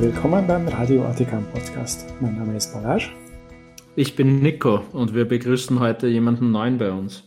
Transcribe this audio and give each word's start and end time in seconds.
Willkommen 0.00 0.46
beim 0.46 0.68
Radio 0.68 1.04
Artikan 1.04 1.44
Podcast. 1.50 2.06
Mein 2.20 2.38
Name 2.38 2.56
ist 2.56 2.72
Balazs. 2.72 3.06
Ich 3.96 4.14
bin 4.14 4.40
Nico 4.40 4.84
und 4.92 5.12
wir 5.12 5.24
begrüßen 5.24 5.80
heute 5.80 6.06
jemanden 6.06 6.52
neuen 6.52 6.78
bei 6.78 6.92
uns. 6.92 7.24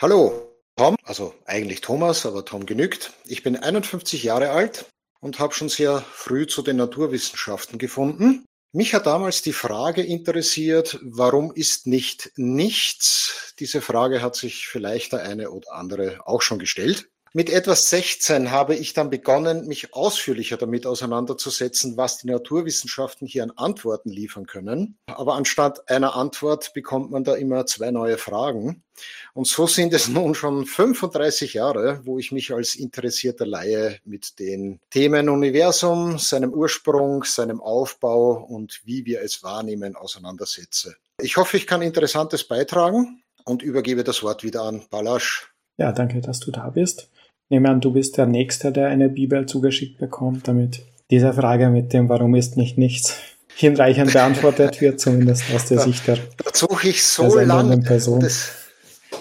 Hallo, 0.00 0.54
Tom, 0.76 0.94
also 1.02 1.34
eigentlich 1.44 1.80
Thomas, 1.80 2.24
aber 2.24 2.44
Tom 2.44 2.66
genügt. 2.66 3.12
Ich 3.26 3.42
bin 3.42 3.56
51 3.56 4.22
Jahre 4.22 4.50
alt 4.50 4.84
und 5.18 5.40
habe 5.40 5.54
schon 5.54 5.68
sehr 5.68 6.04
früh 6.08 6.46
zu 6.46 6.62
den 6.62 6.76
Naturwissenschaften 6.76 7.80
gefunden. 7.80 8.44
Mich 8.70 8.94
hat 8.94 9.06
damals 9.06 9.42
die 9.42 9.52
Frage 9.52 10.02
interessiert, 10.02 11.00
warum 11.02 11.50
ist 11.52 11.88
nicht 11.88 12.30
nichts? 12.36 13.54
Diese 13.58 13.80
Frage 13.80 14.22
hat 14.22 14.36
sich 14.36 14.68
vielleicht 14.68 15.14
der 15.14 15.24
eine 15.24 15.50
oder 15.50 15.72
andere 15.72 16.20
auch 16.26 16.42
schon 16.42 16.60
gestellt. 16.60 17.08
Mit 17.36 17.50
etwas 17.50 17.90
16 17.90 18.52
habe 18.52 18.76
ich 18.76 18.92
dann 18.92 19.10
begonnen, 19.10 19.66
mich 19.66 19.92
ausführlicher 19.92 20.56
damit 20.56 20.86
auseinanderzusetzen, 20.86 21.96
was 21.96 22.18
die 22.18 22.28
Naturwissenschaften 22.28 23.26
hier 23.26 23.42
an 23.42 23.50
Antworten 23.50 24.08
liefern 24.08 24.46
können. 24.46 24.98
Aber 25.06 25.34
anstatt 25.34 25.90
einer 25.90 26.14
Antwort 26.14 26.72
bekommt 26.74 27.10
man 27.10 27.24
da 27.24 27.34
immer 27.34 27.66
zwei 27.66 27.90
neue 27.90 28.18
Fragen. 28.18 28.84
Und 29.32 29.48
so 29.48 29.66
sind 29.66 29.92
es 29.94 30.06
nun 30.06 30.36
schon 30.36 30.64
35 30.64 31.54
Jahre, 31.54 32.02
wo 32.04 32.20
ich 32.20 32.30
mich 32.30 32.54
als 32.54 32.76
interessierter 32.76 33.46
Laie 33.46 33.98
mit 34.04 34.38
den 34.38 34.78
Themen 34.90 35.28
Universum, 35.28 36.18
seinem 36.18 36.52
Ursprung, 36.52 37.24
seinem 37.24 37.60
Aufbau 37.60 38.44
und 38.44 38.80
wie 38.84 39.06
wir 39.06 39.22
es 39.22 39.42
wahrnehmen 39.42 39.96
auseinandersetze. 39.96 40.94
Ich 41.20 41.36
hoffe, 41.36 41.56
ich 41.56 41.66
kann 41.66 41.82
Interessantes 41.82 42.44
beitragen 42.44 43.24
und 43.44 43.64
übergebe 43.64 44.04
das 44.04 44.22
Wort 44.22 44.44
wieder 44.44 44.62
an 44.62 44.86
Balasch. 44.88 45.50
Ja, 45.78 45.90
danke, 45.90 46.20
dass 46.20 46.38
du 46.38 46.52
da 46.52 46.70
bist 46.70 47.08
nehme 47.48 47.68
an, 47.68 47.80
du 47.80 47.92
bist 47.92 48.16
der 48.16 48.26
Nächste, 48.26 48.72
der 48.72 48.88
eine 48.88 49.08
Bibel 49.08 49.46
zugeschickt 49.46 49.98
bekommt, 49.98 50.48
damit 50.48 50.84
diese 51.10 51.32
Frage 51.32 51.68
mit 51.68 51.92
dem 51.92 52.08
Warum 52.08 52.34
ist 52.34 52.56
nicht 52.56 52.78
nichts 52.78 53.18
hinreichend 53.56 54.12
beantwortet 54.12 54.80
wird, 54.80 55.00
zumindest 55.00 55.44
aus 55.54 55.66
der 55.66 55.78
Sicht 55.78 56.06
der, 56.06 56.16
da 56.16 56.50
suche 56.52 56.88
ich 56.88 57.02
so 57.02 57.38
lange. 57.38 57.78
Person. 57.78 58.20
Das, 58.20 58.50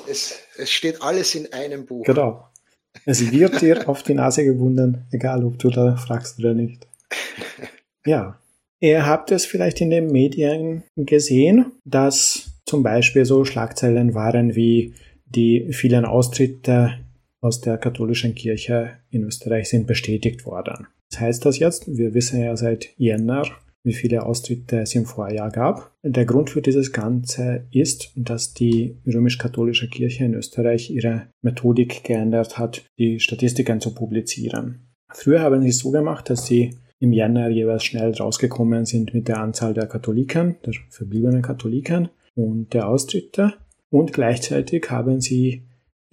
es, 0.10 0.40
es 0.58 0.72
steht 0.72 1.02
alles 1.02 1.36
in 1.36 1.52
einem 1.54 1.86
Buch. 1.86 2.06
Genau. 2.06 2.48
Es 3.06 3.32
wird 3.32 3.62
dir 3.62 3.90
auf 3.90 4.04
die 4.04 4.14
Nase 4.14 4.44
gebunden, 4.44 5.06
egal 5.12 5.44
ob 5.44 5.60
du 5.60 5.70
da 5.70 5.96
fragst 5.96 6.40
oder 6.40 6.54
nicht. 6.54 6.88
Ja. 8.06 8.38
Ihr 8.82 9.06
habt 9.06 9.32
es 9.32 9.46
vielleicht 9.46 9.80
in 9.80 9.90
den 9.90 10.08
Medien 10.08 10.84
gesehen, 10.98 11.72
dass 11.86 12.52
zum 12.66 12.84
Beispiel 12.84 13.24
so 13.24 13.46
Schlagzeilen 13.46 14.14
waren 14.14 14.56
wie 14.56 14.94
die 15.26 15.72
vielen 15.72 16.04
Austritte 16.04 17.00
aus 17.44 17.60
der 17.60 17.78
katholischen 17.78 18.36
Kirche 18.36 18.92
in 19.10 19.24
Österreich 19.24 19.70
sind 19.70 19.86
bestätigt 19.86 20.46
worden. 20.46 20.88
Was 21.12 21.20
heißt 21.20 21.46
das 21.46 21.60
jetzt? 21.60 21.96
Wir 21.96 22.14
wissen 22.14 22.42
ja 22.42 22.56
seit 22.56 22.90
Jänner, 22.98 23.44
wie 23.84 23.94
viele 23.94 24.26
Austritte 24.26 24.80
es 24.80 24.96
im 24.96 25.06
Vorjahr 25.06 25.52
gab. 25.52 25.92
Der 26.04 26.26
Grund 26.26 26.50
für 26.50 26.62
dieses 26.62 26.94
Ganze 26.94 27.66
ist, 27.72 28.14
dass 28.16 28.54
die 28.54 28.98
römisch-katholische 29.06 29.90
Kirche 29.90 30.24
in 30.24 30.36
Österreich 30.36 30.90
ihre 30.90 31.28
Methodik 31.42 32.04
geändert 32.06 32.58
hat, 32.58 32.86
die 32.98 33.20
Statistiken 33.20 33.82
zu 33.82 33.94
publizieren. 33.94 34.88
Früher 35.10 35.42
haben 35.42 35.62
sie 35.62 35.70
es 35.70 35.80
so 35.80 35.92
gemacht, 35.92 36.30
dass 36.30 36.46
sie 36.46 36.78
im 37.00 37.12
Jänner 37.12 37.50
jeweils 37.50 37.84
schnell 37.84 38.14
rausgekommen 38.14 38.86
sind 38.86 39.14
mit 39.14 39.28
der 39.28 39.40
Anzahl 39.40 39.74
der 39.74 39.88
Katholiken, 39.88 40.56
der 40.66 40.74
verbliebenen 40.90 41.42
Katholiken 41.42 42.08
und 42.36 42.74
der 42.74 42.88
Austritte. 42.88 43.54
Und 43.90 44.14
gleichzeitig 44.14 44.90
haben 44.90 45.20
sie 45.20 45.64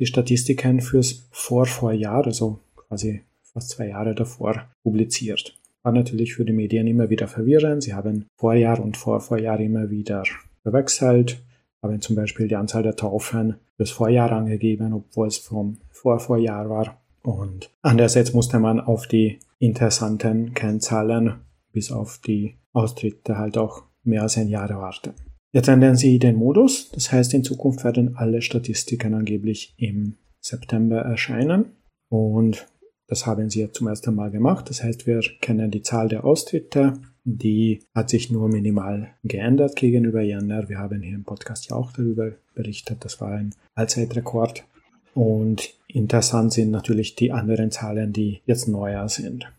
die 0.01 0.07
Statistiken 0.07 0.81
fürs 0.81 1.29
Vorvorjahr, 1.31 2.27
also 2.27 2.59
quasi 2.75 3.23
fast 3.43 3.71
zwei 3.71 3.89
Jahre 3.89 4.15
davor, 4.15 4.67
publiziert. 4.83 5.57
War 5.83 5.93
natürlich 5.93 6.35
für 6.35 6.45
die 6.45 6.53
Medien 6.53 6.87
immer 6.87 7.11
wieder 7.11 7.29
verwirrend. 7.29 7.83
Sie 7.83 7.95
haben 7.95 8.27
Vorjahr 8.37 8.81
und 8.81 8.97
Vorvorjahr 8.97 9.61
immer 9.61 9.91
wieder 9.91 10.25
verwechselt, 10.63 11.43
haben 11.83 12.01
zum 12.01 12.17
Beispiel 12.17 12.49
die 12.49 12.57
Anzahl 12.57 12.83
der 12.83 12.97
Taufen 12.97 13.57
fürs 13.77 13.91
Vorjahr 13.91 14.33
angegeben, 14.33 14.93
obwohl 14.93 15.29
es 15.29 15.39
vom 15.39 15.79
Vorvorjahr 15.91 16.69
war. 16.69 17.01
Und 17.23 17.71
andererseits 17.83 18.33
musste 18.33 18.59
man 18.59 18.81
auf 18.81 19.07
die 19.07 19.39
interessanten 19.59 20.55
Kennzahlen 20.55 21.35
bis 21.73 21.93
auf 21.93 22.19
die 22.19 22.57
Austritte 22.73 23.37
halt 23.37 23.59
auch 23.59 23.83
mehr 24.05 24.23
als 24.23 24.39
ein 24.39 24.49
Jahr 24.49 24.71
warten. 24.71 25.13
Jetzt 25.53 25.69
ändern 25.69 25.97
sie 25.97 26.19
den 26.19 26.37
Modus, 26.37 26.91
das 26.93 27.11
heißt 27.11 27.35
in 27.35 27.43
Zukunft 27.43 27.83
werden 27.85 28.17
alle 28.17 28.41
Statistiken 28.41 29.15
angeblich 29.15 29.75
im 29.77 30.17
September 30.41 30.99
erscheinen 30.99 31.73
und 32.09 32.67
das 33.09 33.27
haben 33.27 33.51
sie 33.51 33.61
jetzt 33.61 33.75
zum 33.75 33.89
ersten 33.89 34.15
Mal 34.15 34.31
gemacht. 34.31 34.71
Das 34.71 34.85
heißt, 34.85 35.09
wir 35.09 35.21
kennen 35.41 35.73
die 35.73 35.83
Zahl 35.83 36.09
der 36.09 36.25
Austritte, 36.25 36.93
die 37.25 37.81
hat 37.93 38.09
sich 38.09 38.31
nur 38.31 38.49
minimal 38.49 39.11
geändert 39.25 39.75
gegenüber 39.75 40.21
Jänner. 40.21 40.69
Wir 40.69 40.79
haben 40.79 41.03
hier 41.03 41.17
im 41.17 41.25
Podcast 41.25 41.69
ja 41.69 41.77
auch 41.77 41.91
darüber 41.91 42.31
berichtet, 42.55 43.05
das 43.05 43.21
war 43.21 43.33
ein 43.33 43.53
Allzeitrekord. 43.75 44.65
Und 45.13 45.75
interessant 45.89 46.53
sind 46.53 46.71
natürlich 46.71 47.17
die 47.17 47.33
anderen 47.33 47.73
Zahlen, 47.73 48.13
die 48.13 48.43
jetzt 48.47 48.69
neuer 48.69 49.09
sind. 49.09 49.53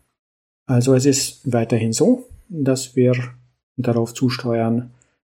Also 0.66 0.94
es 0.94 1.04
ist 1.04 1.52
weiterhin 1.52 1.92
so, 1.92 2.26
dass 2.48 2.96
wir 2.96 3.12
darauf 3.76 4.14
zusteuern, 4.14 4.92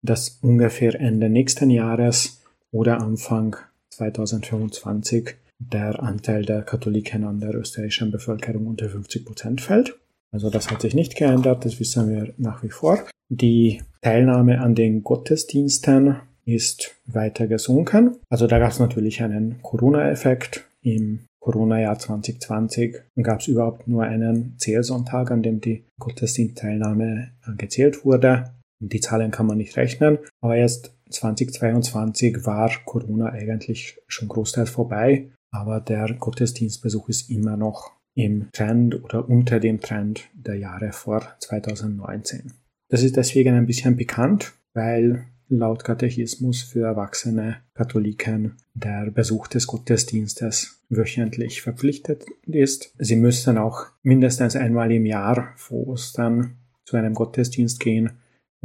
dass 0.10 0.40
ungefähr 0.42 1.00
Ende 1.00 1.30
nächsten 1.30 1.70
Jahres 1.70 2.42
oder 2.72 3.02
Anfang 3.02 3.56
2025 3.92 5.36
der 5.60 6.02
Anteil 6.02 6.46
der 6.46 6.62
Katholiken 6.62 7.24
an 7.24 7.40
der 7.40 7.56
österreichischen 7.56 8.12
Bevölkerung 8.12 8.68
unter 8.68 8.90
50 8.90 9.26
Prozent 9.26 9.62
fällt. 9.62 9.98
Also 10.32 10.50
das 10.50 10.70
hat 10.70 10.82
sich 10.82 10.94
nicht 10.94 11.16
geändert, 11.16 11.66
das 11.66 11.80
wissen 11.80 12.10
wir 12.10 12.34
nach 12.38 12.64
wie 12.64 12.70
vor. 12.70 13.00
Die 13.30 13.82
Teilnahme 14.02 14.62
an 14.62 14.76
den 14.76 15.04
Gottesdiensten 15.04 16.18
ist 16.46 16.96
weiter 17.06 17.48
gesunken. 17.48 18.18
Also 18.30 18.48
da 18.48 18.60
gab 18.60 18.72
es 18.72 18.80
natürlich 18.80 19.22
einen 19.22 19.62
Corona-Effekt. 19.62 20.66
Im 20.82 21.26
Corona-Jahr 21.40 21.98
2020 21.98 22.98
gab 23.22 23.40
es 23.40 23.48
überhaupt 23.48 23.88
nur 23.88 24.04
einen 24.04 24.56
Zählsonntag, 24.58 25.32
an 25.32 25.44
dem 25.44 25.60
die 25.60 25.84
Gottesdienstteilnahme 26.00 27.32
gezählt 27.58 28.06
wurde. 28.06 28.52
Die 28.80 29.00
Zahlen 29.00 29.32
kann 29.32 29.48
man 29.48 29.58
nicht 29.58 29.76
rechnen, 29.78 30.20
aber 30.42 30.56
erst 30.56 30.94
2022 31.10 32.46
war 32.46 32.72
Corona 32.86 33.30
eigentlich 33.30 33.98
schon 34.08 34.28
großteils 34.28 34.70
vorbei, 34.70 35.32
aber 35.52 35.80
der 35.80 36.14
Gottesdienstbesuch 36.14 37.10
ist 37.10 37.30
immer 37.30 37.58
noch 37.58 37.92
im 38.14 38.52
Trend 38.52 39.04
oder 39.04 39.28
unter 39.28 39.60
dem 39.60 39.80
Trend 39.80 40.30
der 40.34 40.56
Jahre 40.56 40.92
vor 40.92 41.22
2019. 41.40 42.54
Das 42.90 43.04
ist 43.04 43.16
deswegen 43.16 43.56
ein 43.56 43.66
bisschen 43.66 43.96
bekannt, 43.96 44.54
weil 44.74 45.26
laut 45.50 45.84
Katechismus 45.84 46.62
für 46.62 46.86
erwachsene 46.86 47.58
Katholiken 47.74 48.58
der 48.74 49.12
Besuch 49.12 49.48
des 49.48 49.68
Gottesdienstes 49.68 50.82
wöchentlich 50.90 51.62
verpflichtet 51.62 52.26
ist. 52.46 52.94
Sie 52.98 53.16
müssen 53.16 53.58
auch 53.58 53.88
mindestens 54.04 54.56
einmal 54.56 54.92
im 54.92 55.06
Jahr 55.06 55.54
vor 55.56 55.88
Ostern 55.88 56.58
zu 56.86 56.98
einem 56.98 57.14
Gottesdienst 57.14 57.80
gehen 57.80 58.12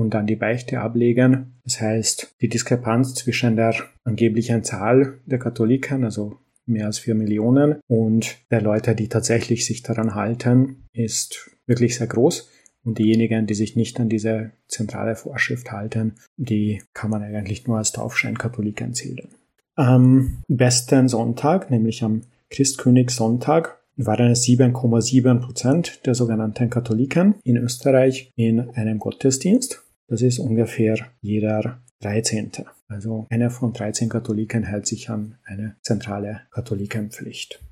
und 0.03 0.15
dann 0.15 0.27
die 0.27 0.37
Beichte 0.37 0.81
ablegen. 0.81 1.55
Das 1.65 1.81
heißt, 1.81 2.35
die 2.41 2.49
Diskrepanz 2.49 3.15
zwischen 3.15 3.57
der 3.57 3.75
angeblichen 4.05 4.65
Zahl 4.65 5.21
der 5.25 5.39
Katholiken, 5.39 6.05
also 6.05 6.39
mehr 6.67 6.87
als 6.87 6.99
vier 6.99 7.15
Millionen, 7.15 7.81
und 7.87 8.37
der 8.51 8.61
Leute, 8.61 8.95
die 8.95 9.09
tatsächlich 9.09 9.65
sich 9.65 9.83
daran 9.83 10.15
halten, 10.15 10.89
ist 10.93 11.51
wirklich 11.67 11.97
sehr 11.97 12.09
groß. 12.09 12.51
Und 12.85 12.99
diejenigen, 12.99 13.47
die 13.47 13.55
sich 13.55 13.77
nicht 13.77 14.01
an 14.01 14.09
diese 14.09 14.51
zentrale 14.67 15.15
Vorschrift 15.15 15.71
halten, 15.71 16.17
die 16.37 16.83
kann 16.95 17.11
man 17.11 17.23
eigentlich 17.23 17.67
nur 17.69 17.79
als 17.79 17.93
Taufscheinkatholiken 17.93 18.93
zählen. 18.93 19.29
Am 19.77 20.43
besten 20.49 21.09
Sonntag, 21.09 21.71
nämlich 21.71 22.03
am 22.03 22.23
Christkönigssonntag, 22.51 23.79
waren 23.97 24.31
es 24.31 24.45
7,7 24.45 25.41
Prozent 25.41 26.07
der 26.07 26.15
sogenannten 26.15 26.71
Katholiken 26.71 27.37
in 27.45 27.57
Österreich 27.57 28.33
in 28.37 28.71
einem 28.71 28.99
Gottesdienst. 28.99 29.82
Das 30.13 30.21
ist 30.21 30.41
ungefähr 30.41 30.99
jeder 31.23 31.81
13. 32.03 32.53
Also 32.87 33.27
einer 33.31 33.49
von 33.49 33.73
13 33.73 34.11
Katholiken 34.11 34.63
hält 34.63 34.85
sich 34.85 35.09
an 35.09 35.39
eine 35.43 35.77
zentrale 35.81 36.43
Katholikenpflicht. 36.51 37.65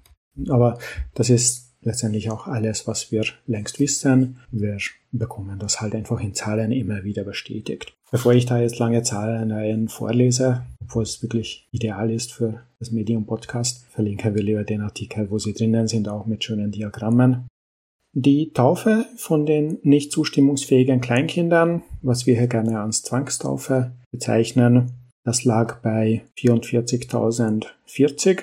Aber 0.48 0.78
das 1.12 1.28
ist 1.28 1.74
letztendlich 1.82 2.30
auch 2.30 2.46
alles, 2.46 2.86
was 2.86 3.12
wir 3.12 3.24
längst 3.44 3.78
wissen. 3.78 4.38
Wir 4.50 4.78
bekommen 5.12 5.58
das 5.58 5.82
halt 5.82 5.94
einfach 5.94 6.18
in 6.22 6.32
Zahlen 6.32 6.72
immer 6.72 7.04
wieder 7.04 7.24
bestätigt. 7.24 7.92
Bevor 8.10 8.32
ich 8.32 8.46
da 8.46 8.58
jetzt 8.58 8.78
lange 8.78 9.02
Zahlenreihen 9.02 9.90
vorlese, 9.90 10.62
obwohl 10.80 11.02
es 11.02 11.22
wirklich 11.22 11.68
ideal 11.72 12.10
ist 12.10 12.32
für 12.32 12.62
das 12.78 12.90
Medium 12.90 13.26
Podcast, 13.26 13.84
verlinken 13.90 14.34
wir 14.34 14.42
lieber 14.42 14.64
den 14.64 14.80
Artikel, 14.80 15.30
wo 15.30 15.38
sie 15.38 15.52
drinnen 15.52 15.88
sind, 15.88 16.08
auch 16.08 16.24
mit 16.24 16.42
schönen 16.42 16.70
Diagrammen. 16.70 17.49
Die 18.12 18.52
Taufe 18.52 19.06
von 19.16 19.46
den 19.46 19.78
nicht 19.82 20.10
zustimmungsfähigen 20.10 21.00
Kleinkindern, 21.00 21.84
was 22.02 22.26
wir 22.26 22.36
hier 22.36 22.48
gerne 22.48 22.80
als 22.80 23.02
Zwangstaufe 23.02 23.92
bezeichnen, 24.10 24.90
das 25.22 25.44
lag 25.44 25.80
bei 25.80 26.24
44.040, 26.36 28.40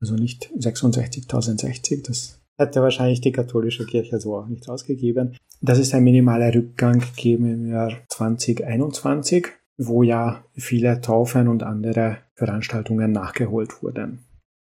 also 0.00 0.14
nicht 0.14 0.50
66.060, 0.56 2.06
das 2.06 2.40
hätte 2.56 2.80
wahrscheinlich 2.82 3.20
die 3.20 3.32
katholische 3.32 3.84
Kirche 3.84 4.18
so 4.20 4.36
auch 4.36 4.46
nicht 4.46 4.66
ausgegeben. 4.68 5.36
Das 5.60 5.78
ist 5.78 5.92
ein 5.94 6.04
minimaler 6.04 6.54
Rückgang 6.54 7.00
gegeben 7.00 7.52
im 7.52 7.66
Jahr 7.70 7.92
2021, 8.08 9.48
wo 9.76 10.02
ja 10.02 10.42
viele 10.54 11.02
Taufen 11.02 11.48
und 11.48 11.62
andere 11.62 12.18
Veranstaltungen 12.34 13.12
nachgeholt 13.12 13.82
wurden. 13.82 14.20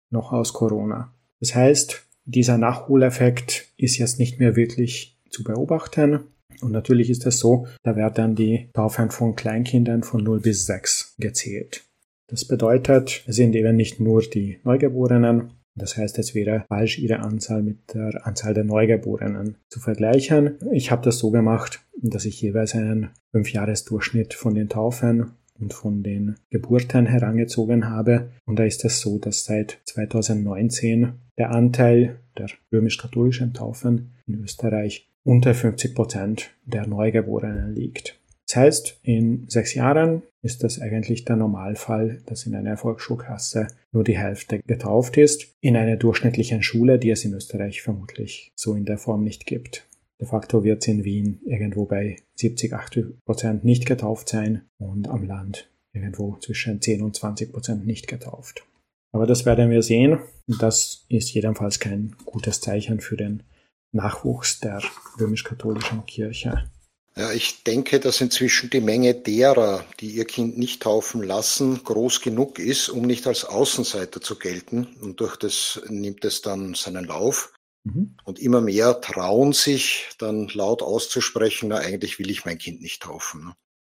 Noch 0.10 0.34
aus 0.34 0.52
Corona. 0.52 1.14
Das 1.40 1.56
heißt, 1.56 2.09
dieser 2.30 2.58
Nachholeffekt 2.58 3.68
ist 3.78 3.98
jetzt 3.98 4.20
nicht 4.20 4.40
mehr 4.40 4.56
wirklich 4.56 5.18
zu 5.30 5.44
beobachten. 5.44 6.22
Und 6.62 6.72
natürlich 6.72 7.10
ist 7.10 7.26
es 7.26 7.40
so, 7.40 7.68
da 7.84 7.96
werden 7.96 8.36
die 8.36 8.70
Taufen 8.74 9.12
von 9.12 9.36
Kleinkindern 9.36 10.04
von 10.04 10.24
0 10.24 10.42
bis 10.42 10.66
6 10.66 11.16
gezählt. 11.18 11.86
Das 12.28 12.46
bedeutet, 12.46 13.24
es 13.26 13.36
sind 13.36 13.56
eben 13.56 13.76
nicht 13.76 14.00
nur 14.00 14.22
die 14.22 14.60
Neugeborenen, 14.64 15.54
das 15.76 15.98
heißt, 15.98 16.20
es 16.20 16.36
wäre 16.36 16.66
falsch, 16.68 17.00
ihre 17.00 17.20
Anzahl 17.20 17.64
mit 17.64 17.94
der 17.94 18.28
Anzahl 18.28 18.54
der 18.54 18.66
Neugeborenen 18.66 19.56
zu 19.70 19.80
vergleichen. 19.80 20.58
Ich 20.74 20.92
habe 20.92 21.04
das 21.04 21.20
so 21.20 21.32
gemacht, 21.32 21.80
dass 22.02 22.26
ich 22.26 22.42
jeweils 22.42 22.76
einen 22.76 23.10
Fünfjahresdurchschnitt 23.32 24.34
von 24.34 24.54
den 24.54 24.70
Taufen 24.70 25.32
und 25.60 25.74
von 25.74 26.04
den 26.04 26.36
Geburten 26.50 27.06
herangezogen 27.06 27.90
habe. 27.90 28.32
Und 28.46 28.60
da 28.60 28.64
ist 28.64 28.86
es 28.86 29.02
so, 29.02 29.18
dass 29.18 29.46
seit 29.46 29.80
2019 29.86 31.14
der 31.38 31.52
Anteil 31.52 32.20
der 32.38 32.48
römisch-katholischen 32.72 33.54
Taufen 33.54 34.12
in 34.28 34.44
Österreich 34.44 35.10
unter 35.24 35.54
50 35.54 35.96
Prozent 35.96 36.52
der 36.66 36.88
Neugeborenen 36.88 37.76
liegt. 37.76 38.20
Das 38.48 38.56
heißt, 38.56 39.00
in 39.04 39.46
sechs 39.48 39.76
Jahren 39.76 40.24
ist 40.42 40.64
das 40.64 40.82
eigentlich 40.82 41.26
der 41.26 41.36
Normalfall, 41.36 42.22
dass 42.26 42.48
in 42.48 42.56
einer 42.56 42.78
Volksschulklasse 42.78 43.68
nur 43.92 44.04
die 44.04 44.18
Hälfte 44.18 44.60
getauft 44.66 45.18
ist, 45.18 45.54
in 45.62 45.76
einer 45.76 45.98
durchschnittlichen 45.98 46.64
Schule, 46.64 46.98
die 46.98 47.12
es 47.12 47.26
in 47.26 47.34
Österreich 47.34 47.84
vermutlich 47.84 48.52
so 48.56 48.74
in 48.74 48.86
der 48.86 48.98
Form 48.98 49.24
nicht 49.24 49.46
gibt. 49.46 49.88
De 50.20 50.28
facto 50.28 50.64
wird 50.64 50.82
es 50.82 50.88
in 50.88 51.04
Wien 51.04 51.40
irgendwo 51.46 51.86
bei 51.86 52.18
70, 52.36 52.74
80 52.74 53.26
Prozent 53.26 53.64
nicht 53.64 53.86
getauft 53.86 54.30
sein 54.30 54.68
und 54.78 55.08
am 55.08 55.24
Land 55.24 55.70
irgendwo 55.94 56.38
zwischen 56.42 56.82
10 56.82 57.02
und 57.02 57.16
20 57.16 57.52
Prozent 57.52 57.86
nicht 57.86 58.08
getauft. 58.08 58.66
Aber 59.12 59.26
das 59.26 59.46
werden 59.46 59.72
wir 59.72 59.82
sehen. 59.82 60.20
Das 60.48 61.06
ist 61.10 61.34
jedenfalls 61.34 61.80
kein 61.80 62.16
gutes 62.26 62.62
Zeichen 62.62 63.00
für 63.00 63.18
den 63.18 63.44
Nachwuchs 63.92 64.60
der 64.60 64.82
römisch-katholischen 65.20 66.06
Kirche. 66.06 66.70
Ja, 67.16 67.32
ich 67.34 67.64
denke, 67.64 68.00
dass 68.00 68.22
inzwischen 68.22 68.70
die 68.70 68.82
Menge 68.82 69.14
derer, 69.14 69.84
die 70.00 70.12
ihr 70.12 70.26
Kind 70.26 70.58
nicht 70.58 70.84
taufen 70.84 71.24
lassen, 71.24 71.84
groß 71.84 72.22
genug 72.22 72.60
ist, 72.60 72.90
um 72.90 73.02
nicht 73.02 73.26
als 73.26 73.46
Außenseiter 73.46 74.22
zu 74.22 74.38
gelten. 74.38 74.88
Und 75.02 75.20
durch 75.20 75.36
das 75.36 75.82
nimmt 75.90 76.24
es 76.24 76.42
dann 76.42 76.76
seinen 76.76 77.06
Lauf. 77.06 77.52
Mhm. 77.84 78.16
Und 78.24 78.40
immer 78.40 78.62
mehr 78.62 79.00
trauen 79.02 79.54
sich 79.54 80.10
dann 80.18 80.50
laut 80.54 80.82
auszusprechen, 80.82 81.70
na, 81.70 81.78
eigentlich 81.78 82.20
will 82.20 82.30
ich 82.30 82.46
mein 82.46 82.58
Kind 82.58 82.82
nicht 82.82 83.02
taufen. 83.02 83.46
Ne? 83.46 83.54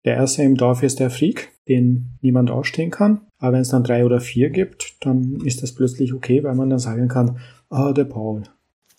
Der 0.06 0.16
erste 0.16 0.44
im 0.44 0.56
Dorf 0.56 0.84
ist 0.84 1.00
der 1.00 1.10
Freak, 1.10 1.52
den 1.68 2.18
niemand 2.22 2.50
ausstehen 2.50 2.92
kann. 2.92 3.28
Aber 3.38 3.54
wenn 3.54 3.62
es 3.62 3.70
dann 3.70 3.84
drei 3.84 4.06
oder 4.06 4.22
vier 4.22 4.50
gibt, 4.50 4.96
dann 5.02 5.42
ist 5.44 5.62
das 5.62 5.74
plötzlich 5.76 6.14
okay, 6.14 6.44
weil 6.44 6.56
man 6.56 6.70
dann 6.70 6.80
sagen 6.80 7.08
kann, 7.08 7.40
ah, 7.70 7.92
der 7.92 8.06
Paul. 8.06 8.44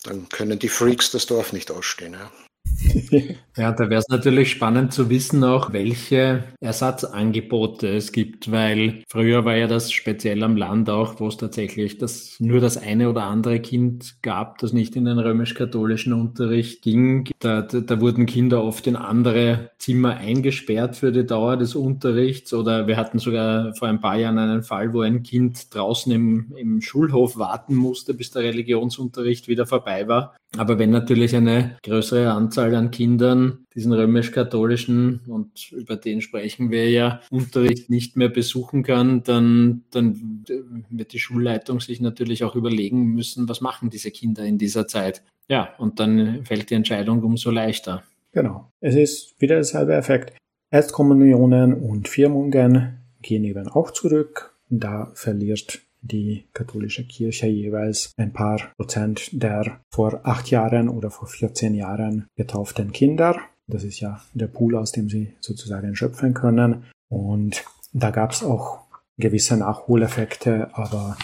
Dann 0.03 0.29
können 0.29 0.59
die 0.59 0.69
Freaks 0.69 1.11
das 1.11 1.25
Dorf 1.25 1.53
nicht 1.53 1.71
ausstehen. 1.71 2.13
Ja. 2.13 2.31
ja, 3.57 3.71
da 3.71 3.89
wäre 3.89 3.99
es 3.99 4.07
natürlich 4.07 4.51
spannend 4.51 4.93
zu 4.93 5.09
wissen 5.09 5.43
auch, 5.43 5.73
welche 5.73 6.43
Ersatzangebote 6.61 7.87
es 7.87 8.11
gibt, 8.11 8.51
weil 8.51 9.03
früher 9.09 9.43
war 9.43 9.55
ja 9.55 9.67
das 9.67 9.91
speziell 9.91 10.43
am 10.43 10.55
Land 10.55 10.89
auch, 10.89 11.19
wo 11.19 11.27
es 11.27 11.37
tatsächlich 11.37 11.97
das, 11.97 12.37
nur 12.39 12.61
das 12.61 12.77
eine 12.77 13.09
oder 13.09 13.23
andere 13.23 13.59
Kind 13.59 14.15
gab, 14.21 14.59
das 14.59 14.71
nicht 14.71 14.95
in 14.95 15.05
den 15.05 15.19
römisch-katholischen 15.19 16.13
Unterricht 16.13 16.81
ging. 16.81 17.27
Da, 17.39 17.61
da, 17.61 17.81
da, 17.81 17.99
wurden 17.99 18.25
Kinder 18.25 18.63
oft 18.63 18.87
in 18.87 18.95
andere 18.95 19.71
Zimmer 19.77 20.15
eingesperrt 20.15 20.95
für 20.95 21.11
die 21.11 21.25
Dauer 21.25 21.57
des 21.57 21.75
Unterrichts 21.75 22.53
oder 22.53 22.87
wir 22.87 22.95
hatten 22.95 23.19
sogar 23.19 23.75
vor 23.75 23.89
ein 23.89 23.99
paar 23.99 24.17
Jahren 24.17 24.37
einen 24.37 24.63
Fall, 24.63 24.93
wo 24.93 25.01
ein 25.01 25.23
Kind 25.23 25.75
draußen 25.75 26.11
im, 26.11 26.53
im 26.55 26.81
Schulhof 26.81 27.37
warten 27.37 27.75
musste, 27.75 28.13
bis 28.13 28.31
der 28.31 28.43
Religionsunterricht 28.43 29.47
wieder 29.47 29.65
vorbei 29.65 30.07
war. 30.07 30.35
Aber 30.57 30.77
wenn 30.79 30.89
natürlich 30.89 31.35
eine 31.35 31.77
größere 31.83 32.31
Anzahl 32.31 32.75
an 32.75 32.91
Kindern 32.91 33.40
diesen 33.75 33.93
römisch-katholischen, 33.93 35.21
und 35.27 35.71
über 35.71 35.95
den 35.95 36.21
sprechen 36.21 36.71
wir 36.71 36.89
ja, 36.89 37.21
Unterricht 37.29 37.89
nicht 37.89 38.17
mehr 38.17 38.29
besuchen 38.29 38.83
kann, 38.83 39.23
dann, 39.23 39.83
dann 39.91 40.43
wird 40.89 41.13
die 41.13 41.19
Schulleitung 41.19 41.79
sich 41.79 42.01
natürlich 42.01 42.43
auch 42.43 42.55
überlegen 42.55 43.13
müssen, 43.13 43.47
was 43.49 43.61
machen 43.61 43.89
diese 43.89 44.11
Kinder 44.11 44.45
in 44.45 44.57
dieser 44.57 44.87
Zeit. 44.87 45.23
Ja, 45.47 45.73
und 45.77 45.99
dann 45.99 46.45
fällt 46.45 46.69
die 46.69 46.75
Entscheidung 46.75 47.23
umso 47.23 47.51
leichter. 47.51 48.03
Genau. 48.31 48.71
Es 48.79 48.95
ist 48.95 49.39
wieder 49.41 49.55
derselbe 49.55 49.95
Effekt. 49.95 50.37
Erstkommunionen 50.69 51.73
und 51.73 52.07
Firmungen 52.07 52.99
gehen 53.21 53.43
eben 53.43 53.67
auch 53.67 53.91
zurück. 53.91 54.55
Da 54.69 55.11
verliert 55.15 55.81
die 56.01 56.45
katholische 56.53 57.05
Kirche 57.05 57.47
jeweils 57.47 58.13
ein 58.17 58.33
paar 58.33 58.73
Prozent 58.77 59.29
der 59.31 59.81
vor 59.91 60.21
acht 60.23 60.49
Jahren 60.49 60.89
oder 60.89 61.11
vor 61.11 61.27
14 61.27 61.73
Jahren 61.73 62.27
getauften 62.35 62.91
Kinder. 62.91 63.39
Das 63.67 63.83
ist 63.83 63.99
ja 63.99 64.21
der 64.33 64.47
Pool, 64.47 64.75
aus 64.75 64.91
dem 64.91 65.09
sie 65.09 65.33
sozusagen 65.39 65.95
schöpfen 65.95 66.33
können. 66.33 66.85
Und 67.09 67.63
da 67.93 68.11
gab 68.11 68.31
es 68.31 68.43
auch 68.43 68.79
gewisse 69.17 69.57
Nachholeffekte, 69.57 70.69
aber 70.73 71.17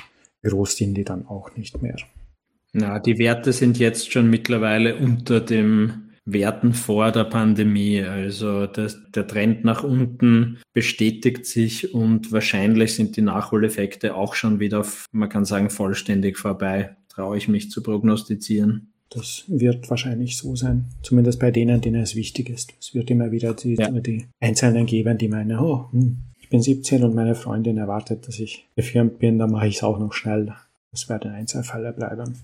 groß 0.43 0.77
sind 0.77 0.93
die 0.95 1.03
dann 1.03 1.27
auch 1.27 1.55
nicht 1.55 1.81
mehr. 1.81 1.97
Na, 2.73 2.99
die 2.99 3.17
Werte 3.17 3.53
sind 3.53 3.79
jetzt 3.79 4.11
schon 4.11 4.29
mittlerweile 4.29 4.97
unter 4.97 5.41
dem 5.41 6.06
Werten 6.27 6.73
vor 6.73 7.11
der 7.11 7.23
Pandemie. 7.23 8.01
Also 8.01 8.67
das, 8.67 8.99
der 9.15 9.25
Trend 9.25 9.63
nach 9.63 9.83
unten 9.83 10.59
bestätigt 10.73 11.45
sich 11.45 11.93
und 11.93 12.31
wahrscheinlich 12.31 12.93
sind 12.93 13.15
die 13.15 13.21
Nachholeffekte 13.21 14.13
auch 14.13 14.35
schon 14.35 14.59
wieder, 14.59 14.85
man 15.11 15.29
kann 15.29 15.45
sagen, 15.45 15.69
vollständig 15.69 16.37
vorbei. 16.37 16.95
Traue 17.07 17.37
ich 17.37 17.47
mich 17.47 17.71
zu 17.71 17.81
prognostizieren. 17.81 18.91
Das 19.09 19.45
wird 19.47 19.89
wahrscheinlich 19.89 20.35
so 20.37 20.55
sein. 20.57 20.85
Zumindest 21.01 21.39
bei 21.39 21.49
denen, 21.49 21.79
denen 21.79 22.01
es 22.01 22.15
wichtig 22.15 22.49
ist. 22.49 22.73
Es 22.79 22.93
wird 22.93 23.09
immer 23.09 23.31
wieder 23.31 23.53
die, 23.53 23.75
ja. 23.75 23.89
die 23.89 24.27
Einzelnen 24.41 24.85
geben, 24.85 25.17
die 25.17 25.29
meinen, 25.29 25.57
oh, 25.57 25.87
hm, 25.91 26.17
ich 26.41 26.49
bin 26.49 26.61
17 26.61 27.03
und 27.03 27.15
meine 27.15 27.35
Freundin 27.35 27.77
erwartet, 27.77 28.27
dass 28.27 28.39
ich 28.39 28.67
gefirmt 28.75 29.19
bin, 29.19 29.39
dann 29.39 29.51
mache 29.51 29.67
ich 29.67 29.77
es 29.77 29.83
auch 29.83 29.97
noch 29.97 30.11
schnell. 30.11 30.53
Das 30.91 31.07
werden 31.07 31.31
Einzelfälle 31.31 31.93
bleiben. 31.93 32.37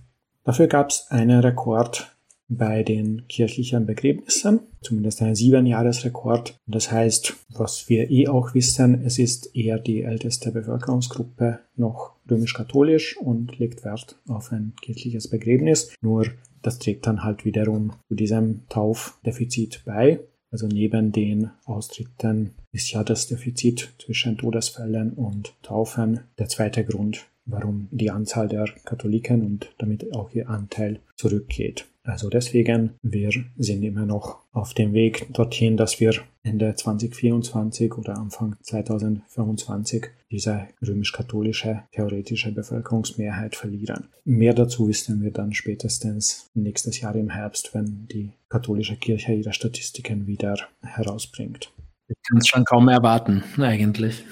Dafür 0.45 0.67
gab 0.67 0.89
es 0.89 1.07
einen 1.09 1.39
Rekord 1.39 2.12
bei 2.47 2.83
den 2.83 3.27
kirchlichen 3.27 3.85
Begräbnissen, 3.85 4.59
zumindest 4.81 5.21
ein 5.21 5.35
Siebenjahresrekord. 5.35 6.55
Das 6.67 6.91
heißt, 6.91 7.35
was 7.49 7.89
wir 7.89 8.11
eh 8.11 8.27
auch 8.27 8.53
wissen, 8.53 9.01
es 9.05 9.17
ist 9.19 9.55
eher 9.55 9.79
die 9.79 10.03
älteste 10.03 10.51
Bevölkerungsgruppe 10.51 11.59
noch 11.75 12.15
römisch-katholisch 12.29 13.17
und 13.17 13.57
legt 13.59 13.83
Wert 13.83 14.19
auf 14.27 14.51
ein 14.51 14.73
kirchliches 14.81 15.29
Begräbnis. 15.29 15.93
Nur 16.01 16.25
das 16.61 16.79
trägt 16.79 17.07
dann 17.07 17.23
halt 17.23 17.45
wiederum 17.45 17.93
zu 18.07 18.15
diesem 18.15 18.61
Taufdefizit 18.69 19.83
bei. 19.85 20.19
Also 20.51 20.67
neben 20.67 21.11
den 21.11 21.49
Austritten 21.65 22.51
ist 22.71 22.91
ja 22.91 23.03
das 23.03 23.27
Defizit 23.27 23.93
zwischen 23.97 24.37
Todesfällen 24.37 25.13
und 25.13 25.55
Taufen 25.63 26.21
der 26.37 26.47
zweite 26.47 26.85
Grund, 26.85 27.25
warum 27.45 27.87
die 27.91 28.11
Anzahl 28.11 28.47
der 28.47 28.65
Katholiken 28.85 29.41
und 29.41 29.73
damit 29.79 30.15
auch 30.15 30.31
ihr 30.31 30.49
Anteil 30.49 30.99
zurückgeht. 31.15 31.85
Also 32.05 32.29
deswegen, 32.29 32.95
wir 33.01 33.29
sind 33.57 33.81
immer 33.81 34.05
noch 34.05 34.39
auf 34.51 34.73
dem 34.73 34.91
Weg 34.93 35.27
dorthin, 35.33 35.77
dass 35.77 36.01
wir 36.01 36.13
Ende 36.43 36.75
2024 36.75 37.97
oder 37.97 38.17
Anfang 38.17 38.57
2025 38.61 40.07
diese 40.29 40.67
römisch-katholische 40.85 41.83
theoretische 41.93 42.51
Bevölkerungsmehrheit 42.51 43.55
verlieren. 43.55 44.09
Mehr 44.25 44.53
dazu 44.53 44.89
wissen 44.89 45.21
wir 45.21 45.31
dann 45.31 45.53
spätestens 45.53 46.49
nächstes 46.53 46.99
Jahr 46.99 47.15
im 47.15 47.29
Herbst, 47.29 47.73
wenn 47.73 48.07
die 48.11 48.33
katholische 48.49 48.97
Kirche 48.97 49.33
ihre 49.33 49.53
Statistiken 49.53 50.27
wieder 50.27 50.57
herausbringt. 50.81 51.71
Ich 52.09 52.17
kann 52.27 52.39
es 52.39 52.47
schon 52.47 52.65
kaum 52.65 52.89
erwarten, 52.89 53.43
eigentlich. 53.57 54.25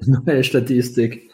Neue 0.26 0.44
Statistik. 0.44 1.33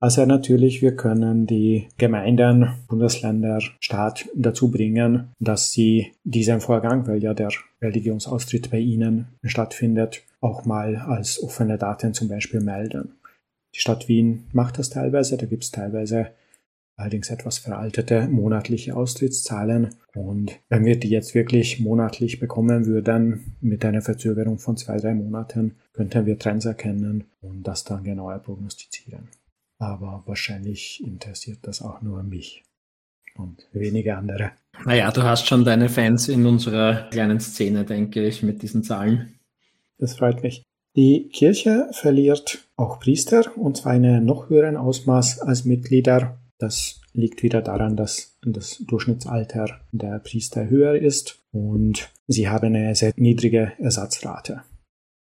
Also 0.00 0.24
natürlich, 0.24 0.80
wir 0.80 0.94
können 0.94 1.46
die 1.46 1.88
Gemeinden, 1.98 2.68
Bundesländer, 2.86 3.60
Staat 3.80 4.28
dazu 4.36 4.70
bringen, 4.70 5.32
dass 5.40 5.72
sie 5.72 6.12
diesen 6.22 6.60
Vorgang, 6.60 7.08
weil 7.08 7.20
ja 7.20 7.34
der 7.34 7.50
Religionsaustritt 7.82 8.70
bei 8.70 8.78
ihnen 8.78 9.26
stattfindet, 9.42 10.22
auch 10.40 10.64
mal 10.64 10.96
als 10.96 11.42
offene 11.42 11.78
Daten 11.78 12.14
zum 12.14 12.28
Beispiel 12.28 12.60
melden. 12.60 13.16
Die 13.74 13.80
Stadt 13.80 14.06
Wien 14.06 14.46
macht 14.52 14.78
das 14.78 14.90
teilweise, 14.90 15.36
da 15.36 15.46
gibt 15.46 15.64
es 15.64 15.72
teilweise 15.72 16.30
allerdings 16.96 17.30
etwas 17.30 17.58
veraltete 17.58 18.26
monatliche 18.28 18.96
Austrittszahlen. 18.96 19.94
Und 20.14 20.58
wenn 20.68 20.84
wir 20.84 20.98
die 20.98 21.10
jetzt 21.10 21.34
wirklich 21.34 21.78
monatlich 21.80 22.40
bekommen 22.40 22.86
würden, 22.86 23.56
mit 23.60 23.84
einer 23.84 24.02
Verzögerung 24.02 24.58
von 24.58 24.76
zwei, 24.76 24.96
drei 24.96 25.14
Monaten, 25.14 25.76
könnten 25.92 26.26
wir 26.26 26.38
Trends 26.38 26.64
erkennen 26.66 27.24
und 27.40 27.62
das 27.62 27.84
dann 27.84 28.02
genauer 28.02 28.38
prognostizieren 28.40 29.28
aber 29.78 30.22
wahrscheinlich 30.26 31.02
interessiert 31.04 31.58
das 31.62 31.82
auch 31.82 32.02
nur 32.02 32.22
mich. 32.22 32.64
und 33.36 33.68
wenige 33.72 34.16
andere. 34.16 34.50
Naja, 34.84 35.10
du 35.12 35.22
hast 35.22 35.46
schon 35.46 35.64
deine 35.64 35.88
Fans 35.88 36.28
in 36.28 36.44
unserer 36.44 37.08
kleinen 37.10 37.38
Szene, 37.40 37.84
denke 37.84 38.26
ich, 38.26 38.42
mit 38.42 38.62
diesen 38.62 38.82
Zahlen. 38.82 39.38
Das 39.98 40.16
freut 40.16 40.42
mich. 40.42 40.62
Die 40.96 41.28
Kirche 41.28 41.88
verliert 41.92 42.66
auch 42.76 42.98
Priester 42.98 43.56
und 43.56 43.76
zwar 43.76 43.94
in 43.94 44.04
einem 44.04 44.24
noch 44.24 44.50
höheren 44.50 44.76
Ausmaß 44.76 45.40
als 45.40 45.64
Mitglieder. 45.64 46.38
Das 46.58 47.00
liegt 47.12 47.44
wieder 47.44 47.62
daran, 47.62 47.96
dass 47.96 48.36
das 48.42 48.78
Durchschnittsalter 48.78 49.80
der 49.92 50.18
Priester 50.18 50.68
höher 50.68 50.94
ist 50.96 51.38
und 51.52 52.10
sie 52.26 52.48
haben 52.48 52.74
eine 52.74 52.94
sehr 52.96 53.12
niedrige 53.16 53.72
Ersatzrate. 53.78 54.62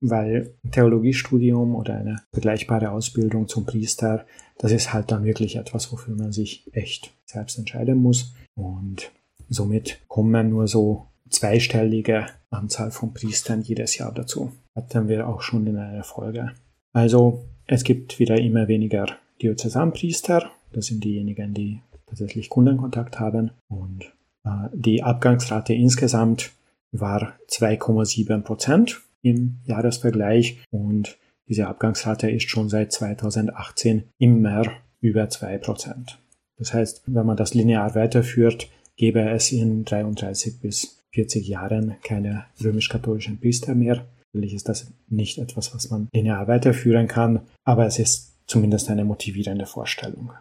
Weil 0.02 0.56
Theologiestudium 0.72 1.76
oder 1.76 1.96
eine 1.96 2.24
vergleichbare 2.34 2.92
Ausbildung 2.92 3.48
zum 3.48 3.66
Priester, 3.66 4.26
das 4.58 4.72
ist 4.72 4.94
halt 4.94 5.12
dann 5.12 5.24
wirklich 5.24 5.56
etwas, 5.56 5.92
wofür 5.92 6.16
man 6.16 6.32
sich 6.32 6.70
echt 6.74 7.14
selbst 7.26 7.58
entscheiden 7.58 8.00
muss. 8.00 8.34
Und 8.56 9.12
somit 9.48 10.00
kommen 10.08 10.50
nur 10.50 10.68
so 10.68 11.08
zweistellige 11.30 12.26
Anzahl 12.50 12.92
von 12.92 13.14
Priestern 13.14 13.62
jedes 13.62 13.98
Jahr 13.98 14.12
dazu. 14.12 14.52
Hatten 14.76 15.08
wir 15.08 15.28
auch 15.28 15.42
schon 15.42 15.68
in 15.68 15.78
einer 15.78 16.04
Folge. 16.04 16.52
Also 16.94 17.46
es 17.68 17.84
gibt 17.84 18.20
wieder 18.20 18.38
immer 18.40 18.68
weniger 18.68 19.06
Diözesanpriester. 19.42 20.52
Das 20.74 20.88
sind 20.88 21.04
diejenigen, 21.04 21.54
die 21.54 21.82
tatsächlich 22.06 22.50
Kundenkontakt 22.50 23.20
haben. 23.20 23.52
Und 23.68 24.14
äh, 24.44 24.68
die 24.74 25.04
Abgangsrate 25.04 25.74
insgesamt 25.74 26.52
war 26.92 27.34
2,7 27.50 28.42
Prozent 28.42 29.02
im 29.22 29.60
Jahresvergleich 29.66 30.60
und 30.70 31.18
diese 31.48 31.68
Abgangsrate 31.68 32.30
ist 32.30 32.50
schon 32.50 32.70
seit 32.70 32.92
2018 32.92 34.04
immer 34.18 34.64
über 35.02 35.30
2 35.30 35.58
Prozent. 35.58 36.20
Das 36.58 36.74
heißt, 36.74 37.04
wenn 37.08 37.26
man 37.26 37.38
das 37.38 37.54
linear 37.54 37.96
weiterführt, 37.96 38.70
gäbe 38.96 39.30
es 39.30 39.52
in 39.52 39.84
33 39.84 40.62
bis 40.62 41.04
40 41.14 41.48
Jahren 41.48 41.98
keine 42.04 42.46
römisch-katholischen 42.64 43.40
Priester 43.40 43.76
mehr. 43.76 44.08
Natürlich 44.34 44.54
ist 44.54 44.70
das 44.70 44.94
nicht 45.10 45.40
etwas, 45.40 45.74
was 45.76 45.90
man 45.90 46.08
linear 46.14 46.48
weiterführen 46.48 47.08
kann, 47.08 47.42
aber 47.64 47.86
es 47.86 48.00
ist 48.00 48.38
zumindest 48.48 48.90
eine 48.90 49.04
motivierende 49.04 49.66
Vorstellung. 49.66 50.32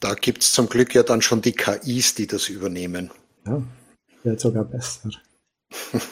Da 0.00 0.14
gibt 0.14 0.42
es 0.42 0.52
zum 0.52 0.68
Glück 0.68 0.94
ja 0.94 1.02
dann 1.02 1.22
schon 1.22 1.42
die 1.42 1.52
KIs, 1.52 2.14
die 2.14 2.26
das 2.26 2.48
übernehmen. 2.48 3.10
Ja, 3.46 3.62
wird 4.22 4.40
sogar 4.40 4.64
besser. 4.64 5.10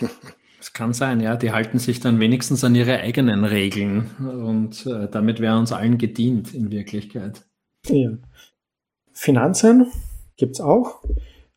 Es 0.66 0.72
kann 0.72 0.92
sein, 0.92 1.20
ja. 1.20 1.36
Die 1.36 1.52
halten 1.52 1.78
sich 1.78 2.00
dann 2.00 2.18
wenigstens 2.18 2.64
an 2.64 2.74
ihre 2.74 2.98
eigenen 2.98 3.44
Regeln 3.44 4.10
und 4.18 4.84
äh, 4.84 5.08
damit 5.08 5.38
wäre 5.38 5.56
uns 5.56 5.70
allen 5.70 5.96
gedient 5.96 6.54
in 6.54 6.72
Wirklichkeit. 6.72 7.44
Ja. 7.86 8.10
Finanzen 9.12 9.86
gibt 10.36 10.56
es 10.56 10.60
auch. 10.60 11.04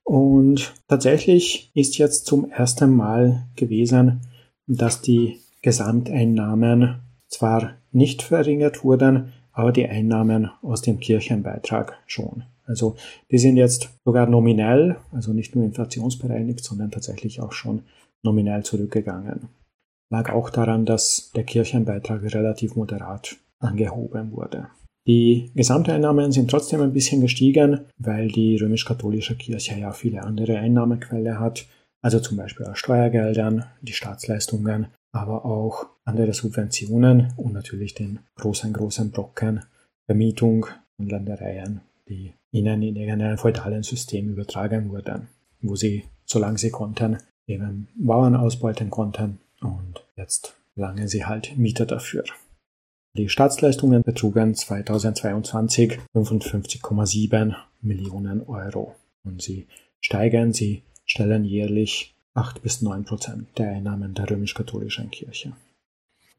Und 0.04 0.76
tatsächlich 0.88 1.72
ist 1.74 1.98
jetzt 1.98 2.28
zum 2.28 2.52
ersten 2.52 2.96
Mal 2.96 3.48
gewesen, 3.56 4.22
dass 4.68 5.02
die 5.02 5.40
Gesamteinnahmen 5.64 7.00
zwar 7.30 7.78
nicht 7.92 8.22
verringert 8.22 8.84
wurden, 8.84 9.34
aber 9.54 9.72
die 9.72 9.88
Einnahmen 9.88 10.52
aus 10.62 10.84
dem 10.84 11.00
Kirchenbeitrag 11.00 11.98
schon. 12.06 12.44
Also 12.68 12.96
die 13.32 13.40
sind 13.40 13.58
jetzt 13.58 13.90
sogar 14.06 14.28
nominell, 14.28 14.98
also 15.12 15.34
nicht 15.34 15.56
nur 15.56 15.66
inflationsbereinigt, 15.66 16.64
sondern 16.64 16.92
tatsächlich 16.92 17.42
auch 17.42 17.54
schon 17.54 17.82
nominell 18.24 18.64
zurückgegangen. 18.64 19.50
Lag 20.12 20.32
auch 20.32 20.50
daran, 20.50 20.86
dass 20.86 21.32
der 21.36 21.44
Kirchenbeitrag 21.44 22.24
relativ 22.34 22.76
moderat 22.76 23.38
angehoben 23.60 24.32
wurde. 24.32 24.70
Die 25.08 25.52
Gesamteinnahmen 25.56 26.32
sind 26.32 26.52
trotzdem 26.52 26.82
ein 26.82 26.94
bisschen 26.94 27.22
gestiegen, 27.22 27.86
weil 27.98 28.28
die 28.28 28.58
römisch-katholische 28.58 29.36
Kirche 29.36 29.80
ja 29.80 29.92
viele 29.92 30.24
andere 30.24 30.60
Einnahmequellen 30.60 31.40
hat, 31.40 31.66
also 32.02 32.20
zum 32.20 32.38
Beispiel 32.38 32.66
aus 32.66 32.78
Steuergeldern, 32.78 33.66
die 33.82 33.94
Staatsleistungen, 33.94 34.88
aber 35.12 35.46
auch 35.46 35.88
andere 36.06 36.34
Subventionen 36.34 37.34
und 37.38 37.54
natürlich 37.54 37.96
den 37.96 38.20
großen, 38.36 38.74
großen 38.74 39.12
Brocken 39.12 39.64
Vermietung 40.06 40.66
und 40.98 41.12
Ländereien, 41.12 41.82
die 42.08 42.34
ihnen 42.52 42.82
in 42.82 42.96
irgendeinem 42.96 43.38
feudalen 43.38 43.84
System 43.84 44.30
übertragen 44.30 44.90
wurden, 44.90 45.28
wo 45.62 45.76
sie, 45.76 46.06
solange 46.26 46.58
sie 46.58 46.72
konnten, 46.72 47.18
eben 47.50 47.88
Bauern 47.96 48.36
ausbeuten 48.36 48.90
konnten 48.90 49.40
und 49.62 50.06
jetzt 50.16 50.56
lange 50.76 51.08
sie 51.08 51.26
halt 51.26 51.58
Mieter 51.58 51.86
dafür. 51.86 52.24
Die 53.18 53.28
Staatsleistungen 53.28 54.04
betrugen 54.04 54.56
2022 54.56 56.00
55,7 56.14 57.56
Millionen 57.82 58.44
Euro 58.48 58.96
und 59.24 59.42
sie 59.42 59.68
steigen, 60.00 60.54
sie 60.54 60.84
stellen 61.06 61.44
jährlich 61.44 62.16
8 62.36 62.62
bis 62.62 62.82
9 62.82 63.04
Prozent 63.06 63.48
der 63.58 63.72
Einnahmen 63.72 64.14
der 64.14 64.30
römisch-katholischen 64.30 65.10
Kirche. 65.10 65.54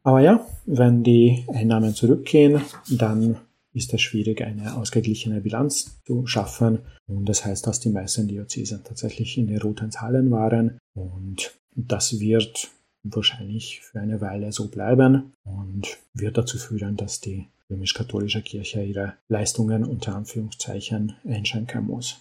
Aber 0.03 0.21
ja, 0.21 0.45
wenn 0.65 1.03
die 1.03 1.45
Einnahmen 1.53 1.93
zurückgehen, 1.93 2.61
dann 2.89 3.37
ist 3.73 3.93
es 3.93 4.01
schwierig, 4.01 4.41
eine 4.41 4.75
ausgeglichene 4.75 5.41
Bilanz 5.41 6.01
zu 6.05 6.25
schaffen. 6.25 6.79
Und 7.07 7.27
das 7.29 7.45
heißt, 7.45 7.65
dass 7.67 7.79
die 7.79 7.89
meisten 7.89 8.27
Diözesen 8.27 8.83
tatsächlich 8.83 9.37
in 9.37 9.47
den 9.47 9.61
roten 9.61 9.91
Zahlen 9.91 10.31
waren. 10.31 10.77
Und 10.93 11.57
das 11.75 12.19
wird 12.19 12.69
wahrscheinlich 13.03 13.81
für 13.81 13.99
eine 13.99 14.21
Weile 14.21 14.51
so 14.51 14.67
bleiben 14.67 15.31
und 15.43 15.97
wird 16.13 16.37
dazu 16.37 16.57
führen, 16.57 16.97
dass 16.97 17.19
die 17.21 17.47
römisch-katholische 17.69 18.41
Kirche 18.41 18.83
ihre 18.83 19.13
Leistungen 19.29 19.85
unter 19.85 20.15
Anführungszeichen 20.15 21.13
einschränken 21.25 21.85
muss. 21.85 22.19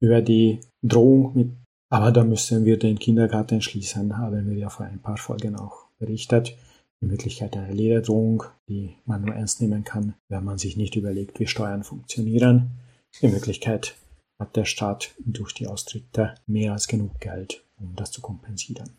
Über 0.00 0.22
die 0.22 0.60
Drohung 0.82 1.32
mit, 1.34 1.50
aber 1.90 2.10
da 2.10 2.24
müssen 2.24 2.64
wir 2.64 2.78
den 2.78 2.98
Kindergarten 2.98 3.60
schließen, 3.60 4.16
haben 4.16 4.48
wir 4.48 4.56
ja 4.56 4.70
vor 4.70 4.86
ein 4.86 5.00
paar 5.00 5.18
Folgen 5.18 5.56
auch 5.56 5.84
berichtet. 5.98 6.56
In 7.02 7.10
Wirklichkeit 7.10 7.56
eine 7.56 7.72
leere 7.72 8.02
Drohung, 8.02 8.44
die 8.68 8.96
man 9.06 9.22
nur 9.22 9.34
ernst 9.34 9.62
nehmen 9.62 9.84
kann, 9.84 10.14
wenn 10.28 10.44
man 10.44 10.58
sich 10.58 10.76
nicht 10.76 10.96
überlegt, 10.96 11.40
wie 11.40 11.46
Steuern 11.46 11.82
funktionieren. 11.82 12.72
In 13.20 13.32
Wirklichkeit 13.32 13.96
hat 14.38 14.54
der 14.56 14.66
Staat 14.66 15.14
durch 15.18 15.54
die 15.54 15.66
Austritte 15.66 16.34
mehr 16.46 16.72
als 16.72 16.88
genug 16.88 17.18
Geld, 17.20 17.64
um 17.78 17.96
das 17.96 18.10
zu 18.10 18.20
kompensieren. 18.20 18.90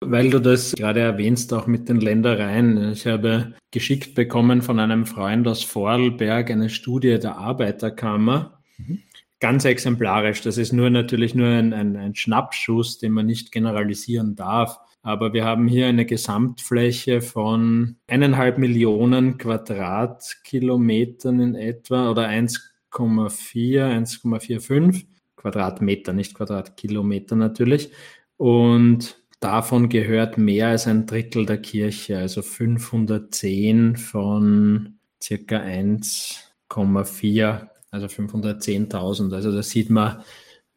Weil 0.00 0.30
du 0.30 0.40
das 0.40 0.72
gerade 0.72 1.00
erwähnst, 1.00 1.52
auch 1.52 1.66
mit 1.66 1.88
den 1.88 2.00
Ländereien. 2.00 2.92
Ich 2.92 3.06
habe 3.06 3.54
geschickt 3.70 4.14
bekommen 4.14 4.62
von 4.62 4.78
einem 4.78 5.06
Freund 5.06 5.48
aus 5.48 5.64
Vorarlberg 5.64 6.50
eine 6.50 6.70
Studie 6.70 7.18
der 7.18 7.36
Arbeiterkammer. 7.36 8.60
Mhm. 8.76 9.02
Ganz 9.40 9.64
exemplarisch. 9.64 10.42
Das 10.42 10.58
ist 10.58 10.72
nur 10.72 10.90
natürlich 10.90 11.34
nur 11.34 11.48
ein, 11.48 11.72
ein, 11.72 11.96
ein 11.96 12.14
Schnappschuss, 12.14 12.98
den 12.98 13.12
man 13.12 13.26
nicht 13.26 13.52
generalisieren 13.52 14.36
darf. 14.36 14.78
Aber 15.02 15.32
wir 15.32 15.44
haben 15.44 15.68
hier 15.68 15.86
eine 15.86 16.06
Gesamtfläche 16.06 17.20
von 17.20 17.96
eineinhalb 18.06 18.58
Millionen 18.58 19.38
Quadratkilometern 19.38 21.40
in 21.40 21.54
etwa 21.54 22.10
oder 22.10 22.28
1,4, 22.28 22.58
1,45 22.92 25.06
Quadratmeter, 25.36 26.12
nicht 26.12 26.34
Quadratkilometer 26.34 27.36
natürlich. 27.36 27.90
Und 28.36 29.18
Davon 29.40 29.88
gehört 29.88 30.36
mehr 30.36 30.68
als 30.68 30.86
ein 30.88 31.06
Drittel 31.06 31.46
der 31.46 31.58
Kirche, 31.58 32.18
also 32.18 32.42
510 32.42 33.96
von 33.96 34.98
circa 35.22 35.60
1,4, 35.60 37.68
also 37.90 38.06
510.000. 38.06 39.32
Also 39.32 39.52
da 39.52 39.62
sieht 39.62 39.90
man, 39.90 40.24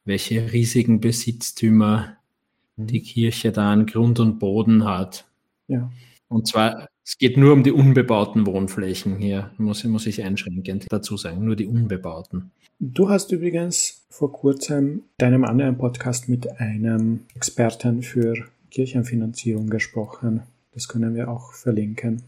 welche 0.05 0.53
riesigen 0.53 0.99
Besitztümer. 0.99 2.17
Die 2.87 3.01
Kirche 3.01 3.51
da 3.51 3.71
an 3.71 3.85
Grund 3.85 4.19
und 4.19 4.39
Boden 4.39 4.85
hat. 4.85 5.25
Ja. 5.67 5.91
Und 6.27 6.47
zwar, 6.47 6.87
es 7.03 7.17
geht 7.17 7.37
nur 7.37 7.53
um 7.53 7.63
die 7.63 7.71
unbebauten 7.71 8.45
Wohnflächen 8.45 9.17
hier, 9.17 9.51
muss, 9.57 9.83
muss 9.83 10.05
ich 10.05 10.23
einschränkend 10.23 10.87
dazu 10.89 11.17
sagen, 11.17 11.43
nur 11.43 11.55
die 11.55 11.67
unbebauten. 11.67 12.51
Du 12.79 13.09
hast 13.09 13.31
übrigens 13.31 14.05
vor 14.09 14.31
kurzem 14.31 15.03
deinem 15.17 15.43
anderen 15.43 15.77
Podcast 15.77 16.29
mit 16.29 16.59
einem 16.59 17.21
Experten 17.35 18.01
für 18.01 18.33
Kirchenfinanzierung 18.71 19.69
gesprochen. 19.69 20.41
Das 20.73 20.87
können 20.87 21.13
wir 21.13 21.29
auch 21.29 21.53
verlinken. 21.53 22.23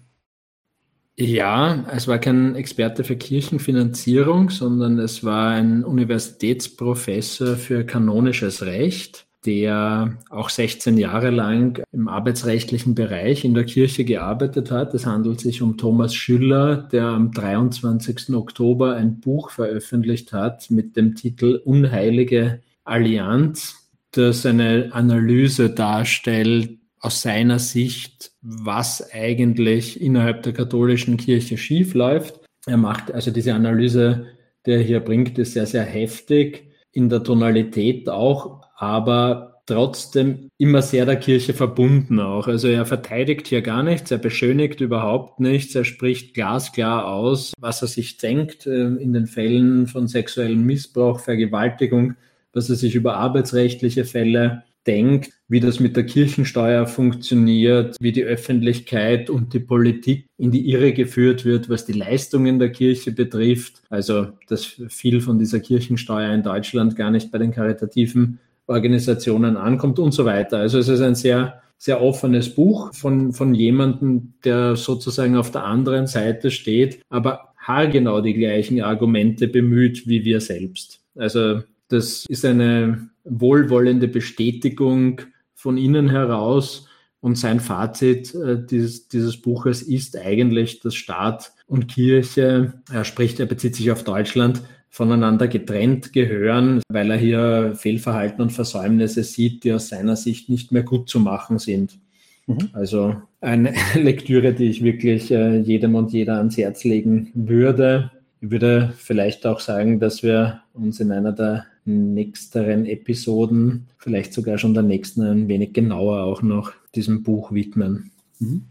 Ja, 1.16 1.86
es 1.92 2.08
war 2.08 2.18
kein 2.18 2.56
Experte 2.56 3.04
für 3.04 3.16
Kirchenfinanzierung, 3.16 4.50
sondern 4.50 4.98
es 4.98 5.24
war 5.24 5.52
ein 5.52 5.84
Universitätsprofessor 5.84 7.56
für 7.56 7.86
kanonisches 7.86 8.64
Recht, 8.64 9.28
der 9.46 10.18
auch 10.30 10.50
16 10.50 10.98
Jahre 10.98 11.30
lang 11.30 11.84
im 11.92 12.08
arbeitsrechtlichen 12.08 12.96
Bereich 12.96 13.44
in 13.44 13.54
der 13.54 13.66
Kirche 13.66 14.06
gearbeitet 14.06 14.72
hat. 14.72 14.94
Es 14.94 15.06
handelt 15.06 15.42
sich 15.42 15.62
um 15.62 15.78
Thomas 15.78 16.16
Schüller, 16.16 16.78
der 16.78 17.08
am 17.08 17.32
23. 17.32 18.34
Oktober 18.36 18.96
ein 18.96 19.20
Buch 19.20 19.50
veröffentlicht 19.50 20.34
hat 20.34 20.72
mit 20.72 20.96
dem 20.96 21.16
Titel 21.16 21.62
Unheilige 21.66 22.62
Allianz, 22.86 23.90
das 24.12 24.46
eine 24.46 24.90
Analyse 24.92 25.70
darstellt 25.70 26.78
aus 27.00 27.22
seiner 27.22 27.60
Sicht, 27.60 28.32
was 28.42 29.12
eigentlich 29.12 30.00
innerhalb 30.00 30.44
der 30.44 30.54
katholischen 30.54 31.18
Kirche 31.18 31.58
schief 31.58 31.94
läuft. 31.94 32.40
Er 32.66 32.78
macht 32.78 33.12
also 33.12 33.32
diese 33.32 33.54
Analyse, 33.54 34.28
die 34.66 34.72
er 34.72 34.80
hier 34.80 35.02
bringt, 35.02 35.38
ist 35.38 35.54
sehr, 35.54 35.66
sehr 35.66 35.84
heftig 35.84 36.70
in 36.94 37.10
der 37.10 37.24
Tonalität 37.24 38.08
auch, 38.08 38.63
aber 38.84 39.62
trotzdem 39.66 40.50
immer 40.58 40.82
sehr 40.82 41.06
der 41.06 41.16
Kirche 41.16 41.54
verbunden 41.54 42.20
auch. 42.20 42.48
Also 42.48 42.68
er 42.68 42.86
verteidigt 42.86 43.48
hier 43.48 43.62
gar 43.62 43.82
nichts, 43.82 44.12
er 44.12 44.18
beschönigt 44.18 44.82
überhaupt 44.82 45.40
nichts, 45.40 45.74
er 45.74 45.86
spricht 45.86 46.34
glasklar 46.34 47.08
aus, 47.08 47.54
was 47.60 47.82
er 47.82 47.88
sich 47.88 48.18
denkt 48.18 48.68
äh, 48.68 48.88
in 48.88 49.14
den 49.14 49.28
Fällen 49.28 49.88
von 49.88 50.08
sexuellem 50.08 50.66
Missbrauch, 50.66 51.22
Vergewaltigung, 51.22 52.16
was 52.52 52.70
er 52.70 52.76
sich 52.76 52.96
über 52.96 53.16
arbeitsrechtliche 53.16 54.04
Fälle 54.04 54.64
denkt, 54.86 55.32
wie 55.48 55.62
das 55.62 55.80
mit 55.80 55.96
der 55.96 56.06
Kirchensteuer 56.06 56.86
funktioniert, 56.86 57.96
wie 58.02 58.12
die 58.12 58.26
Öffentlichkeit 58.26 59.30
und 59.30 59.54
die 59.54 59.60
Politik 59.60 60.26
in 60.38 60.52
die 60.52 60.70
Irre 60.70 60.92
geführt 60.92 61.46
wird, 61.46 61.70
was 61.70 61.86
die 61.86 61.94
Leistungen 61.94 62.60
der 62.60 62.70
Kirche 62.70 63.14
betrifft. 63.14 63.82
Also, 63.90 64.28
dass 64.48 64.66
viel 64.66 65.22
von 65.22 65.40
dieser 65.40 65.62
Kirchensteuer 65.62 66.34
in 66.34 66.44
Deutschland 66.44 66.98
gar 66.98 67.12
nicht 67.12 67.32
bei 67.32 67.38
den 67.38 67.52
karitativen 67.52 68.40
Organisationen 68.68 69.58
ankommt 69.58 70.00
und 70.00 70.14
so 70.14 70.26
weiter. 70.26 70.58
Also 70.58 70.80
es 70.80 70.88
ist 70.88 71.02
ein 71.02 71.16
sehr, 71.16 71.62
sehr 71.78 72.02
offenes 72.02 72.54
Buch 72.54 72.94
von, 72.94 73.34
von 73.34 73.54
jemandem, 73.54 74.34
der 74.44 74.76
sozusagen 74.76 75.36
auf 75.36 75.52
der 75.52 75.66
anderen 75.66 76.08
Seite 76.08 76.52
steht, 76.52 77.02
aber 77.10 77.54
haargenau 77.58 78.22
die 78.22 78.34
gleichen 78.34 78.82
Argumente 78.82 79.48
bemüht 79.48 80.08
wie 80.08 80.24
wir 80.26 80.42
selbst. 80.42 81.02
Also 81.16 81.62
das 81.88 82.26
ist 82.28 82.46
eine 82.46 83.10
wohlwollende 83.24 84.08
Bestätigung 84.08 85.22
von 85.54 85.78
innen 85.78 86.10
heraus. 86.10 86.88
Und 87.20 87.38
sein 87.38 87.62
Fazit 87.62 88.36
äh, 88.36 88.62
dieses, 88.66 89.08
dieses 89.08 89.42
Buches 89.42 89.82
ist 89.82 90.18
eigentlich, 90.18 90.82
dass 90.82 90.94
Staat 90.94 91.54
und 91.68 91.88
Kirche, 91.88 92.74
er 92.92 93.06
spricht, 93.06 93.40
er 93.40 93.46
bezieht 93.46 93.78
sich 93.78 93.92
auf 93.92 94.04
Deutschland, 94.04 94.62
voneinander 94.94 95.48
getrennt 95.48 96.14
gehören, 96.14 96.84
weil 96.88 97.10
er 97.10 97.18
hier 97.18 97.74
Fehlverhalten 97.76 98.44
und 98.44 98.52
Versäumnisse 98.52 99.24
sieht, 99.24 99.64
die 99.64 99.74
aus 99.74 99.90
seiner 99.90 100.16
Sicht 100.16 100.50
nicht 100.50 100.72
mehr 100.72 100.84
gut 100.84 101.10
zu 101.10 101.20
machen 101.20 101.58
sind. 101.58 101.98
Mhm. 102.46 102.70
Also 102.74 103.16
eine 103.42 103.74
Lektüre, 103.96 104.54
die 104.54 104.66
ich 104.66 104.84
wirklich 104.84 105.32
äh, 105.32 105.58
jedem 105.58 105.96
und 105.96 106.14
jeder 106.14 106.38
ans 106.38 106.58
Herz 106.58 106.84
legen 106.84 107.32
würde. 107.34 108.12
Ich 108.40 108.52
würde 108.52 108.94
vielleicht 108.96 109.48
auch 109.48 109.62
sagen, 109.62 110.00
dass 110.00 110.22
wir 110.22 110.62
uns 110.74 111.00
in 111.00 111.12
einer 111.12 111.32
der 111.32 111.66
nächsteren 111.86 112.86
Episoden, 112.86 113.88
vielleicht 113.98 114.32
sogar 114.32 114.60
schon 114.60 114.76
der 114.76 114.84
nächsten, 114.84 115.24
ein 115.24 115.48
wenig 115.48 115.74
genauer 115.74 116.22
auch 116.22 116.44
noch 116.44 116.72
diesem 116.94 117.24
Buch 117.24 117.52
widmen. 117.52 118.12
Mhm. 118.38 118.66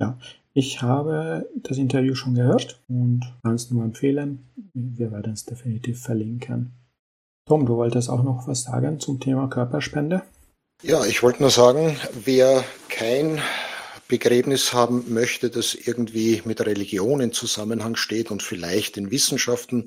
Ja, 0.00 0.18
ich 0.60 0.82
habe 0.82 1.48
das 1.54 1.78
Interview 1.78 2.14
schon 2.14 2.34
gehört 2.34 2.82
und 2.86 3.22
kann 3.42 3.54
es 3.54 3.70
nur 3.70 3.82
empfehlen. 3.82 4.46
Wir 4.74 5.10
werden 5.10 5.32
es 5.32 5.46
definitiv 5.46 6.02
verlinken. 6.02 6.72
Tom, 7.48 7.64
du 7.64 7.76
wolltest 7.76 8.10
auch 8.10 8.22
noch 8.22 8.46
was 8.46 8.64
sagen 8.64 9.00
zum 9.00 9.20
Thema 9.20 9.48
Körperspende? 9.48 10.22
Ja, 10.82 11.06
ich 11.06 11.22
wollte 11.22 11.40
nur 11.40 11.50
sagen, 11.50 11.96
wer 12.24 12.62
kein 12.90 13.40
Begräbnis 14.06 14.74
haben 14.74 15.06
möchte, 15.08 15.48
das 15.48 15.74
irgendwie 15.74 16.42
mit 16.44 16.60
Religion 16.60 17.22
in 17.22 17.32
Zusammenhang 17.32 17.96
steht 17.96 18.30
und 18.30 18.42
vielleicht 18.42 18.96
den 18.96 19.10
Wissenschaften 19.10 19.86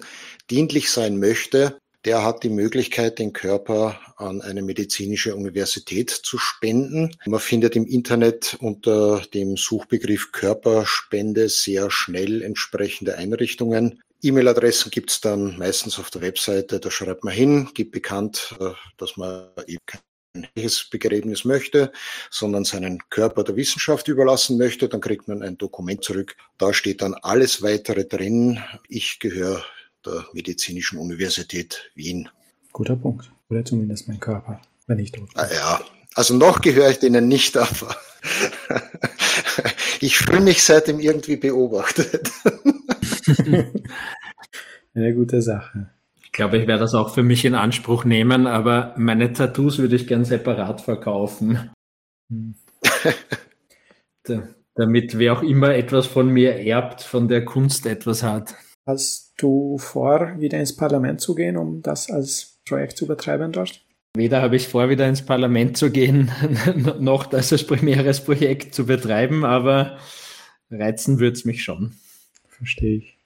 dienlich 0.50 0.90
sein 0.90 1.20
möchte, 1.20 1.78
der 2.06 2.24
hat 2.24 2.44
die 2.44 2.50
Möglichkeit, 2.50 3.20
den 3.20 3.34
Körper 3.34 4.00
an 4.18 4.42
eine 4.42 4.62
medizinische 4.62 5.36
Universität 5.36 6.10
zu 6.10 6.38
spenden. 6.38 7.16
Man 7.26 7.40
findet 7.40 7.76
im 7.76 7.86
Internet 7.86 8.58
unter 8.60 9.22
dem 9.34 9.58
Suchbegriff 9.58 10.32
Körperspende 10.32 11.50
sehr 11.50 11.90
schnell 11.90 12.42
entsprechende 12.42 13.18
Einrichtungen. 13.18 14.02
E-Mail-Adressen 14.22 14.90
gibt 14.92 15.12
es 15.12 15.22
dann 15.22 15.58
meistens 15.58 16.00
auf 16.00 16.10
der 16.10 16.22
Webseite, 16.22 16.80
da 16.80 16.90
schreibt 16.90 17.24
man 17.24 17.34
hin, 17.34 17.70
gibt 17.74 17.92
bekannt, 17.92 18.56
äh, 18.60 18.72
dass 18.98 19.18
man 19.18 19.50
eben 19.68 19.84
kein 19.86 20.00
Begräbnis 20.90 21.46
möchte, 21.46 21.92
sondern 22.32 22.64
seinen 22.64 23.00
Körper 23.10 23.44
der 23.44 23.56
Wissenschaft 23.56 24.08
überlassen 24.08 24.58
möchte, 24.58 24.90
dann 24.90 25.02
kriegt 25.02 25.28
man 25.28 25.44
ein 25.44 25.58
Dokument 25.58 26.04
zurück. 26.04 26.36
Da 26.58 26.74
steht 26.74 27.02
dann 27.02 27.14
alles 27.14 27.62
weitere 27.62 28.06
drin. 28.06 28.64
Ich 28.88 29.20
gehöre 29.20 29.64
der 30.06 30.26
Medizinischen 30.34 31.00
Universität 31.00 31.92
Wien. 31.96 32.30
Guter 32.72 32.96
Punkt. 32.96 33.32
Oder 33.50 33.64
zumindest 33.66 34.08
mein 34.08 34.20
Körper, 34.20 34.62
wenn 34.88 35.00
ich 35.00 35.12
tot 35.12 35.34
bin. 35.34 35.42
Ah, 35.42 35.48
ja, 35.54 35.82
also 36.16 36.36
noch 36.36 36.62
gehöre 36.62 36.90
ich 36.90 37.00
denen 37.00 37.28
nicht, 37.28 37.58
aber 37.58 37.96
ich 40.00 40.18
fühle 40.18 40.42
mich 40.42 40.64
seitdem 40.64 41.00
irgendwie 41.00 41.38
beobachtet. 41.38 42.32
Eine 44.96 45.16
gute 45.16 45.42
Sache. 45.42 45.90
Ich 46.24 46.32
glaube, 46.32 46.58
ich 46.58 46.68
werde 46.68 46.82
das 46.82 46.94
auch 46.94 47.14
für 47.14 47.24
mich 47.24 47.46
in 47.46 47.56
Anspruch 47.56 48.06
nehmen, 48.06 48.48
aber 48.48 48.94
meine 48.98 49.34
Tattoos 49.34 49.78
würde 49.78 49.96
ich 49.96 50.08
gern 50.08 50.26
separat 50.26 50.82
verkaufen. 50.82 51.72
Hm. 52.30 52.56
damit 54.76 55.18
wer 55.18 55.34
auch 55.34 55.44
immer 55.44 55.76
etwas 55.76 56.08
von 56.08 56.30
mir 56.30 56.56
erbt, 56.56 57.02
von 57.02 57.28
der 57.28 57.46
Kunst 57.46 57.86
etwas 57.86 58.24
hat. 58.24 58.56
Hast 58.86 59.23
du 59.38 59.78
vor, 59.78 60.40
wieder 60.40 60.60
ins 60.60 60.76
Parlament 60.76 61.22
zu 61.22 61.36
gehen, 61.36 61.58
um 61.58 61.82
das 61.82 62.10
als 62.10 62.60
Projekt 62.66 62.98
zu 62.98 63.08
betreiben 63.08 63.52
dort? 63.52 63.84
Weder 64.16 64.42
habe 64.42 64.56
ich 64.56 64.68
vor, 64.68 64.90
wieder 64.90 65.08
ins 65.08 65.26
Parlament 65.26 65.76
zu 65.76 65.92
gehen, 65.92 66.32
noch 67.00 67.26
das 67.26 67.52
als 67.52 67.66
primäres 67.66 68.22
Projekt 68.22 68.76
zu 68.76 68.86
betreiben, 68.86 69.44
aber 69.44 69.98
reizen 70.70 71.20
würde 71.20 71.36
es 71.36 71.46
mich 71.46 71.64
schon. 71.64 71.94
Verstehe 72.48 72.98
ich. 72.98 73.18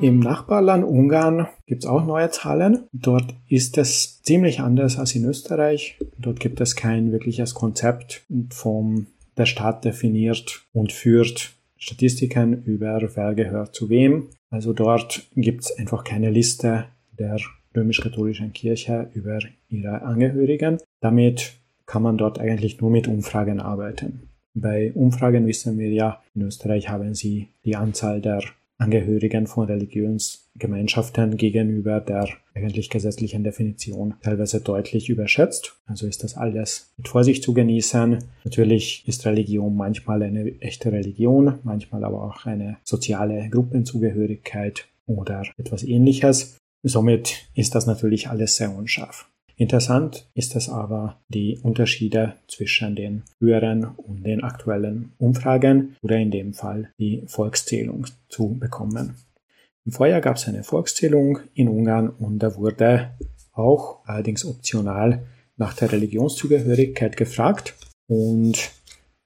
Im 0.00 0.20
Nachbarland 0.20 0.84
Ungarn 0.84 1.48
gibt 1.66 1.84
es 1.84 1.90
auch 1.90 2.04
neue 2.04 2.30
Zahlen. 2.30 2.84
Dort 2.92 3.34
ist 3.48 3.78
es 3.78 4.22
ziemlich 4.22 4.60
anders 4.60 4.98
als 4.98 5.14
in 5.14 5.24
Österreich. 5.24 5.98
Dort 6.18 6.38
gibt 6.38 6.60
es 6.60 6.76
kein 6.76 7.12
wirkliches 7.12 7.54
Konzept 7.54 8.22
vom 8.50 9.06
der 9.38 9.46
Staat 9.46 9.84
definiert 9.84 10.66
und 10.72 10.92
führt 10.92 11.55
Statistiken 11.78 12.62
über 12.64 13.00
wer 13.14 13.34
gehört 13.34 13.74
zu 13.74 13.88
wem. 13.88 14.28
Also 14.50 14.72
dort 14.72 15.26
gibt 15.34 15.64
es 15.64 15.78
einfach 15.78 16.04
keine 16.04 16.30
Liste 16.30 16.86
der 17.18 17.38
römisch-katholischen 17.74 18.52
Kirche 18.52 19.10
über 19.14 19.38
ihre 19.68 20.02
Angehörigen. 20.02 20.78
Damit 21.00 21.54
kann 21.84 22.02
man 22.02 22.18
dort 22.18 22.38
eigentlich 22.38 22.80
nur 22.80 22.90
mit 22.90 23.06
Umfragen 23.08 23.60
arbeiten. 23.60 24.28
Bei 24.54 24.92
Umfragen 24.94 25.46
wissen 25.46 25.78
wir 25.78 25.90
ja, 25.90 26.22
in 26.34 26.42
Österreich 26.42 26.88
haben 26.88 27.14
sie 27.14 27.48
die 27.64 27.76
Anzahl 27.76 28.20
der 28.20 28.42
Angehörigen 28.78 29.46
von 29.46 29.66
Religionsgemeinschaften 30.56 31.36
gegenüber 31.36 32.00
der 32.00 32.28
eigentlich 32.54 32.90
gesetzlichen 32.90 33.44
Definition 33.44 34.14
teilweise 34.22 34.60
deutlich 34.60 35.08
überschätzt. 35.08 35.76
Also 35.86 36.06
ist 36.06 36.24
das 36.24 36.36
alles 36.36 36.92
mit 36.96 37.08
Vorsicht 37.08 37.42
zu 37.42 37.52
genießen. 37.52 38.18
Natürlich 38.44 39.04
ist 39.06 39.26
Religion 39.26 39.76
manchmal 39.76 40.22
eine 40.22 40.60
echte 40.60 40.92
Religion, 40.92 41.58
manchmal 41.62 42.04
aber 42.04 42.22
auch 42.22 42.46
eine 42.46 42.78
soziale 42.84 43.48
Gruppenzugehörigkeit 43.50 44.88
oder 45.06 45.42
etwas 45.58 45.84
ähnliches. 45.84 46.56
Somit 46.82 47.48
ist 47.54 47.74
das 47.74 47.86
natürlich 47.86 48.28
alles 48.28 48.56
sehr 48.56 48.74
unscharf. 48.74 49.28
Interessant 49.58 50.28
ist 50.34 50.54
es 50.54 50.68
aber 50.68 51.18
die 51.28 51.58
Unterschiede 51.62 52.34
zwischen 52.46 52.94
den 52.94 53.22
früheren 53.38 53.86
und 53.96 54.22
den 54.26 54.44
aktuellen 54.44 55.12
Umfragen 55.16 55.96
oder 56.02 56.18
in 56.18 56.30
dem 56.30 56.52
Fall 56.52 56.90
die 56.98 57.22
Volkszählung 57.26 58.06
zu 58.28 58.58
bekommen. 58.58 59.16
Im 59.86 59.92
Vorjahr 59.92 60.20
gab 60.20 60.36
es 60.36 60.48
eine 60.48 60.64
Volkszählung 60.64 61.38
in 61.54 61.68
Ungarn 61.68 62.10
und 62.10 62.40
da 62.40 62.56
wurde 62.56 63.12
auch 63.52 64.04
allerdings 64.04 64.44
optional 64.44 65.24
nach 65.56 65.74
der 65.74 65.92
Religionszugehörigkeit 65.92 67.16
gefragt 67.16 67.74
und 68.08 68.72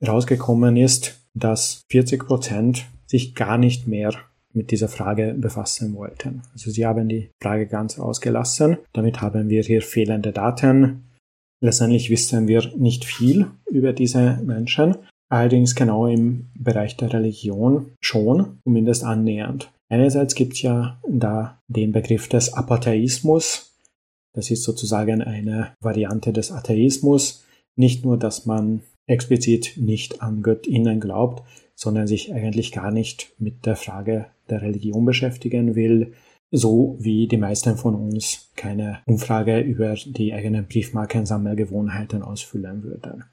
rausgekommen 0.07 0.77
ist, 0.77 1.19
dass 1.35 1.83
40 1.91 2.27
Prozent 2.27 2.85
sich 3.07 3.35
gar 3.35 3.57
nicht 3.57 3.87
mehr 3.87 4.13
mit 4.53 4.71
dieser 4.71 4.89
Frage 4.89 5.35
befassen 5.37 5.95
wollten. 5.95 6.43
Also 6.53 6.71
sie 6.71 6.85
haben 6.85 7.09
die 7.09 7.31
Frage 7.43 7.67
ganz 7.67 7.99
ausgelassen. 7.99 8.79
Damit 8.93 9.23
haben 9.23 9.49
wir 9.49 9.63
hier 9.63 9.81
fehlende 9.81 10.33
Daten. 10.33 11.05
Letztendlich 11.63 12.11
wissen 12.11 12.49
wir 12.49 12.71
nicht 12.77 13.05
viel 13.05 13.47
über 13.71 13.93
diese 13.93 14.41
Menschen, 14.45 14.97
allerdings 15.31 15.75
genau 15.75 16.07
im 16.07 16.51
Bereich 16.55 16.97
der 16.97 17.13
Religion 17.13 17.93
schon, 18.01 18.59
zumindest 18.65 19.05
annähernd. 19.05 19.71
Einerseits 19.91 20.37
gibt 20.37 20.55
es 20.55 20.63
ja 20.63 21.01
da 21.07 21.61
den 21.67 21.91
Begriff 21.91 22.29
des 22.29 22.55
Apatheismus. 22.55 23.77
Das 24.33 24.51
ist 24.51 24.63
sozusagen 24.63 25.21
eine 25.21 25.73
Variante 25.81 26.33
des 26.33 26.53
Atheismus. 26.53 27.45
Nicht 27.75 28.05
nur, 28.05 28.17
dass 28.17 28.47
man 28.47 28.83
explizit 29.07 29.73
nicht 29.77 30.23
an 30.23 30.43
Göttinnen 30.43 31.01
glaubt, 31.01 31.43
sondern 31.75 32.07
sich 32.07 32.33
eigentlich 32.33 32.71
gar 32.71 32.93
nicht 32.93 33.33
mit 33.39 33.67
der 33.67 33.75
Frage 33.75 34.27
der 34.49 34.63
Religion 34.63 35.05
beschäftigen 35.05 35.75
will, 35.75 36.13
so 36.53 36.97
wie 37.01 37.27
die 37.27 37.37
meisten 37.37 37.77
von 37.77 37.97
uns 37.97 38.53
keine 38.55 39.01
Umfrage 39.07 39.59
über 39.59 39.95
die 39.95 40.33
eigenen 40.33 40.67
Briefmarkensammelgewohnheiten 40.67 42.23
ausfüllen 42.23 42.85
würden. 42.85 43.25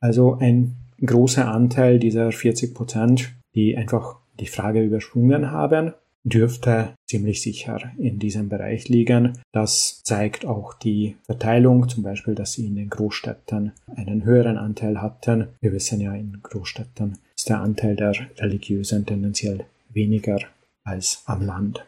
Also 0.00 0.34
ein 0.34 0.76
großer 1.00 1.50
Anteil 1.50 1.98
dieser 1.98 2.30
40 2.30 2.74
Prozent, 2.74 3.32
die 3.54 3.76
einfach 3.76 4.16
die 4.40 4.46
Frage 4.46 4.82
übersprungen 4.82 5.50
haben, 5.50 5.94
dürfte 6.24 6.94
ziemlich 7.06 7.42
sicher 7.42 7.92
in 7.98 8.18
diesem 8.18 8.48
Bereich 8.48 8.88
liegen. 8.88 9.38
Das 9.52 10.00
zeigt 10.04 10.46
auch 10.46 10.74
die 10.74 11.16
Verteilung, 11.24 11.88
zum 11.88 12.02
Beispiel, 12.02 12.34
dass 12.34 12.52
sie 12.52 12.66
in 12.66 12.76
den 12.76 12.88
Großstädten 12.88 13.72
einen 13.94 14.24
höheren 14.24 14.56
Anteil 14.56 15.02
hatten. 15.02 15.48
Wir 15.60 15.72
wissen 15.72 16.00
ja, 16.00 16.14
in 16.14 16.40
Großstädten 16.42 17.18
ist 17.36 17.48
der 17.48 17.60
Anteil 17.60 17.96
der 17.96 18.14
Religiösen 18.38 19.04
tendenziell 19.04 19.66
weniger 19.90 20.38
als 20.82 21.22
am 21.26 21.42
Land. 21.42 21.84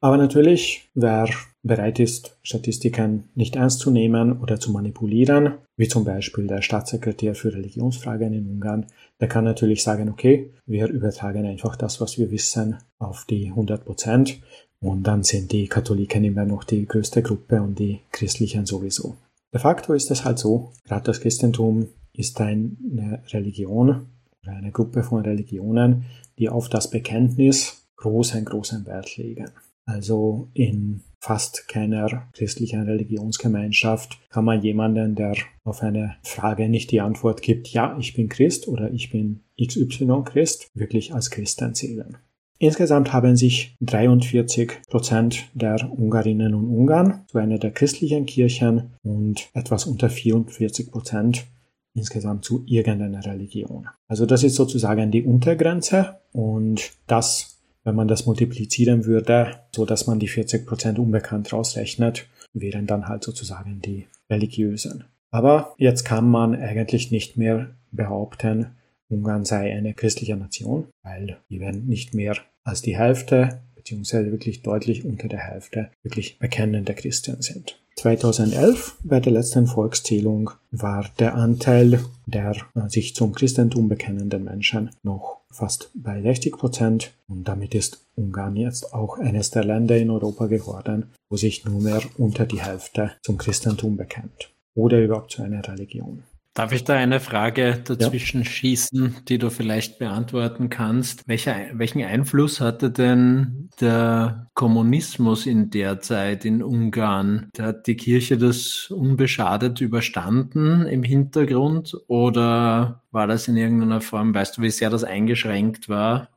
Aber 0.00 0.16
natürlich, 0.16 0.88
wer 0.94 1.28
bereit 1.64 1.98
ist, 1.98 2.38
Statistiken 2.42 3.24
nicht 3.34 3.56
ernst 3.56 3.80
zu 3.80 3.90
nehmen 3.90 4.40
oder 4.40 4.60
zu 4.60 4.70
manipulieren, 4.70 5.54
wie 5.76 5.88
zum 5.88 6.04
Beispiel 6.04 6.46
der 6.46 6.62
Staatssekretär 6.62 7.34
für 7.34 7.52
Religionsfragen 7.52 8.32
in 8.32 8.46
Ungarn, 8.48 8.86
der 9.20 9.28
kann 9.28 9.44
natürlich 9.44 9.82
sagen, 9.82 10.10
okay, 10.10 10.52
wir 10.66 10.88
übertragen 10.88 11.46
einfach 11.46 11.74
das, 11.74 12.00
was 12.00 12.18
wir 12.18 12.30
wissen, 12.30 12.76
auf 12.98 13.24
die 13.24 13.46
100 13.48 13.84
Prozent 13.84 14.40
und 14.80 15.04
dann 15.04 15.22
sind 15.22 15.50
die 15.52 15.66
Katholiken 15.66 16.24
immer 16.24 16.44
noch 16.44 16.64
die 16.64 16.84
größte 16.84 17.22
Gruppe 17.22 17.62
und 17.62 17.78
die 17.78 18.00
Christlichen 18.12 18.66
sowieso. 18.66 19.16
De 19.52 19.60
facto 19.60 19.94
ist 19.94 20.10
es 20.10 20.24
halt 20.24 20.38
so, 20.38 20.72
gerade 20.84 21.04
das 21.04 21.20
Christentum 21.20 21.88
ist 22.12 22.40
eine 22.40 23.22
Religion 23.32 24.06
oder 24.42 24.52
eine 24.52 24.70
Gruppe 24.70 25.02
von 25.02 25.22
Religionen, 25.22 26.04
die 26.38 26.50
auf 26.50 26.68
das 26.68 26.90
Bekenntnis 26.90 27.86
großen, 27.96 28.44
großen 28.44 28.84
Wert 28.84 29.16
legen. 29.16 29.50
Also 29.86 30.48
in 30.52 31.02
fast 31.24 31.68
keiner 31.68 32.28
christlichen 32.34 32.82
Religionsgemeinschaft 32.82 34.18
kann 34.28 34.44
man 34.44 34.60
jemanden, 34.60 35.14
der 35.14 35.34
auf 35.64 35.82
eine 35.82 36.16
Frage 36.22 36.68
nicht 36.68 36.90
die 36.90 37.00
Antwort 37.00 37.40
gibt, 37.40 37.68
ja, 37.68 37.96
ich 37.98 38.12
bin 38.12 38.28
Christ 38.28 38.68
oder 38.68 38.92
ich 38.92 39.10
bin 39.10 39.40
XY 39.58 40.22
Christ, 40.26 40.70
wirklich 40.74 41.14
als 41.14 41.30
Christen 41.30 41.74
zählen. 41.74 42.18
Insgesamt 42.58 43.14
haben 43.14 43.36
sich 43.36 43.74
43 43.80 44.82
Prozent 44.88 45.44
der 45.54 45.90
Ungarinnen 45.90 46.54
und 46.54 46.66
Ungarn 46.66 47.24
zu 47.28 47.38
einer 47.38 47.58
der 47.58 47.70
christlichen 47.70 48.26
Kirchen 48.26 48.94
und 49.02 49.48
etwas 49.54 49.86
unter 49.86 50.10
44 50.10 50.90
Prozent 50.90 51.46
insgesamt 51.94 52.44
zu 52.44 52.64
irgendeiner 52.66 53.24
Religion. 53.24 53.88
Also 54.08 54.26
das 54.26 54.42
ist 54.42 54.56
sozusagen 54.56 55.10
die 55.10 55.22
Untergrenze 55.22 56.20
und 56.32 56.92
das 57.06 57.53
wenn 57.84 57.94
man 57.94 58.08
das 58.08 58.26
multiplizieren 58.26 59.04
würde, 59.04 59.60
so 59.74 59.84
dass 59.84 60.06
man 60.06 60.18
die 60.18 60.28
40% 60.28 60.98
unbekannt 60.98 61.52
rausrechnet, 61.52 62.26
wären 62.52 62.86
dann 62.86 63.08
halt 63.08 63.24
sozusagen 63.24 63.80
die 63.80 64.06
religiösen. 64.30 65.04
Aber 65.30 65.74
jetzt 65.78 66.04
kann 66.04 66.28
man 66.28 66.54
eigentlich 66.54 67.10
nicht 67.10 67.36
mehr 67.36 67.70
behaupten, 67.90 68.76
Ungarn 69.08 69.44
sei 69.44 69.72
eine 69.72 69.94
christliche 69.94 70.36
Nation, 70.36 70.86
weil 71.02 71.38
eben 71.48 71.86
nicht 71.86 72.14
mehr 72.14 72.36
als 72.64 72.82
die 72.82 72.96
Hälfte, 72.96 73.60
beziehungsweise 73.84 74.32
wirklich 74.32 74.62
deutlich 74.62 75.04
unter 75.04 75.28
der 75.28 75.40
Hälfte, 75.40 75.90
wirklich 76.02 76.38
bekennende 76.38 76.94
Christen 76.94 77.42
sind. 77.42 77.78
2011 77.96 78.96
bei 79.04 79.20
der 79.20 79.32
letzten 79.32 79.66
Volkszählung 79.66 80.50
war 80.72 81.04
der 81.18 81.34
Anteil 81.34 82.00
der 82.26 82.56
äh, 82.74 82.88
sich 82.88 83.14
zum 83.14 83.34
Christentum 83.34 83.88
bekennenden 83.88 84.44
Menschen 84.44 84.90
noch 85.02 85.42
fast 85.50 85.90
bei 85.94 86.20
60 86.20 86.56
Prozent 86.56 87.12
und 87.28 87.46
damit 87.46 87.74
ist 87.74 88.04
Ungarn 88.16 88.56
jetzt 88.56 88.92
auch 88.92 89.18
eines 89.18 89.50
der 89.50 89.64
Länder 89.64 89.96
in 89.96 90.10
Europa 90.10 90.46
geworden, 90.46 91.12
wo 91.30 91.36
sich 91.36 91.64
nur 91.64 91.80
mehr 91.80 92.02
unter 92.18 92.46
die 92.46 92.62
Hälfte 92.62 93.12
zum 93.22 93.38
Christentum 93.38 93.96
bekennt 93.96 94.52
oder 94.74 95.00
überhaupt 95.00 95.30
zu 95.30 95.42
einer 95.42 95.66
Religion. 95.68 96.24
Darf 96.54 96.70
ich 96.70 96.84
da 96.84 96.94
eine 96.94 97.18
Frage 97.18 97.82
dazwischen 97.84 98.42
ja. 98.42 98.48
schießen, 98.48 99.16
die 99.28 99.38
du 99.38 99.50
vielleicht 99.50 99.98
beantworten 99.98 100.70
kannst? 100.70 101.26
Welcher, 101.26 101.56
welchen 101.72 102.04
Einfluss 102.04 102.60
hatte 102.60 102.92
denn 102.92 103.70
der 103.80 104.46
Kommunismus 104.54 105.46
in 105.46 105.70
der 105.70 105.98
Zeit 105.98 106.44
in 106.44 106.62
Ungarn? 106.62 107.48
Da 107.54 107.64
hat 107.64 107.88
die 107.88 107.96
Kirche 107.96 108.38
das 108.38 108.88
unbeschadet 108.90 109.80
überstanden 109.80 110.86
im 110.86 111.02
Hintergrund 111.02 111.96
oder 112.06 113.02
war 113.10 113.26
das 113.26 113.48
in 113.48 113.56
irgendeiner 113.56 114.00
Form, 114.00 114.32
weißt 114.32 114.56
du, 114.56 114.62
wie 114.62 114.70
sehr 114.70 114.90
das 114.90 115.02
eingeschränkt 115.02 115.88
war? 115.88 116.28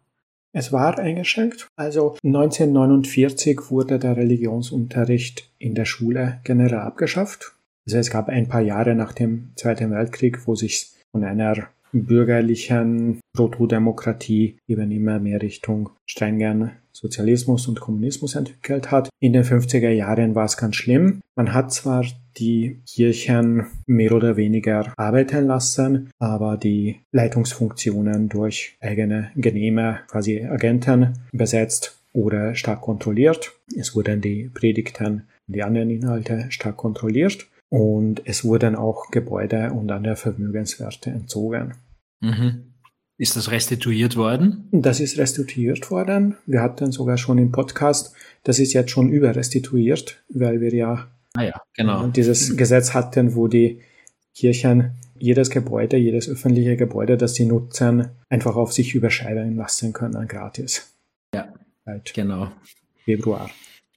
Es 0.51 0.71
war 0.71 0.97
eingeschränkt. 0.97 1.67
Also 1.75 2.15
1949 2.23 3.69
wurde 3.69 3.99
der 3.99 4.17
Religionsunterricht 4.17 5.51
in 5.59 5.75
der 5.75 5.85
Schule 5.85 6.39
generell 6.43 6.79
abgeschafft. 6.79 7.53
Also 7.87 7.99
es 7.99 8.11
gab 8.11 8.27
ein 8.27 8.49
paar 8.49 8.61
Jahre 8.61 8.95
nach 8.95 9.13
dem 9.13 9.51
Zweiten 9.55 9.91
Weltkrieg, 9.91 10.45
wo 10.45 10.55
sich 10.55 10.91
von 11.13 11.23
einer 11.23 11.69
bürgerlichen 11.93 13.21
Protodemokratie 13.33 14.57
eben 14.67 14.91
immer 14.91 15.19
mehr 15.19 15.41
Richtung 15.41 15.91
strengen 16.05 16.71
Sozialismus 16.91 17.67
und 17.67 17.79
Kommunismus 17.79 18.35
entwickelt 18.35 18.91
hat. 18.91 19.09
In 19.21 19.31
den 19.31 19.45
50er 19.45 19.89
Jahren 19.89 20.35
war 20.35 20.45
es 20.45 20.57
ganz 20.57 20.75
schlimm. 20.75 21.21
Man 21.35 21.53
hat 21.53 21.71
zwar 21.71 22.05
die 22.37 22.81
Kirchen 22.85 23.67
mehr 23.85 24.11
oder 24.11 24.35
weniger 24.35 24.91
arbeiten 24.97 25.45
lassen, 25.47 26.09
aber 26.19 26.57
die 26.57 26.99
Leitungsfunktionen 27.13 28.27
durch 28.27 28.75
eigene 28.81 29.31
Genehme, 29.35 29.99
quasi 30.09 30.43
Agenten 30.43 31.13
besetzt 31.31 32.01
oder 32.11 32.53
stark 32.55 32.81
kontrolliert. 32.81 33.53
Es 33.77 33.95
wurden 33.95 34.19
die 34.19 34.49
Predigten 34.53 35.23
die 35.45 35.63
anderen 35.63 35.89
Inhalte 35.89 36.47
stark 36.49 36.75
kontrolliert 36.75 37.47
und 37.69 38.21
es 38.25 38.43
wurden 38.43 38.75
auch 38.75 39.11
Gebäude 39.11 39.71
und 39.71 39.91
andere 39.91 40.15
Vermögenswerte 40.15 41.09
entzogen. 41.09 41.75
Mhm. 42.21 42.73
Ist 43.17 43.35
das 43.35 43.51
restituiert 43.51 44.15
worden? 44.15 44.69
Das 44.71 44.99
ist 44.99 45.17
restituiert 45.17 45.89
worden. 45.89 46.37
Wir 46.45 46.61
hatten 46.61 46.91
sogar 46.91 47.17
schon 47.17 47.39
im 47.39 47.51
Podcast, 47.51 48.13
das 48.43 48.59
ist 48.59 48.73
jetzt 48.73 48.91
schon 48.91 49.09
überrestituiert, 49.09 50.23
weil 50.29 50.61
wir 50.61 50.73
ja, 50.73 51.07
ah 51.33 51.43
ja 51.43 51.61
genau. 51.75 52.07
dieses 52.07 52.55
Gesetz 52.55 52.93
hatten, 52.93 53.35
wo 53.35 53.47
die 53.47 53.81
Kirchen 54.35 54.91
jedes 55.17 55.49
Gebäude, 55.49 55.97
jedes 55.97 56.29
öffentliche 56.29 56.77
Gebäude, 56.77 57.17
das 57.17 57.33
sie 57.33 57.45
nutzen, 57.45 58.09
einfach 58.29 58.55
auf 58.55 58.71
sich 58.71 58.93
überschreiben 58.93 59.55
lassen 59.55 59.93
können, 59.93 60.27
gratis. 60.27 60.93
Ja, 61.33 61.51
Seit 61.87 62.13
genau. 62.13 62.51
Februar. 63.05 63.49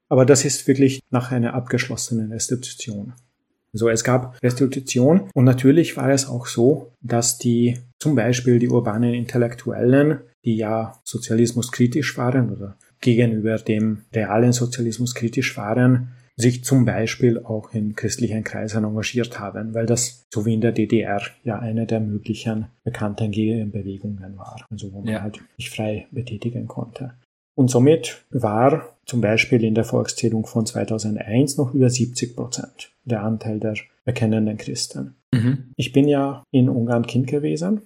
Aber 0.09 0.24
das 0.24 0.44
ist 0.44 0.66
wirklich 0.68 1.00
nach 1.11 1.33
einer 1.33 1.54
abgeschlossenen 1.54 2.33
Restitution. 2.33 3.14
So, 3.72 3.88
es 3.88 4.04
gab 4.04 4.37
Restitution 4.42 5.28
und 5.35 5.44
natürlich 5.44 5.96
war 5.96 6.11
es 6.11 6.28
auch 6.28 6.46
so, 6.46 6.92
dass 7.00 7.38
die 7.38 7.78
zum 7.98 8.14
Beispiel 8.14 8.59
die 8.59 8.68
urbanen 8.68 9.14
Intellektuellen, 9.14 10.20
die 10.44 10.56
ja 10.56 10.98
Sozialismus 11.04 11.70
kritisch 11.70 12.16
waren 12.16 12.50
oder 12.50 12.76
gegenüber 13.00 13.56
dem 13.56 14.02
realen 14.12 14.52
Sozialismus 14.52 15.14
kritisch 15.14 15.56
waren, 15.56 16.09
sich 16.37 16.64
zum 16.64 16.85
Beispiel 16.85 17.38
auch 17.38 17.72
in 17.72 17.94
christlichen 17.94 18.44
Kreisen 18.44 18.85
engagiert 18.85 19.38
haben, 19.38 19.74
weil 19.74 19.87
das 19.87 20.26
so 20.33 20.46
wie 20.46 20.54
in 20.54 20.61
der 20.61 20.72
DDR 20.72 21.22
ja 21.44 21.59
eine 21.59 21.87
der 21.87 22.00
möglichen 22.00 22.66
bekannten 22.83 23.30
Gegenbewegungen 23.30 24.37
war, 24.37 24.64
also 24.70 24.92
wo 24.92 25.02
man 25.02 25.12
ja. 25.12 25.22
halt 25.22 25.40
sich 25.56 25.70
frei 25.70 26.06
betätigen 26.11 26.66
konnte. 26.66 27.12
Und 27.60 27.68
somit 27.70 28.24
war 28.30 28.96
zum 29.04 29.20
Beispiel 29.20 29.62
in 29.64 29.74
der 29.74 29.84
Volkszählung 29.84 30.46
von 30.46 30.64
2001 30.64 31.58
noch 31.58 31.74
über 31.74 31.90
70 31.90 32.34
Prozent 32.34 32.90
der 33.04 33.22
Anteil 33.22 33.60
der 33.60 33.74
bekennenden 34.06 34.56
Christen. 34.56 35.16
Mhm. 35.30 35.66
Ich 35.76 35.92
bin 35.92 36.08
ja 36.08 36.42
in 36.52 36.70
Ungarn 36.70 37.06
Kind 37.06 37.26
gewesen. 37.26 37.82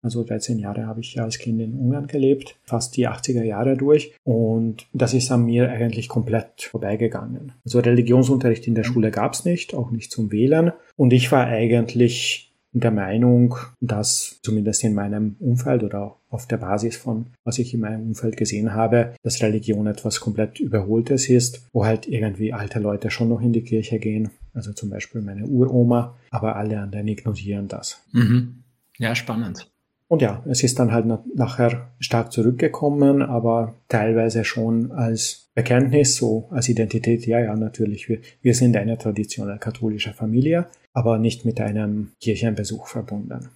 Also 0.00 0.22
13 0.22 0.60
Jahre 0.60 0.86
habe 0.86 1.00
ich 1.00 1.14
ja 1.14 1.24
als 1.24 1.38
Kind 1.38 1.60
in 1.60 1.74
Ungarn 1.74 2.06
gelebt, 2.06 2.54
fast 2.62 2.96
die 2.96 3.08
80er 3.08 3.42
Jahre 3.42 3.76
durch. 3.76 4.14
Und 4.22 4.86
das 4.92 5.12
ist 5.12 5.32
an 5.32 5.44
mir 5.44 5.72
eigentlich 5.72 6.06
komplett 6.08 6.62
vorbeigegangen. 6.62 7.50
Also 7.64 7.80
Religionsunterricht 7.80 8.68
in 8.68 8.76
der 8.76 8.84
Schule 8.84 9.10
gab 9.10 9.32
es 9.32 9.44
nicht, 9.44 9.74
auch 9.74 9.90
nicht 9.90 10.12
zum 10.12 10.30
Wählen. 10.30 10.70
Und 10.94 11.12
ich 11.12 11.32
war 11.32 11.48
eigentlich 11.48 12.54
der 12.70 12.92
Meinung, 12.92 13.56
dass 13.80 14.38
zumindest 14.42 14.84
in 14.84 14.94
meinem 14.94 15.34
Umfeld 15.40 15.82
oder 15.82 16.14
auf 16.36 16.46
der 16.46 16.58
Basis 16.58 16.96
von, 16.96 17.28
was 17.44 17.58
ich 17.58 17.72
in 17.72 17.80
meinem 17.80 18.02
Umfeld 18.08 18.36
gesehen 18.36 18.74
habe, 18.74 19.14
dass 19.22 19.42
Religion 19.42 19.86
etwas 19.86 20.20
komplett 20.20 20.60
Überholtes 20.60 21.30
ist, 21.30 21.66
wo 21.72 21.86
halt 21.86 22.06
irgendwie 22.06 22.52
alte 22.52 22.78
Leute 22.78 23.10
schon 23.10 23.30
noch 23.30 23.40
in 23.40 23.54
die 23.54 23.62
Kirche 23.62 23.98
gehen, 23.98 24.28
also 24.52 24.74
zum 24.74 24.90
Beispiel 24.90 25.22
meine 25.22 25.46
Uroma, 25.46 26.14
aber 26.30 26.56
alle 26.56 26.78
anderen 26.78 27.08
ignorieren 27.08 27.68
das. 27.68 28.02
Mhm. 28.12 28.64
Ja, 28.98 29.14
spannend. 29.14 29.70
Und 30.08 30.20
ja, 30.20 30.44
es 30.46 30.62
ist 30.62 30.78
dann 30.78 30.92
halt 30.92 31.06
nachher 31.34 31.90
stark 31.98 32.32
zurückgekommen, 32.32 33.22
aber 33.22 33.74
teilweise 33.88 34.44
schon 34.44 34.92
als 34.92 35.48
Bekenntnis, 35.54 36.16
so 36.16 36.48
als 36.50 36.68
Identität, 36.68 37.26
ja, 37.26 37.40
ja, 37.40 37.56
natürlich, 37.56 38.10
wir, 38.10 38.18
wir 38.42 38.54
sind 38.54 38.76
eine 38.76 38.98
traditionelle 38.98 39.58
katholische 39.58 40.12
Familie, 40.12 40.66
aber 40.92 41.18
nicht 41.18 41.46
mit 41.46 41.62
einem 41.62 42.12
Kirchenbesuch 42.20 42.88
verbunden. 42.88 43.48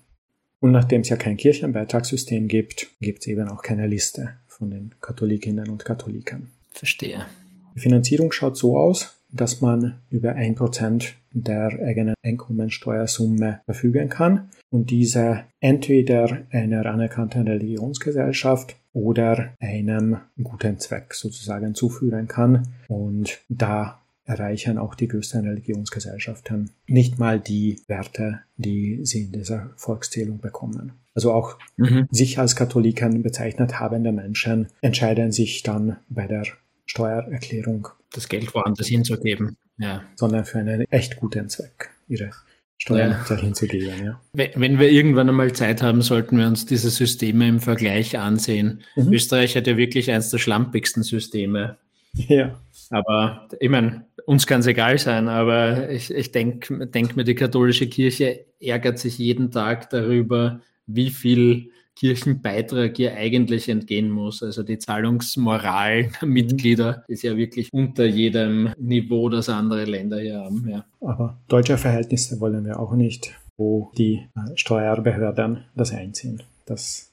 Und 0.60 0.72
nachdem 0.72 1.00
es 1.00 1.08
ja 1.08 1.16
kein 1.16 1.36
Kirchenbeitragssystem 1.36 2.46
gibt, 2.46 2.88
gibt 3.00 3.20
es 3.20 3.26
eben 3.26 3.48
auch 3.48 3.62
keine 3.62 3.86
Liste 3.86 4.34
von 4.46 4.70
den 4.70 4.94
Katholikinnen 5.00 5.70
und 5.70 5.84
Katholiken. 5.84 6.50
Verstehe. 6.70 7.26
Die 7.74 7.80
Finanzierung 7.80 8.30
schaut 8.30 8.56
so 8.56 8.76
aus, 8.76 9.16
dass 9.32 9.60
man 9.60 10.00
über 10.10 10.34
ein 10.34 10.54
Prozent 10.54 11.14
der 11.32 11.78
eigenen 11.84 12.14
Einkommensteuersumme 12.22 13.60
verfügen 13.64 14.08
kann 14.08 14.50
und 14.70 14.90
diese 14.90 15.44
entweder 15.60 16.42
einer 16.50 16.86
anerkannten 16.86 17.46
Religionsgesellschaft 17.46 18.76
oder 18.92 19.54
einem 19.60 20.18
guten 20.42 20.78
Zweck 20.78 21.14
sozusagen 21.14 21.74
zuführen 21.74 22.26
kann. 22.26 22.68
Und 22.88 23.40
da 23.48 24.00
erreichen 24.24 24.78
auch 24.78 24.94
die 24.94 25.08
größten 25.08 25.46
Religionsgesellschaften 25.46 26.70
nicht 26.86 27.18
mal 27.18 27.40
die 27.40 27.80
Werte, 27.88 28.40
die 28.56 29.00
sie 29.04 29.24
in 29.24 29.32
dieser 29.32 29.70
Volkszählung 29.76 30.38
bekommen. 30.38 30.92
Also 31.14 31.32
auch 31.32 31.58
mhm. 31.76 32.06
sich 32.10 32.38
als 32.38 32.54
Katholiken 32.54 33.22
bezeichnet 33.22 33.80
habende 33.80 34.12
Menschen 34.12 34.68
entscheiden 34.80 35.32
sich 35.32 35.62
dann 35.62 35.96
bei 36.08 36.26
der 36.26 36.44
Steuererklärung 36.86 37.88
das 38.12 38.28
Geld 38.28 38.54
woanders 38.54 38.86
hinzugeben, 38.86 39.56
ja. 39.78 40.02
sondern 40.16 40.44
für 40.44 40.58
einen 40.58 40.82
echt 40.90 41.16
guten 41.16 41.48
Zweck 41.48 41.90
ihre 42.08 42.30
Steuern 42.78 43.10
ja. 43.10 43.24
dahin 43.28 43.54
zu 43.54 43.66
geben. 43.66 43.92
Ja. 44.02 44.20
Wenn 44.32 44.78
wir 44.78 44.90
irgendwann 44.90 45.28
einmal 45.28 45.52
Zeit 45.52 45.82
haben, 45.82 46.02
sollten 46.02 46.38
wir 46.38 46.46
uns 46.46 46.64
diese 46.64 46.90
Systeme 46.90 47.46
im 47.46 47.60
Vergleich 47.60 48.18
ansehen. 48.18 48.82
Mhm. 48.96 49.12
Österreich 49.12 49.56
hat 49.56 49.66
ja 49.66 49.76
wirklich 49.76 50.10
eines 50.10 50.30
der 50.30 50.38
schlampigsten 50.38 51.02
Systeme. 51.02 51.76
Ja. 52.12 52.60
Aber 52.90 53.48
ich 53.60 53.70
meine, 53.70 54.04
uns 54.26 54.46
kann 54.46 54.60
es 54.60 54.66
egal 54.66 54.98
sein, 54.98 55.28
aber 55.28 55.90
ich, 55.90 56.12
ich 56.12 56.32
denke 56.32 56.86
denk 56.88 57.16
mir, 57.16 57.24
die 57.24 57.34
katholische 57.34 57.88
Kirche 57.88 58.46
ärgert 58.60 58.98
sich 58.98 59.18
jeden 59.18 59.50
Tag 59.50 59.90
darüber, 59.90 60.60
wie 60.86 61.10
viel 61.10 61.70
Kirchenbeitrag 61.96 62.96
hier 62.96 63.14
eigentlich 63.14 63.68
entgehen 63.68 64.10
muss. 64.10 64.42
Also 64.42 64.62
die 64.62 64.78
Zahlungsmoral 64.78 66.10
der. 66.20 66.28
Mitglieder 66.28 67.04
ist 67.08 67.22
ja 67.22 67.36
wirklich 67.36 67.72
unter 67.72 68.06
jedem 68.06 68.70
Niveau, 68.78 69.28
das 69.28 69.48
andere 69.48 69.84
Länder 69.84 70.18
hier 70.18 70.38
haben. 70.38 70.66
Ja. 70.68 70.84
Aber 71.00 71.38
deutsche 71.48 71.76
Verhältnisse 71.76 72.40
wollen 72.40 72.64
wir 72.64 72.80
auch 72.80 72.94
nicht, 72.94 73.34
wo 73.56 73.92
die 73.98 74.28
äh, 74.34 74.56
Steuerbehörden 74.56 75.64
das 75.74 75.92
einziehen. 75.92 76.42
Das 76.64 77.09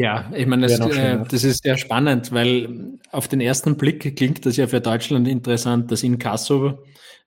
ja, 0.00 0.30
ich 0.34 0.46
meine, 0.46 0.66
das, 0.66 0.80
äh, 0.80 1.18
das, 1.28 1.44
ist 1.44 1.62
sehr 1.62 1.76
spannend, 1.76 2.32
weil 2.32 2.98
auf 3.12 3.28
den 3.28 3.40
ersten 3.42 3.76
Blick 3.76 4.16
klingt 4.16 4.46
das 4.46 4.56
ja 4.56 4.66
für 4.66 4.80
Deutschland 4.80 5.28
interessant, 5.28 5.92
dass 5.92 6.02
Inkasso 6.02 6.78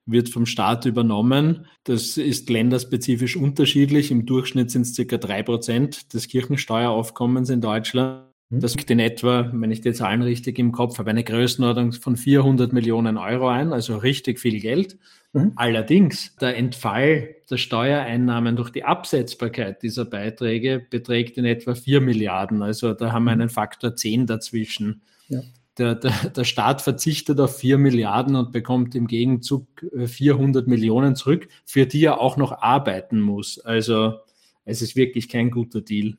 wird 0.08 0.30
vom 0.30 0.48
Staat 0.48 0.86
übernommen. 0.86 1.68
Das 1.84 2.18
ist 2.18 2.50
länderspezifisch 2.50 3.38
unterschiedlich. 3.38 4.10
Im 4.10 4.26
Durchschnitt 4.26 4.72
sind 4.72 4.82
es 4.82 4.96
circa 4.96 5.18
drei 5.18 5.44
Prozent 5.44 6.16
des 6.16 6.28
Kirchensteueraufkommens 6.28 7.52
in 7.52 7.62
Deutschland. 7.62 8.33
Hm. 8.54 8.60
Das 8.60 8.76
liegt 8.76 8.90
in 8.92 9.00
etwa, 9.00 9.50
wenn 9.54 9.72
ich 9.72 9.82
die 9.82 9.94
Zahlen 9.94 10.22
richtig 10.22 10.60
im 10.60 10.72
Kopf 10.72 11.00
habe, 11.00 11.10
eine 11.10 11.24
Größenordnung 11.24 11.94
von 11.94 12.16
400 12.16 12.72
Millionen 12.74 13.18
Euro 13.18 13.48
ein, 13.48 13.74
also 13.74 13.98
richtig 13.98 14.40
viel 14.40 14.60
Geld. 14.60 14.98
Mhm. 15.34 15.54
Allerdings, 15.56 16.36
der 16.38 16.56
Entfall 16.58 17.36
der 17.50 17.58
Steuereinnahmen 17.58 18.56
durch 18.56 18.70
die 18.70 18.84
Absetzbarkeit 18.84 19.82
dieser 19.84 20.06
Beiträge 20.06 20.86
beträgt 20.90 21.38
in 21.38 21.46
etwa 21.46 21.76
4 21.76 22.02
Milliarden. 22.02 22.62
Also 22.62 22.94
da 22.94 23.12
haben 23.12 23.26
wir 23.26 23.34
hm. 23.34 23.42
einen 23.42 23.50
Faktor 23.50 23.96
10 23.96 24.28
dazwischen. 24.28 25.02
Ja 25.28 25.42
der, 25.78 25.96
der, 25.96 26.12
der 26.30 26.44
Staat 26.44 26.82
verzichtet 26.82 27.40
auf 27.40 27.58
4 27.58 27.78
Milliarden 27.78 28.36
und 28.36 28.52
bekommt 28.52 28.96
im 28.96 29.08
Gegenzug 29.08 29.68
400 30.06 30.66
äh, 30.66 30.70
Millionen 30.70 31.16
zurück, 31.16 31.48
für 31.66 31.86
die 31.86 32.06
er 32.06 32.20
auch 32.20 32.38
noch 32.38 32.52
arbeiten 32.52 33.20
muss. 33.20 33.60
Also 33.60 34.20
es 34.66 34.82
ist 34.82 34.96
wirklich 34.96 35.30
kein 35.30 35.52
guter 35.52 35.82
Deal. 35.82 36.18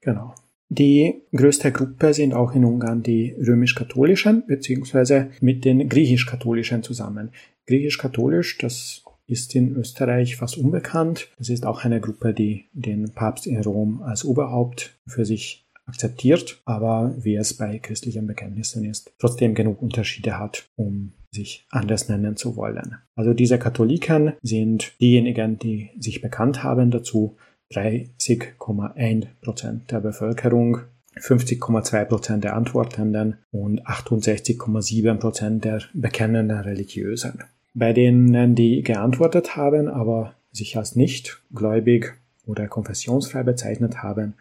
Genau. 0.00 0.34
Die 0.68 1.22
größte 1.34 1.70
Gruppe 1.70 2.12
sind 2.12 2.34
auch 2.34 2.54
in 2.54 2.64
Ungarn 2.64 3.02
die 3.02 3.36
römisch-katholischen, 3.38 4.44
beziehungsweise 4.46 5.30
mit 5.40 5.64
den 5.64 5.88
griechisch-katholischen 5.88 6.82
zusammen. 6.82 7.30
Griechisch-katholisch, 7.66 8.58
das 8.58 9.04
ist 9.26 9.54
in 9.54 9.76
Österreich 9.76 10.36
fast 10.36 10.56
unbekannt. 10.56 11.28
Das 11.38 11.50
ist 11.50 11.66
auch 11.66 11.84
eine 11.84 12.00
Gruppe, 12.00 12.32
die 12.32 12.66
den 12.72 13.12
Papst 13.12 13.46
in 13.46 13.60
Rom 13.62 14.02
als 14.02 14.24
Oberhaupt 14.24 14.96
für 15.06 15.24
sich 15.24 15.66
akzeptiert, 15.86 16.60
aber 16.64 17.14
wie 17.16 17.36
es 17.36 17.54
bei 17.54 17.78
christlichen 17.78 18.26
Bekenntnissen 18.26 18.84
ist, 18.84 19.12
trotzdem 19.18 19.54
genug 19.54 19.80
Unterschiede 19.80 20.38
hat, 20.38 20.68
um 20.74 21.12
sich 21.30 21.64
anders 21.70 22.08
nennen 22.08 22.36
zu 22.36 22.56
wollen. 22.56 22.96
Also 23.14 23.34
diese 23.34 23.58
Katholiken 23.58 24.32
sind 24.42 25.00
diejenigen, 25.00 25.58
die 25.58 25.90
sich 25.98 26.20
bekannt 26.20 26.64
haben 26.64 26.90
dazu, 26.90 27.36
30,1 27.72 29.26
Prozent 29.42 29.90
der 29.90 30.00
Bevölkerung, 30.00 30.80
50,2 31.18 32.04
Prozent 32.04 32.44
der 32.44 32.54
Antwortenden 32.54 33.38
und 33.50 33.86
68,7 33.86 35.14
Prozent 35.16 35.64
der 35.64 35.82
bekennenden 35.94 36.58
Religiösen. 36.60 37.42
Bei 37.74 37.92
denen, 37.92 38.54
die 38.54 38.82
geantwortet 38.82 39.56
haben, 39.56 39.88
aber 39.88 40.34
sich 40.52 40.76
als 40.76 40.96
nicht 40.96 41.42
gläubig 41.54 42.14
oder 42.46 42.68
konfessionsfrei 42.68 43.42
bezeichnet 43.42 44.02
haben, 44.02 44.34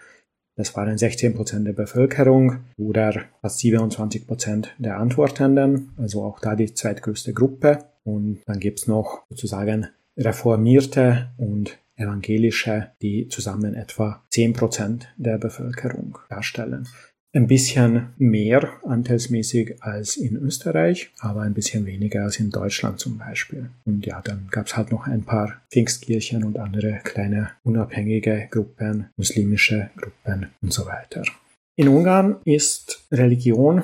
das 0.57 0.73
waren 0.75 0.97
16 0.97 1.35
Prozent 1.35 1.67
der 1.67 1.73
Bevölkerung 1.73 2.59
oder 2.77 3.23
fast 3.41 3.59
27 3.59 4.25
Prozent 4.25 4.73
der 4.77 4.97
Antwortenden, 4.97 5.89
also 5.97 6.23
auch 6.23 6.39
da 6.39 6.55
die 6.55 6.73
zweitgrößte 6.73 7.33
Gruppe. 7.33 7.79
Und 8.05 8.39
dann 8.45 8.61
gibt's 8.61 8.87
noch 8.87 9.23
sozusagen 9.29 9.87
Reformierte 10.17 11.29
und 11.37 11.77
Evangelische, 11.95 12.91
die 13.01 13.27
zusammen 13.29 13.73
etwa 13.73 14.23
10 14.29 14.53
Prozent 14.53 15.07
der 15.17 15.37
Bevölkerung 15.37 16.17
darstellen 16.29 16.87
ein 17.35 17.47
bisschen 17.47 18.13
mehr 18.17 18.69
anteilsmäßig 18.83 19.83
als 19.83 20.15
in 20.15 20.37
Österreich, 20.37 21.11
aber 21.19 21.41
ein 21.41 21.53
bisschen 21.53 21.85
weniger 21.85 22.23
als 22.23 22.39
in 22.39 22.49
Deutschland 22.49 22.99
zum 22.99 23.17
Beispiel. 23.17 23.69
Und 23.83 24.05
ja, 24.05 24.21
dann 24.21 24.47
gab 24.49 24.67
es 24.67 24.77
halt 24.77 24.91
noch 24.91 25.05
ein 25.05 25.23
paar 25.23 25.61
Pfingstkirchen 25.69 26.45
und 26.45 26.57
andere 26.57 27.01
kleine 27.03 27.51
unabhängige 27.63 28.47
Gruppen, 28.49 29.09
muslimische 29.17 29.89
Gruppen 29.97 30.47
und 30.61 30.71
so 30.71 30.85
weiter. 30.85 31.23
In 31.75 31.89
Ungarn 31.89 32.37
ist 32.45 33.05
Religion 33.11 33.83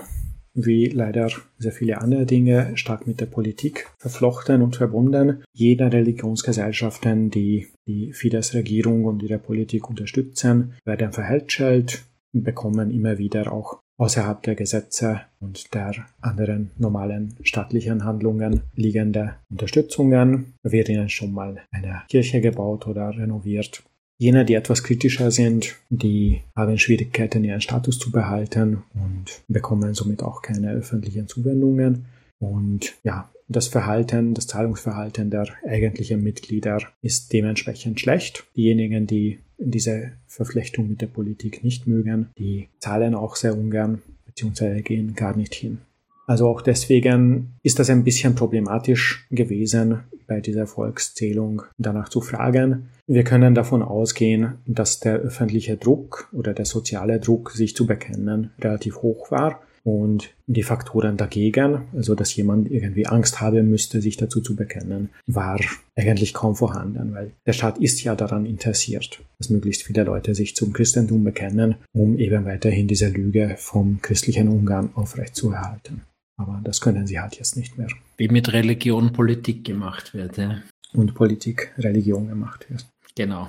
wie 0.54 0.88
leider 0.88 1.30
sehr 1.58 1.72
viele 1.72 2.02
andere 2.02 2.26
Dinge 2.26 2.76
stark 2.76 3.08
mit 3.08 3.22
der 3.22 3.26
Politik 3.26 3.88
verflochten 3.98 4.62
und 4.62 4.76
verbunden. 4.76 5.44
Jede 5.54 5.92
Religionsgesellschaften, 5.92 7.30
die 7.30 7.68
die 7.88 8.14
Fidesz-Regierung 8.14 9.06
und 9.06 9.24
ihre 9.24 9.40
Politik 9.40 9.90
unterstützen, 9.90 10.74
werden 10.86 11.12
verhältschelt 11.12 12.04
bekommen 12.34 12.92
immer 12.92 13.18
wieder 13.18 13.52
auch 13.52 13.80
außerhalb 13.98 14.42
der 14.44 14.56
Gesetze 14.56 15.22
und 15.40 15.74
der 15.74 16.08
anderen 16.22 16.72
normalen 16.78 17.36
staatlichen 17.44 18.04
Handlungen 18.04 18.62
liegende 18.76 19.36
Unterstützungen. 19.52 20.54
Wird 20.64 20.90
ihnen 20.90 21.10
schon 21.10 21.34
mal 21.34 21.62
eine 21.72 22.02
Kirche 22.10 22.42
gebaut 22.42 22.88
oder 22.88 23.16
renoviert. 23.16 23.84
Jene, 24.22 24.46
die 24.46 24.54
etwas 24.54 24.84
kritischer 24.84 25.32
sind, 25.32 25.78
die 25.90 26.42
haben 26.56 26.78
Schwierigkeiten, 26.78 27.44
ihren 27.44 27.60
Status 27.60 27.98
zu 27.98 28.12
behalten 28.12 28.84
und 28.94 29.42
bekommen 29.48 29.96
somit 29.96 30.22
auch 30.22 30.44
keine 30.44 30.74
öffentlichen 30.74 31.28
Zuwendungen. 31.28 32.06
Und 32.38 32.94
ja, 33.04 33.32
das 33.48 33.68
Verhalten, 33.68 34.36
das 34.36 34.46
Zahlungsverhalten 34.46 35.32
der 35.32 35.48
eigentlichen 35.68 36.22
Mitglieder 36.22 36.78
ist 37.02 37.34
dementsprechend 37.34 38.00
schlecht. 38.00 38.44
Diejenigen, 38.56 39.08
die 39.08 39.40
diese 39.58 40.12
Verflechtung 40.28 40.88
mit 40.88 41.02
der 41.02 41.08
Politik 41.08 41.64
nicht 41.64 41.88
mögen, 41.88 42.30
die 42.38 42.70
zahlen 42.78 43.16
auch 43.16 43.36
sehr 43.36 43.58
ungern 43.58 44.04
bzw. 44.28 44.84
gehen 44.84 45.16
gar 45.16 45.36
nicht 45.36 45.56
hin. 45.56 45.80
Also 46.28 46.48
auch 46.48 46.62
deswegen 46.62 47.54
ist 47.64 47.80
das 47.80 47.90
ein 47.90 48.04
bisschen 48.04 48.36
problematisch 48.36 49.26
gewesen, 49.32 50.02
bei 50.28 50.40
dieser 50.40 50.66
Volkszählung 50.68 51.64
danach 51.78 52.08
zu 52.08 52.22
fragen. 52.22 52.88
Wir 53.14 53.26
können 53.26 53.56
davon 53.56 53.82
ausgehen, 53.82 54.54
dass 54.66 55.02
der 55.02 55.16
öffentliche 55.16 55.76
Druck 55.76 56.30
oder 56.32 56.54
der 56.54 56.64
soziale 56.64 57.20
Druck, 57.20 57.52
sich 57.52 57.76
zu 57.76 57.86
bekennen, 57.86 58.52
relativ 58.62 59.02
hoch 59.02 59.32
war 59.32 59.62
und 59.84 60.30
die 60.48 60.64
Faktoren 60.64 61.18
dagegen, 61.18 61.90
also 61.94 62.16
dass 62.16 62.34
jemand 62.34 62.72
irgendwie 62.72 63.08
Angst 63.08 63.42
haben 63.42 63.70
müsste, 63.70 64.02
sich 64.02 64.16
dazu 64.16 64.40
zu 64.40 64.56
bekennen, 64.56 65.10
war 65.28 65.60
eigentlich 65.98 66.34
kaum 66.34 66.56
vorhanden, 66.56 67.14
weil 67.14 67.32
der 67.46 67.52
Staat 67.52 67.80
ist 67.80 68.02
ja 68.02 68.16
daran 68.16 68.46
interessiert, 68.46 69.20
dass 69.40 69.50
möglichst 69.50 69.84
viele 69.84 70.06
Leute 70.06 70.34
sich 70.34 70.56
zum 70.56 70.72
Christentum 70.72 71.26
bekennen, 71.26 71.76
um 71.92 72.18
eben 72.18 72.46
weiterhin 72.46 72.88
diese 72.88 73.10
Lüge 73.10 73.56
vom 73.58 74.02
christlichen 74.02 74.48
Ungarn 74.48 74.92
aufrechtzuerhalten. 74.96 76.04
Aber 76.38 76.62
das 76.64 76.80
können 76.80 77.08
sie 77.08 77.20
halt 77.20 77.36
jetzt 77.36 77.58
nicht 77.58 77.78
mehr. 77.78 77.90
Wie 78.16 78.30
mit 78.30 78.54
Religion 78.54 79.12
Politik 79.12 79.66
gemacht 79.66 80.14
wird, 80.14 80.38
ja. 80.38 80.62
Und 80.94 81.14
Politik 81.14 81.74
Religion 81.78 82.28
gemacht 82.30 82.70
wird. 82.70 82.86
Genau. 83.16 83.48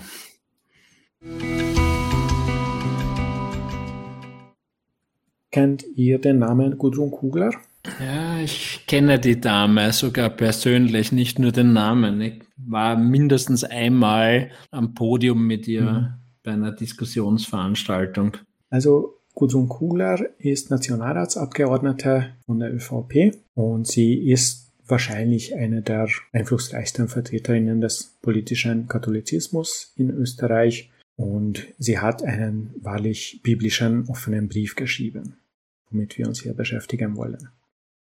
Kennt 5.51 5.85
ihr 5.97 6.19
den 6.19 6.39
Namen 6.39 6.79
Gudrun 6.79 7.11
Kugler? 7.11 7.53
Ja, 8.01 8.39
ich 8.39 8.85
kenne 8.87 9.19
die 9.19 9.41
Dame 9.41 9.93
sogar 9.93 10.31
persönlich, 10.31 11.13
nicht 11.13 11.39
nur 11.39 11.53
den 11.53 11.73
Namen. 11.73 12.21
Ich 12.21 12.43
war 12.57 12.97
mindestens 12.97 13.65
einmal 13.65 14.51
am 14.71 14.95
Podium 14.95 15.47
mit 15.47 15.67
ihr 15.67 15.83
mhm. 15.83 16.09
bei 16.43 16.53
einer 16.53 16.73
Diskussionsveranstaltung. 16.73 18.37
Also 18.71 19.19
Gudrun 19.35 19.69
Kugler 19.69 20.21
ist 20.39 20.71
Nationalratsabgeordnete 20.71 22.35
von 22.47 22.61
der 22.61 22.75
ÖVP 22.75 23.37
und 23.55 23.87
sie 23.87 24.31
ist 24.31 24.62
wahrscheinlich 24.93 25.57
eine 25.57 25.83
der 25.83 26.09
einflussreichsten 26.31 27.09
Vertreterinnen 27.09 27.81
des 27.81 28.17
politischen 28.23 28.87
Katholizismus 28.87 29.93
in 29.97 30.11
Österreich 30.11 30.93
Und 31.17 31.67
sie 31.79 31.99
hat 31.99 32.23
einen 32.23 32.75
wahrlich 32.81 33.41
biblischen 33.43 34.09
offenen 34.09 34.49
Brief 34.49 34.77
geschrieben, 34.77 35.37
womit 35.91 36.19
wir 36.19 36.27
uns 36.27 36.43
hier 36.43 36.55
beschäftigen 36.55 37.17
wollen. 37.17 37.49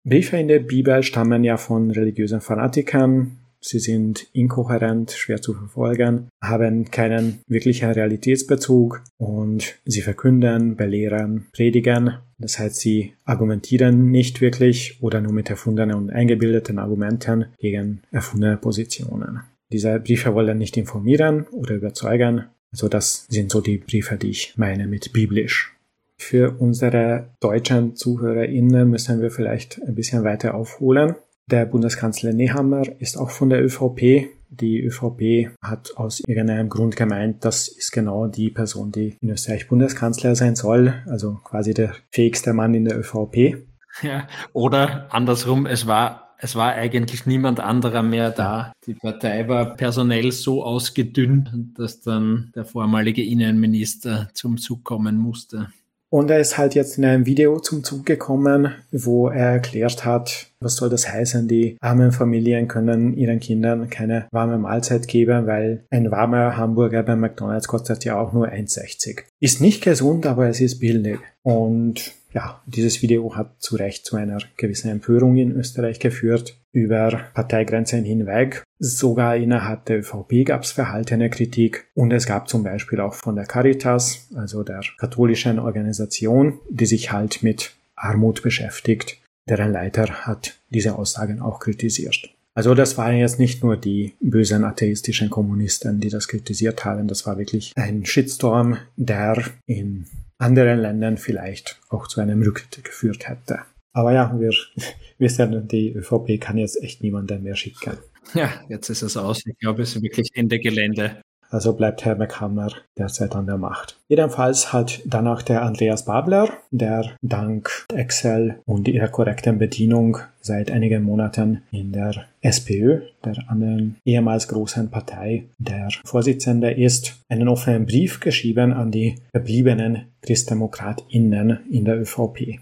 Briefe 0.04 0.36
in 0.36 0.48
der 0.48 0.60
Bibel 0.60 1.02
stammen 1.02 1.44
ja 1.44 1.56
von 1.56 1.90
religiösen 1.90 2.40
Fanatikern, 2.40 3.38
Sie 3.64 3.78
sind 3.78 4.26
inkohärent, 4.32 5.12
schwer 5.12 5.40
zu 5.40 5.54
verfolgen, 5.54 6.28
haben 6.42 6.90
keinen 6.90 7.38
wirklichen 7.46 7.90
Realitätsbezug 7.90 9.02
und 9.18 9.76
sie 9.84 10.02
verkünden, 10.02 10.76
belehren, 10.76 11.46
predigen. 11.52 12.18
Das 12.38 12.58
heißt, 12.58 12.76
sie 12.76 13.14
argumentieren 13.24 14.10
nicht 14.10 14.40
wirklich 14.40 14.98
oder 15.00 15.20
nur 15.20 15.32
mit 15.32 15.48
erfundenen 15.48 15.94
und 15.94 16.10
eingebildeten 16.10 16.80
Argumenten 16.80 17.46
gegen 17.58 18.02
erfundene 18.10 18.56
Positionen. 18.56 19.42
Diese 19.72 20.00
Briefe 20.00 20.34
wollen 20.34 20.58
nicht 20.58 20.76
informieren 20.76 21.46
oder 21.52 21.76
überzeugen. 21.76 22.46
Also 22.72 22.88
das 22.88 23.26
sind 23.30 23.52
so 23.52 23.60
die 23.60 23.78
Briefe, 23.78 24.16
die 24.16 24.30
ich 24.30 24.54
meine 24.56 24.88
mit 24.88 25.12
biblisch. 25.12 25.72
Für 26.18 26.56
unsere 26.58 27.30
deutschen 27.40 27.96
ZuhörerInnen 27.96 28.88
müssen 28.88 29.20
wir 29.22 29.30
vielleicht 29.30 29.80
ein 29.82 29.94
bisschen 29.94 30.24
weiter 30.24 30.54
aufholen. 30.54 31.14
Der 31.50 31.66
Bundeskanzler 31.66 32.32
Nehammer 32.32 32.82
ist 33.00 33.16
auch 33.16 33.30
von 33.30 33.50
der 33.50 33.64
ÖVP. 33.64 34.28
Die 34.48 34.80
ÖVP 34.80 35.50
hat 35.62 35.96
aus 35.96 36.20
irgendeinem 36.26 36.68
Grund 36.68 36.94
gemeint, 36.94 37.44
das 37.44 37.68
ist 37.68 37.90
genau 37.90 38.26
die 38.26 38.50
Person, 38.50 38.92
die 38.92 39.16
in 39.20 39.30
Österreich 39.30 39.68
Bundeskanzler 39.68 40.34
sein 40.36 40.56
soll, 40.56 40.94
also 41.06 41.40
quasi 41.42 41.72
der 41.72 41.94
fähigste 42.10 42.52
Mann 42.52 42.74
in 42.74 42.84
der 42.84 42.98
ÖVP. 42.98 43.64
Ja, 44.02 44.26
oder 44.52 45.08
andersrum, 45.10 45.66
es 45.66 45.86
war 45.86 46.22
es 46.44 46.56
war 46.56 46.72
eigentlich 46.72 47.24
niemand 47.24 47.60
anderer 47.60 48.02
mehr 48.02 48.30
da. 48.32 48.72
Die 48.86 48.94
Partei 48.94 49.46
war 49.46 49.76
personell 49.76 50.32
so 50.32 50.64
ausgedünnt, 50.64 51.52
dass 51.76 52.00
dann 52.00 52.50
der 52.56 52.64
vormalige 52.64 53.22
Innenminister 53.22 54.28
zum 54.34 54.56
Zug 54.56 54.82
kommen 54.82 55.18
musste. 55.18 55.68
Und 56.12 56.30
er 56.30 56.40
ist 56.40 56.58
halt 56.58 56.74
jetzt 56.74 56.98
in 56.98 57.06
einem 57.06 57.24
Video 57.24 57.58
zum 57.58 57.84
Zug 57.84 58.04
gekommen, 58.04 58.74
wo 58.90 59.28
er 59.28 59.52
erklärt 59.52 60.04
hat, 60.04 60.48
was 60.60 60.76
soll 60.76 60.90
das 60.90 61.10
heißen, 61.10 61.48
die 61.48 61.78
armen 61.80 62.12
Familien 62.12 62.68
können 62.68 63.16
ihren 63.16 63.40
Kindern 63.40 63.88
keine 63.88 64.26
warme 64.30 64.58
Mahlzeit 64.58 65.08
geben, 65.08 65.46
weil 65.46 65.84
ein 65.88 66.10
warmer 66.10 66.58
Hamburger 66.58 67.02
bei 67.02 67.16
McDonald's 67.16 67.66
kostet 67.66 68.04
ja 68.04 68.20
auch 68.20 68.34
nur 68.34 68.48
1,60. 68.48 69.20
Ist 69.40 69.62
nicht 69.62 69.82
gesund, 69.82 70.26
aber 70.26 70.48
es 70.50 70.60
ist 70.60 70.80
billig. 70.80 71.18
Und 71.44 72.12
ja, 72.34 72.62
dieses 72.66 73.02
Video 73.02 73.36
hat 73.36 73.54
zu 73.58 73.76
Recht 73.76 74.06
zu 74.06 74.16
einer 74.16 74.38
gewissen 74.56 74.90
Empörung 74.90 75.36
in 75.36 75.52
Österreich 75.52 75.98
geführt 75.98 76.56
über 76.72 77.20
Parteigrenzen 77.34 78.04
hinweg. 78.04 78.62
Sogar 78.78 79.36
innerhalb 79.36 79.84
der 79.84 80.00
ÖVP 80.00 80.46
gab 80.46 80.62
es 80.62 80.72
verhaltene 80.72 81.30
Kritik 81.30 81.86
und 81.94 82.12
es 82.12 82.26
gab 82.26 82.48
zum 82.48 82.64
Beispiel 82.64 83.00
auch 83.00 83.14
von 83.14 83.36
der 83.36 83.44
Caritas, 83.44 84.28
also 84.34 84.62
der 84.62 84.80
katholischen 84.98 85.58
Organisation, 85.58 86.58
die 86.70 86.86
sich 86.86 87.12
halt 87.12 87.42
mit 87.42 87.74
Armut 87.94 88.42
beschäftigt. 88.42 89.18
Deren 89.48 89.72
Leiter 89.72 90.26
hat 90.26 90.58
diese 90.70 90.96
Aussagen 90.96 91.40
auch 91.40 91.60
kritisiert. 91.60 92.30
Also 92.54 92.74
das 92.74 92.98
waren 92.98 93.16
jetzt 93.16 93.38
nicht 93.38 93.62
nur 93.62 93.76
die 93.76 94.12
bösen 94.20 94.64
atheistischen 94.64 95.30
Kommunisten, 95.30 96.00
die 96.00 96.10
das 96.10 96.28
kritisiert 96.28 96.84
haben, 96.84 97.08
das 97.08 97.26
war 97.26 97.38
wirklich 97.38 97.72
ein 97.76 98.04
Shitstorm, 98.04 98.76
der 98.96 99.42
in 99.66 100.06
anderen 100.42 100.80
Ländern 100.80 101.16
vielleicht 101.16 101.80
auch 101.88 102.08
zu 102.08 102.20
einem 102.20 102.42
Rücktritt 102.42 102.84
geführt 102.84 103.28
hätte. 103.28 103.60
Aber 103.92 104.12
ja, 104.12 104.38
wir 104.38 104.50
wissen, 105.18 105.68
die 105.68 105.92
ÖVP 105.92 106.40
kann 106.40 106.58
jetzt 106.58 106.82
echt 106.82 107.02
niemanden 107.02 107.42
mehr 107.42 107.56
schicken. 107.56 107.98
Ja, 108.34 108.52
jetzt 108.68 108.88
ist 108.88 109.02
es 109.02 109.16
aus. 109.16 109.44
Ich 109.46 109.58
glaube, 109.58 109.82
es 109.82 109.96
ist 109.96 110.02
wirklich 110.02 110.30
Ende 110.34 110.58
Gelände. 110.58 111.22
Also 111.52 111.74
bleibt 111.74 112.02
Herr 112.06 112.16
McHammer 112.16 112.72
derzeit 112.96 113.36
an 113.36 113.44
der 113.44 113.58
Macht. 113.58 113.98
Jedenfalls 114.08 114.72
hat 114.72 115.02
danach 115.04 115.42
der 115.42 115.62
Andreas 115.62 116.06
Babler, 116.06 116.48
der 116.70 117.10
dank 117.20 117.86
Excel 117.92 118.58
und 118.64 118.88
ihrer 118.88 119.08
korrekten 119.08 119.58
Bedienung 119.58 120.16
seit 120.40 120.70
einigen 120.70 121.02
Monaten 121.02 121.62
in 121.70 121.92
der 121.92 122.24
SPÖ, 122.40 123.02
der 123.22 123.50
anderen 123.50 123.96
ehemals 124.06 124.48
großen 124.48 124.90
Partei, 124.90 125.44
der 125.58 125.88
Vorsitzende 126.06 126.70
ist, 126.70 127.22
einen 127.28 127.48
offenen 127.48 127.84
Brief 127.84 128.20
geschrieben 128.20 128.72
an 128.72 128.90
die 128.90 129.16
verbliebenen 129.32 130.06
ChristdemokratInnen 130.22 131.58
in 131.70 131.84
der 131.84 132.00
ÖVP. 132.00 132.60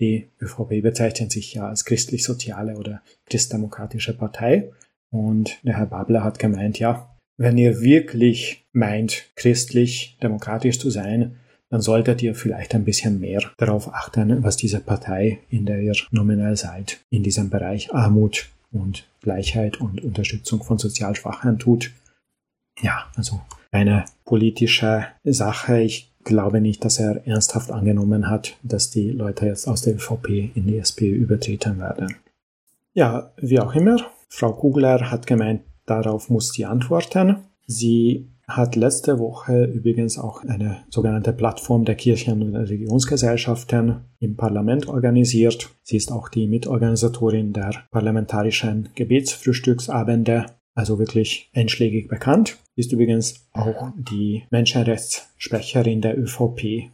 Die 0.00 0.26
ÖVP 0.42 0.82
bezeichnet 0.82 1.30
sich 1.30 1.54
ja 1.54 1.68
als 1.68 1.84
christlich-soziale 1.84 2.76
oder 2.76 3.02
christdemokratische 3.30 4.16
Partei. 4.16 4.72
Und 5.10 5.64
der 5.64 5.78
Herr 5.78 5.86
Babler 5.86 6.24
hat 6.24 6.40
gemeint, 6.40 6.80
ja, 6.80 7.15
wenn 7.36 7.58
ihr 7.58 7.80
wirklich 7.80 8.66
meint, 8.72 9.24
christlich, 9.36 10.16
demokratisch 10.22 10.78
zu 10.78 10.90
sein, 10.90 11.36
dann 11.68 11.80
solltet 11.80 12.22
ihr 12.22 12.34
vielleicht 12.34 12.74
ein 12.74 12.84
bisschen 12.84 13.20
mehr 13.20 13.42
darauf 13.58 13.92
achten, 13.92 14.42
was 14.42 14.56
diese 14.56 14.80
Partei, 14.80 15.40
in 15.50 15.66
der 15.66 15.80
ihr 15.80 15.94
nominell 16.10 16.56
seid, 16.56 17.00
in 17.10 17.22
diesem 17.22 17.50
Bereich 17.50 17.92
Armut 17.92 18.48
und 18.70 19.06
Gleichheit 19.20 19.80
und 19.80 20.02
Unterstützung 20.02 20.62
von 20.62 20.78
sozial 20.78 21.16
Schwachen 21.16 21.58
tut. 21.58 21.90
Ja, 22.80 23.10
also 23.16 23.40
eine 23.72 24.04
politische 24.24 25.06
Sache. 25.24 25.80
Ich 25.80 26.12
glaube 26.24 26.60
nicht, 26.60 26.84
dass 26.84 27.00
er 27.00 27.26
ernsthaft 27.26 27.70
angenommen 27.70 28.28
hat, 28.28 28.56
dass 28.62 28.90
die 28.90 29.10
Leute 29.10 29.46
jetzt 29.46 29.66
aus 29.66 29.82
der 29.82 29.94
ÖVP 29.94 30.28
in 30.54 30.66
die 30.66 30.78
SPÖ 30.78 31.14
übertreten 31.14 31.78
werden. 31.78 32.16
Ja, 32.94 33.32
wie 33.36 33.60
auch 33.60 33.74
immer, 33.74 33.98
Frau 34.28 34.52
Kugler 34.52 35.10
hat 35.10 35.26
gemeint, 35.26 35.62
Darauf 35.86 36.30
muss 36.30 36.52
sie 36.52 36.66
antworten. 36.66 37.36
Sie 37.66 38.28
hat 38.48 38.76
letzte 38.76 39.18
Woche 39.18 39.64
übrigens 39.64 40.18
auch 40.18 40.44
eine 40.44 40.84
sogenannte 40.88 41.32
Plattform 41.32 41.84
der 41.84 41.96
Kirchen- 41.96 42.42
und 42.42 42.54
Religionsgesellschaften 42.54 44.04
im 44.20 44.36
Parlament 44.36 44.88
organisiert. 44.88 45.70
Sie 45.82 45.96
ist 45.96 46.12
auch 46.12 46.28
die 46.28 46.46
Mitorganisatorin 46.46 47.52
der 47.52 47.72
parlamentarischen 47.90 48.90
Gebetsfrühstücksabende, 48.94 50.46
also 50.74 50.98
wirklich 50.98 51.50
einschlägig 51.54 52.08
bekannt. 52.08 52.56
Sie 52.76 52.82
ist 52.82 52.92
übrigens 52.92 53.48
auch 53.52 53.90
die 53.96 54.44
Menschenrechtssprecherin 54.50 56.00
der 56.00 56.16
ÖVP. 56.16 56.90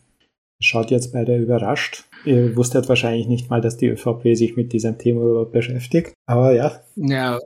Schaut 0.59 0.91
jetzt 0.91 1.13
beide 1.13 1.37
überrascht. 1.37 2.05
Ihr 2.25 2.57
wusstet 2.57 2.89
wahrscheinlich 2.89 3.27
nicht 3.27 3.51
mal, 3.51 3.61
dass 3.61 3.77
die 3.77 3.89
ÖVP 3.89 4.37
sich 4.37 4.57
mit 4.57 4.73
diesem 4.73 4.99
Thema 4.99 5.23
überhaupt 5.23 5.53
beschäftigt. 5.53 6.13
Aber 6.27 6.53
ja. 6.53 6.81
Ja, 6.97 7.39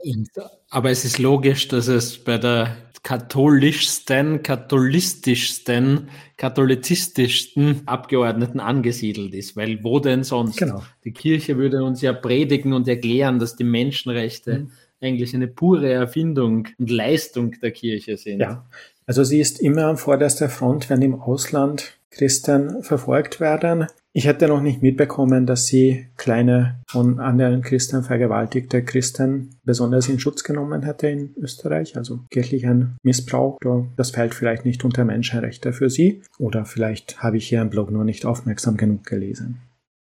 aber 0.69 0.91
es 0.91 1.05
ist 1.05 1.19
logisch, 1.19 1.67
dass 1.67 1.87
es 1.87 2.17
bei 2.17 2.37
der 2.37 2.75
katholischsten, 3.03 4.43
katholistischsten, 4.43 6.09
katholizistischsten 6.35 7.81
Abgeordneten 7.85 8.59
angesiedelt 8.59 9.33
ist. 9.33 9.55
Weil 9.55 9.83
wo 9.83 9.99
denn 9.99 10.23
sonst? 10.23 10.57
Genau. 10.57 10.83
Die 11.05 11.13
Kirche 11.13 11.57
würde 11.57 11.83
uns 11.83 12.01
ja 12.01 12.13
predigen 12.13 12.73
und 12.73 12.87
erklären, 12.87 13.39
dass 13.39 13.55
die 13.55 13.63
Menschenrechte 13.63 14.59
mhm. 14.59 14.71
eigentlich 14.99 15.33
eine 15.33 15.47
pure 15.47 15.89
Erfindung 15.89 16.67
und 16.77 16.91
Leistung 16.91 17.51
der 17.61 17.71
Kirche 17.71 18.17
sind. 18.17 18.41
Ja, 18.41 18.65
also 19.05 19.23
sie 19.23 19.39
ist 19.39 19.61
immer 19.61 19.85
an 19.85 19.95
vorderster 19.95 20.49
Front, 20.49 20.89
wenn 20.89 21.01
im 21.01 21.15
Ausland 21.15 21.97
Christen 22.11 22.83
verfolgt 22.83 23.39
werden. 23.39 23.87
Ich 24.17 24.25
hätte 24.25 24.47
noch 24.47 24.63
nicht 24.63 24.81
mitbekommen, 24.81 25.45
dass 25.45 25.67
sie 25.67 26.07
kleine 26.17 26.79
von 26.87 27.19
anderen 27.19 27.61
Christen 27.61 28.01
vergewaltigte 28.01 28.83
Christen 28.83 29.59
besonders 29.63 30.09
in 30.09 30.19
Schutz 30.19 30.43
genommen 30.43 30.81
hätte 30.81 31.07
in 31.07 31.35
Österreich, 31.37 31.95
also 31.95 32.21
kirchlichen 32.31 32.97
Missbrauch. 33.03 33.59
Das 33.95 34.09
fällt 34.09 34.33
vielleicht 34.33 34.65
nicht 34.65 34.83
unter 34.83 35.05
Menschenrechte 35.05 35.71
für 35.71 35.91
sie. 35.91 36.23
Oder 36.39 36.65
vielleicht 36.65 37.21
habe 37.21 37.37
ich 37.37 37.51
ihren 37.51 37.69
Blog 37.69 37.91
nur 37.91 38.05
nicht 38.05 38.25
aufmerksam 38.25 38.75
genug 38.75 39.05
gelesen. 39.05 39.59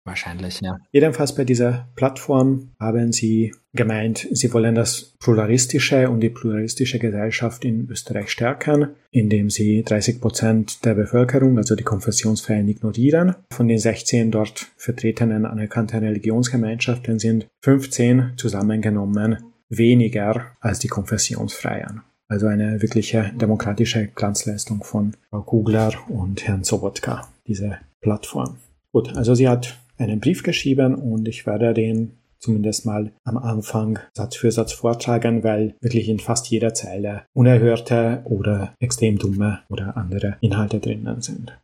Wahrscheinlich, 0.04 0.60
ja. 0.60 0.78
Jedenfalls 0.90 1.34
bei 1.34 1.44
dieser 1.44 1.88
Plattform 1.94 2.72
haben 2.80 3.12
sie 3.12 3.52
gemeint, 3.72 4.26
sie 4.32 4.52
wollen 4.52 4.74
das 4.74 5.14
pluralistische 5.20 6.10
und 6.10 6.20
die 6.20 6.28
pluralistische 6.28 6.98
Gesellschaft 6.98 7.64
in 7.64 7.88
Österreich 7.88 8.30
stärken, 8.30 8.88
indem 9.12 9.48
sie 9.48 9.84
30 9.84 10.20
Prozent 10.20 10.84
der 10.84 10.94
Bevölkerung, 10.94 11.56
also 11.56 11.76
die 11.76 11.84
Konfessionsfreien, 11.84 12.68
ignorieren. 12.68 13.36
Von 13.52 13.68
den 13.68 13.78
16 13.78 14.32
dort 14.32 14.66
vertretenen 14.76 15.46
anerkannten 15.46 16.00
Religionsgemeinschaften 16.00 17.20
sind 17.20 17.46
15 17.62 18.32
zusammengenommen 18.36 19.38
weniger 19.68 20.46
als 20.60 20.80
die 20.80 20.88
Konfessionsfreien. 20.88 22.02
Also 22.28 22.46
eine 22.46 22.82
wirkliche 22.82 23.30
demokratische 23.34 24.08
Glanzleistung 24.08 24.82
von 24.82 25.14
Frau 25.30 25.42
Kugler 25.42 25.92
und 26.08 26.46
Herrn 26.46 26.64
Sobotka, 26.64 27.28
diese 27.46 27.78
Plattform. 28.00 28.56
Gut, 28.90 29.14
also 29.16 29.34
sie 29.34 29.48
hat 29.48 29.78
einen 30.02 30.20
Brief 30.20 30.42
geschrieben 30.42 30.94
und 30.94 31.28
ich 31.28 31.46
werde 31.46 31.72
den 31.72 32.18
zumindest 32.38 32.84
mal 32.84 33.12
am 33.24 33.38
Anfang 33.38 34.00
Satz 34.12 34.36
für 34.36 34.50
Satz 34.50 34.72
vortragen, 34.72 35.44
weil 35.44 35.76
wirklich 35.80 36.08
in 36.08 36.18
fast 36.18 36.50
jeder 36.50 36.74
Zeile 36.74 37.22
unerhörte 37.32 38.22
oder 38.24 38.74
extrem 38.80 39.18
dumme 39.18 39.60
oder 39.70 39.96
andere 39.96 40.36
Inhalte 40.40 40.80
drinnen 40.80 41.22
sind. 41.22 41.58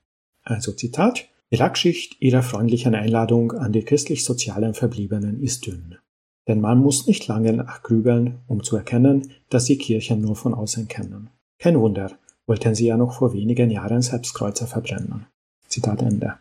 Also 0.44 0.72
Zitat. 0.72 1.28
Die 1.50 1.56
Lackschicht 1.56 2.20
ihrer 2.20 2.42
freundlichen 2.42 2.94
Einladung 2.94 3.52
an 3.52 3.72
die 3.72 3.82
christlich-sozialen 3.82 4.74
Verbliebenen 4.74 5.42
ist 5.42 5.66
dünn. 5.66 5.96
Denn 6.46 6.60
man 6.60 6.78
muss 6.78 7.06
nicht 7.06 7.26
lange 7.26 7.54
nachgrübeln, 7.54 8.40
um 8.46 8.62
zu 8.62 8.76
erkennen, 8.76 9.30
dass 9.48 9.64
sie 9.64 9.78
Kirchen 9.78 10.20
nur 10.20 10.36
von 10.36 10.52
außen 10.52 10.88
kennen. 10.88 11.30
Kein 11.58 11.80
Wunder, 11.80 12.18
wollten 12.46 12.74
sie 12.74 12.86
ja 12.86 12.98
noch 12.98 13.14
vor 13.14 13.32
wenigen 13.32 13.70
Jahren 13.70 14.02
selbst 14.02 14.34
Kreuzer 14.34 14.66
verbrennen. 14.66 15.26
Zitat 15.68 16.02
Ende. 16.02 16.34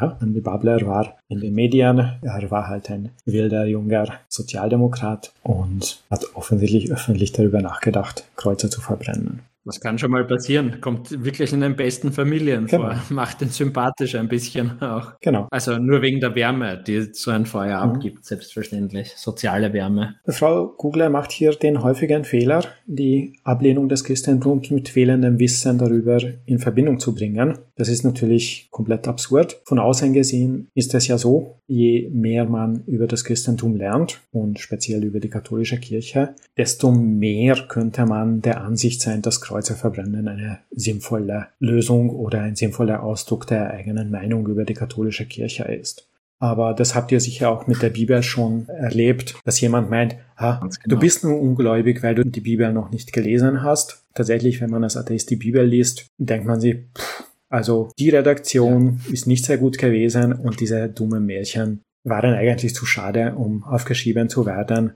Ja, 0.00 0.18
die 0.20 0.40
Babler 0.40 0.80
war 0.86 1.16
in 1.28 1.40
den 1.40 1.54
Medien, 1.54 1.98
er 2.22 2.50
war 2.50 2.68
halt 2.68 2.90
ein 2.90 3.10
wilder, 3.24 3.66
junger 3.66 4.14
Sozialdemokrat 4.28 5.32
und 5.42 6.02
hat 6.10 6.24
offensichtlich 6.34 6.92
öffentlich 6.92 7.32
darüber 7.32 7.60
nachgedacht, 7.60 8.24
Kreuzer 8.36 8.70
zu 8.70 8.80
verbrennen. 8.80 9.40
Das 9.68 9.80
kann 9.80 9.98
schon 9.98 10.10
mal 10.10 10.24
passieren. 10.24 10.80
Kommt 10.80 11.24
wirklich 11.24 11.52
in 11.52 11.60
den 11.60 11.76
besten 11.76 12.10
Familien 12.10 12.66
genau. 12.66 12.84
vor. 12.84 13.02
Macht 13.10 13.42
den 13.42 13.50
sympathisch 13.50 14.14
ein 14.14 14.26
bisschen 14.26 14.80
auch. 14.80 15.12
Genau. 15.20 15.46
Also 15.50 15.76
nur 15.76 16.00
wegen 16.00 16.20
der 16.20 16.34
Wärme, 16.34 16.82
die 16.82 17.12
so 17.12 17.30
ein 17.30 17.44
Feuer 17.44 17.84
mhm. 17.84 17.92
abgibt, 17.92 18.24
selbstverständlich. 18.24 19.12
Soziale 19.16 19.74
Wärme. 19.74 20.14
Frau 20.26 20.68
Kugler 20.68 21.10
macht 21.10 21.32
hier 21.32 21.50
den 21.50 21.82
häufigen 21.82 22.24
Fehler, 22.24 22.64
die 22.86 23.34
Ablehnung 23.44 23.90
des 23.90 24.04
Christentums 24.04 24.70
mit 24.70 24.88
fehlendem 24.88 25.38
Wissen 25.38 25.76
darüber 25.76 26.18
in 26.46 26.58
Verbindung 26.58 26.98
zu 26.98 27.14
bringen. 27.14 27.58
Das 27.78 27.88
ist 27.88 28.02
natürlich 28.02 28.68
komplett 28.72 29.06
absurd. 29.06 29.60
Von 29.64 29.78
außen 29.78 30.12
gesehen 30.12 30.68
ist 30.74 30.94
es 30.94 31.06
ja 31.06 31.16
so, 31.16 31.60
je 31.68 32.10
mehr 32.12 32.44
man 32.44 32.82
über 32.86 33.06
das 33.06 33.24
Christentum 33.24 33.76
lernt 33.76 34.20
und 34.32 34.58
speziell 34.58 35.04
über 35.04 35.20
die 35.20 35.30
katholische 35.30 35.78
Kirche, 35.78 36.34
desto 36.56 36.90
mehr 36.90 37.54
könnte 37.68 38.04
man 38.04 38.42
der 38.42 38.62
Ansicht 38.62 39.00
sein, 39.00 39.22
dass 39.22 39.40
Kreuze 39.40 39.76
verbrennen 39.76 40.26
eine 40.26 40.58
sinnvolle 40.72 41.46
Lösung 41.60 42.10
oder 42.10 42.40
ein 42.40 42.56
sinnvoller 42.56 43.04
Ausdruck 43.04 43.46
der 43.46 43.70
eigenen 43.70 44.10
Meinung 44.10 44.48
über 44.48 44.64
die 44.64 44.74
katholische 44.74 45.26
Kirche 45.26 45.62
ist. 45.62 46.08
Aber 46.40 46.74
das 46.74 46.96
habt 46.96 47.12
ihr 47.12 47.20
sicher 47.20 47.50
auch 47.50 47.68
mit 47.68 47.80
der 47.80 47.90
Bibel 47.90 48.22
schon 48.24 48.68
erlebt, 48.68 49.36
dass 49.44 49.60
jemand 49.60 49.88
meint, 49.88 50.16
ah, 50.36 50.58
genau. 50.60 50.72
du 50.86 50.98
bist 50.98 51.22
nur 51.22 51.40
ungläubig, 51.40 52.02
weil 52.02 52.16
du 52.16 52.24
die 52.24 52.40
Bibel 52.40 52.72
noch 52.72 52.90
nicht 52.90 53.12
gelesen 53.12 53.62
hast. 53.62 54.04
Tatsächlich, 54.14 54.60
wenn 54.60 54.70
man 54.70 54.84
als 54.84 54.96
Atheist 54.96 55.30
die 55.30 55.36
Bibel 55.36 55.64
liest, 55.64 56.06
denkt 56.18 56.46
man 56.46 56.60
sich, 56.60 56.76
pff, 56.96 57.24
also 57.48 57.90
die 57.98 58.10
Redaktion 58.10 59.00
ja. 59.06 59.12
ist 59.12 59.26
nicht 59.26 59.44
sehr 59.44 59.58
gut 59.58 59.78
gewesen 59.78 60.32
und 60.32 60.60
diese 60.60 60.88
dummen 60.88 61.26
Märchen 61.26 61.82
waren 62.04 62.34
eigentlich 62.34 62.74
zu 62.74 62.86
schade, 62.86 63.34
um 63.34 63.64
aufgeschrieben 63.64 64.28
zu 64.28 64.46
werden. 64.46 64.92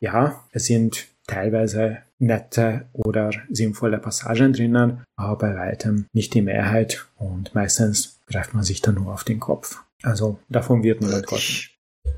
Ja, 0.00 0.44
es 0.52 0.66
sind 0.66 1.08
teilweise 1.26 1.98
nette 2.18 2.86
oder 2.92 3.30
sinnvolle 3.50 3.98
Passagen 3.98 4.52
drinnen, 4.52 5.02
aber 5.16 5.38
bei 5.38 5.56
weitem 5.56 6.06
nicht 6.12 6.34
die 6.34 6.42
Mehrheit 6.42 7.06
und 7.16 7.54
meistens 7.54 8.20
greift 8.26 8.54
man 8.54 8.64
sich 8.64 8.82
dann 8.82 8.96
nur 8.96 9.12
auf 9.12 9.24
den 9.24 9.40
Kopf. 9.40 9.82
Also 10.02 10.38
davon 10.48 10.82
wird 10.82 11.00
niemand 11.00 11.26
geholfen. 11.26 11.70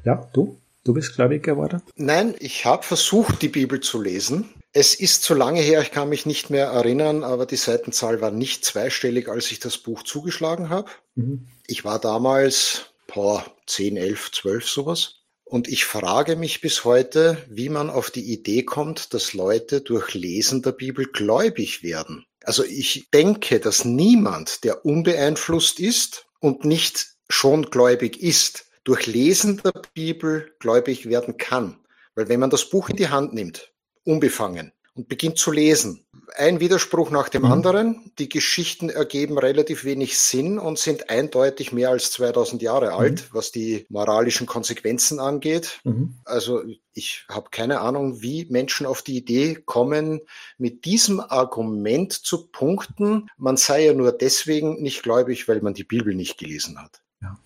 Ja, 0.04 0.28
du? 0.32 0.56
Du 0.86 0.94
bist 0.94 1.16
gläubig 1.16 1.42
geworden? 1.42 1.82
Nein, 1.96 2.36
ich 2.38 2.64
habe 2.64 2.84
versucht, 2.84 3.42
die 3.42 3.48
Bibel 3.48 3.80
zu 3.80 4.00
lesen. 4.00 4.54
Es 4.72 4.94
ist 4.94 5.24
zu 5.24 5.34
lange 5.34 5.60
her, 5.60 5.82
ich 5.82 5.90
kann 5.90 6.08
mich 6.08 6.26
nicht 6.26 6.48
mehr 6.48 6.66
erinnern, 6.66 7.24
aber 7.24 7.44
die 7.44 7.56
Seitenzahl 7.56 8.20
war 8.20 8.30
nicht 8.30 8.64
zweistellig, 8.64 9.28
als 9.28 9.50
ich 9.50 9.58
das 9.58 9.78
Buch 9.78 10.04
zugeschlagen 10.04 10.68
habe. 10.68 10.88
Mhm. 11.16 11.48
Ich 11.66 11.84
war 11.84 11.98
damals, 11.98 12.92
boah, 13.12 13.44
10, 13.66 13.96
11, 13.96 14.30
12 14.30 14.68
sowas. 14.68 15.14
Und 15.42 15.66
ich 15.66 15.84
frage 15.84 16.36
mich 16.36 16.60
bis 16.60 16.84
heute, 16.84 17.36
wie 17.48 17.68
man 17.68 17.90
auf 17.90 18.12
die 18.12 18.32
Idee 18.32 18.62
kommt, 18.62 19.12
dass 19.12 19.32
Leute 19.32 19.80
durch 19.80 20.14
Lesen 20.14 20.62
der 20.62 20.70
Bibel 20.70 21.06
gläubig 21.06 21.82
werden. 21.82 22.26
Also 22.44 22.62
ich 22.62 23.08
denke, 23.12 23.58
dass 23.58 23.84
niemand, 23.84 24.62
der 24.62 24.84
unbeeinflusst 24.84 25.80
ist 25.80 26.26
und 26.38 26.64
nicht 26.64 27.08
schon 27.28 27.70
gläubig 27.70 28.22
ist, 28.22 28.65
durch 28.86 29.06
Lesen 29.06 29.60
der 29.62 29.82
Bibel 29.94 30.54
gläubig 30.58 31.08
werden 31.08 31.36
kann. 31.36 31.78
Weil 32.14 32.28
wenn 32.28 32.40
man 32.40 32.50
das 32.50 32.70
Buch 32.70 32.88
in 32.88 32.96
die 32.96 33.08
Hand 33.08 33.34
nimmt, 33.34 33.72
unbefangen, 34.04 34.72
und 34.96 35.08
beginnt 35.08 35.38
zu 35.38 35.52
lesen. 35.52 36.06
Ein 36.36 36.58
Widerspruch 36.58 37.10
nach 37.10 37.28
dem 37.28 37.42
mhm. 37.42 37.52
anderen. 37.52 38.12
Die 38.18 38.30
Geschichten 38.30 38.88
ergeben 38.88 39.38
relativ 39.38 39.84
wenig 39.84 40.18
Sinn 40.18 40.58
und 40.58 40.78
sind 40.78 41.10
eindeutig 41.10 41.70
mehr 41.72 41.90
als 41.90 42.10
2000 42.12 42.62
Jahre 42.62 42.86
mhm. 42.86 42.92
alt, 42.94 43.34
was 43.34 43.52
die 43.52 43.84
moralischen 43.90 44.46
Konsequenzen 44.46 45.20
angeht. 45.20 45.80
Mhm. 45.84 46.14
Also 46.24 46.62
ich 46.94 47.26
habe 47.28 47.50
keine 47.50 47.80
Ahnung, 47.82 48.22
wie 48.22 48.46
Menschen 48.46 48.86
auf 48.86 49.02
die 49.02 49.18
Idee 49.18 49.56
kommen, 49.66 50.22
mit 50.56 50.86
diesem 50.86 51.20
Argument 51.20 52.12
zu 52.14 52.46
punkten, 52.46 53.28
man 53.36 53.58
sei 53.58 53.84
ja 53.84 53.92
nur 53.92 54.12
deswegen 54.12 54.82
nicht 54.82 55.02
gläubig, 55.02 55.46
weil 55.46 55.60
man 55.60 55.74
die 55.74 55.84
Bibel 55.84 56.14
nicht 56.14 56.38
gelesen 56.38 56.80
hat. 56.80 57.02
Ja. 57.20 57.38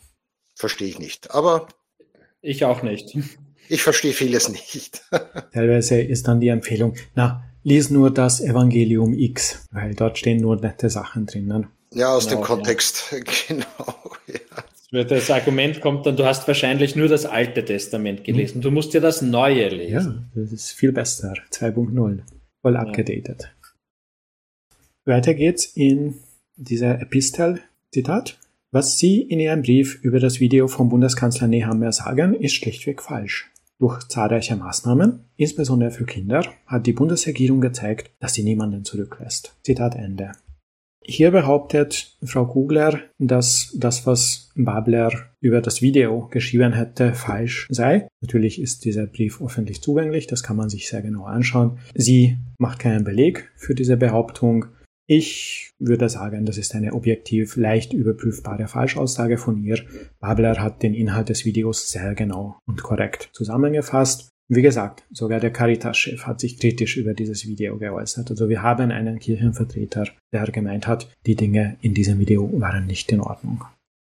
Verstehe 0.60 0.88
ich 0.88 0.98
nicht. 0.98 1.30
Aber 1.30 1.68
ich 2.42 2.64
auch 2.64 2.82
nicht. 2.82 3.16
Ich 3.72 3.84
verstehe 3.84 4.12
vieles 4.12 4.48
nicht. 4.48 5.02
Teilweise 5.52 6.00
ist 6.00 6.26
dann 6.26 6.40
die 6.40 6.48
Empfehlung, 6.48 6.96
na, 7.14 7.44
lies 7.62 7.88
nur 7.88 8.12
das 8.12 8.40
Evangelium 8.40 9.14
X, 9.14 9.68
weil 9.70 9.94
dort 9.94 10.18
stehen 10.18 10.38
nur 10.38 10.56
nette 10.56 10.90
Sachen 10.90 11.26
drinnen. 11.26 11.68
Ja, 11.94 12.12
aus 12.12 12.26
genau, 12.26 12.40
dem 12.40 12.46
Kontext, 12.46 13.12
ja. 13.12 13.18
genau. 13.46 13.94
Ja. 14.90 15.04
Das 15.04 15.30
Argument 15.30 15.80
kommt 15.80 16.04
dann, 16.04 16.16
du 16.16 16.24
hast 16.24 16.48
wahrscheinlich 16.48 16.96
nur 16.96 17.06
das 17.06 17.26
Alte 17.26 17.64
Testament 17.64 18.24
gelesen. 18.24 18.58
Mhm. 18.58 18.62
Du 18.62 18.70
musst 18.72 18.92
dir 18.92 19.00
das 19.00 19.22
Neue 19.22 19.68
lesen. 19.68 20.28
Ja, 20.34 20.42
das 20.42 20.50
ist 20.50 20.72
viel 20.72 20.90
besser. 20.90 21.34
2.0. 21.52 22.22
Voll 22.62 22.74
ja. 22.74 22.80
abgedatet. 22.80 23.54
Weiter 25.04 25.34
geht's 25.34 25.64
in 25.64 26.18
dieser 26.56 27.00
Epistel. 27.00 27.60
Zitat. 27.92 28.36
Was 28.72 28.98
Sie 28.98 29.20
in 29.20 29.40
Ihrem 29.40 29.62
Brief 29.62 29.98
über 30.00 30.20
das 30.20 30.38
Video 30.38 30.68
vom 30.68 30.90
Bundeskanzler 30.90 31.48
Nehammer 31.48 31.90
sagen, 31.90 32.34
ist 32.34 32.54
schlichtweg 32.54 33.02
falsch. 33.02 33.50
Durch 33.80 34.06
zahlreiche 34.06 34.54
Maßnahmen, 34.54 35.24
insbesondere 35.34 35.90
für 35.90 36.04
Kinder, 36.04 36.44
hat 36.66 36.86
die 36.86 36.92
Bundesregierung 36.92 37.60
gezeigt, 37.60 38.12
dass 38.20 38.34
sie 38.34 38.44
niemanden 38.44 38.84
zurücklässt. 38.84 39.56
Zitat 39.64 39.96
Ende. 39.96 40.32
Hier 41.02 41.32
behauptet 41.32 42.16
Frau 42.22 42.46
Kugler, 42.46 43.00
dass 43.18 43.74
das, 43.76 44.06
was 44.06 44.50
Babler 44.54 45.10
über 45.40 45.60
das 45.60 45.82
Video 45.82 46.28
geschrieben 46.28 46.72
hätte, 46.72 47.12
falsch 47.14 47.66
sei. 47.70 48.06
Natürlich 48.20 48.60
ist 48.60 48.84
dieser 48.84 49.08
Brief 49.08 49.42
öffentlich 49.42 49.82
zugänglich, 49.82 50.28
das 50.28 50.44
kann 50.44 50.56
man 50.56 50.68
sich 50.68 50.88
sehr 50.88 51.02
genau 51.02 51.24
anschauen. 51.24 51.78
Sie 51.96 52.36
macht 52.58 52.78
keinen 52.78 53.02
Beleg 53.02 53.50
für 53.56 53.74
diese 53.74 53.96
Behauptung. 53.96 54.66
Ich 55.12 55.72
würde 55.80 56.08
sagen, 56.08 56.46
das 56.46 56.56
ist 56.56 56.72
eine 56.76 56.92
objektiv 56.92 57.56
leicht 57.56 57.92
überprüfbare 57.92 58.68
Falschaussage 58.68 59.38
von 59.38 59.60
ihr. 59.60 59.84
Babler 60.20 60.62
hat 60.62 60.84
den 60.84 60.94
Inhalt 60.94 61.30
des 61.30 61.44
Videos 61.44 61.90
sehr 61.90 62.14
genau 62.14 62.60
und 62.64 62.84
korrekt 62.84 63.28
zusammengefasst. 63.32 64.30
Wie 64.48 64.62
gesagt, 64.62 65.02
sogar 65.10 65.40
der 65.40 65.52
Caritas-Chef 65.52 66.28
hat 66.28 66.38
sich 66.38 66.60
kritisch 66.60 66.96
über 66.96 67.12
dieses 67.12 67.44
Video 67.44 67.76
geäußert. 67.76 68.30
Also 68.30 68.48
wir 68.48 68.62
haben 68.62 68.92
einen 68.92 69.18
Kirchenvertreter, 69.18 70.06
der 70.32 70.44
gemeint 70.52 70.86
hat, 70.86 71.12
die 71.26 71.34
Dinge 71.34 71.76
in 71.80 71.92
diesem 71.92 72.20
Video 72.20 72.48
waren 72.60 72.86
nicht 72.86 73.10
in 73.10 73.20
Ordnung. 73.20 73.64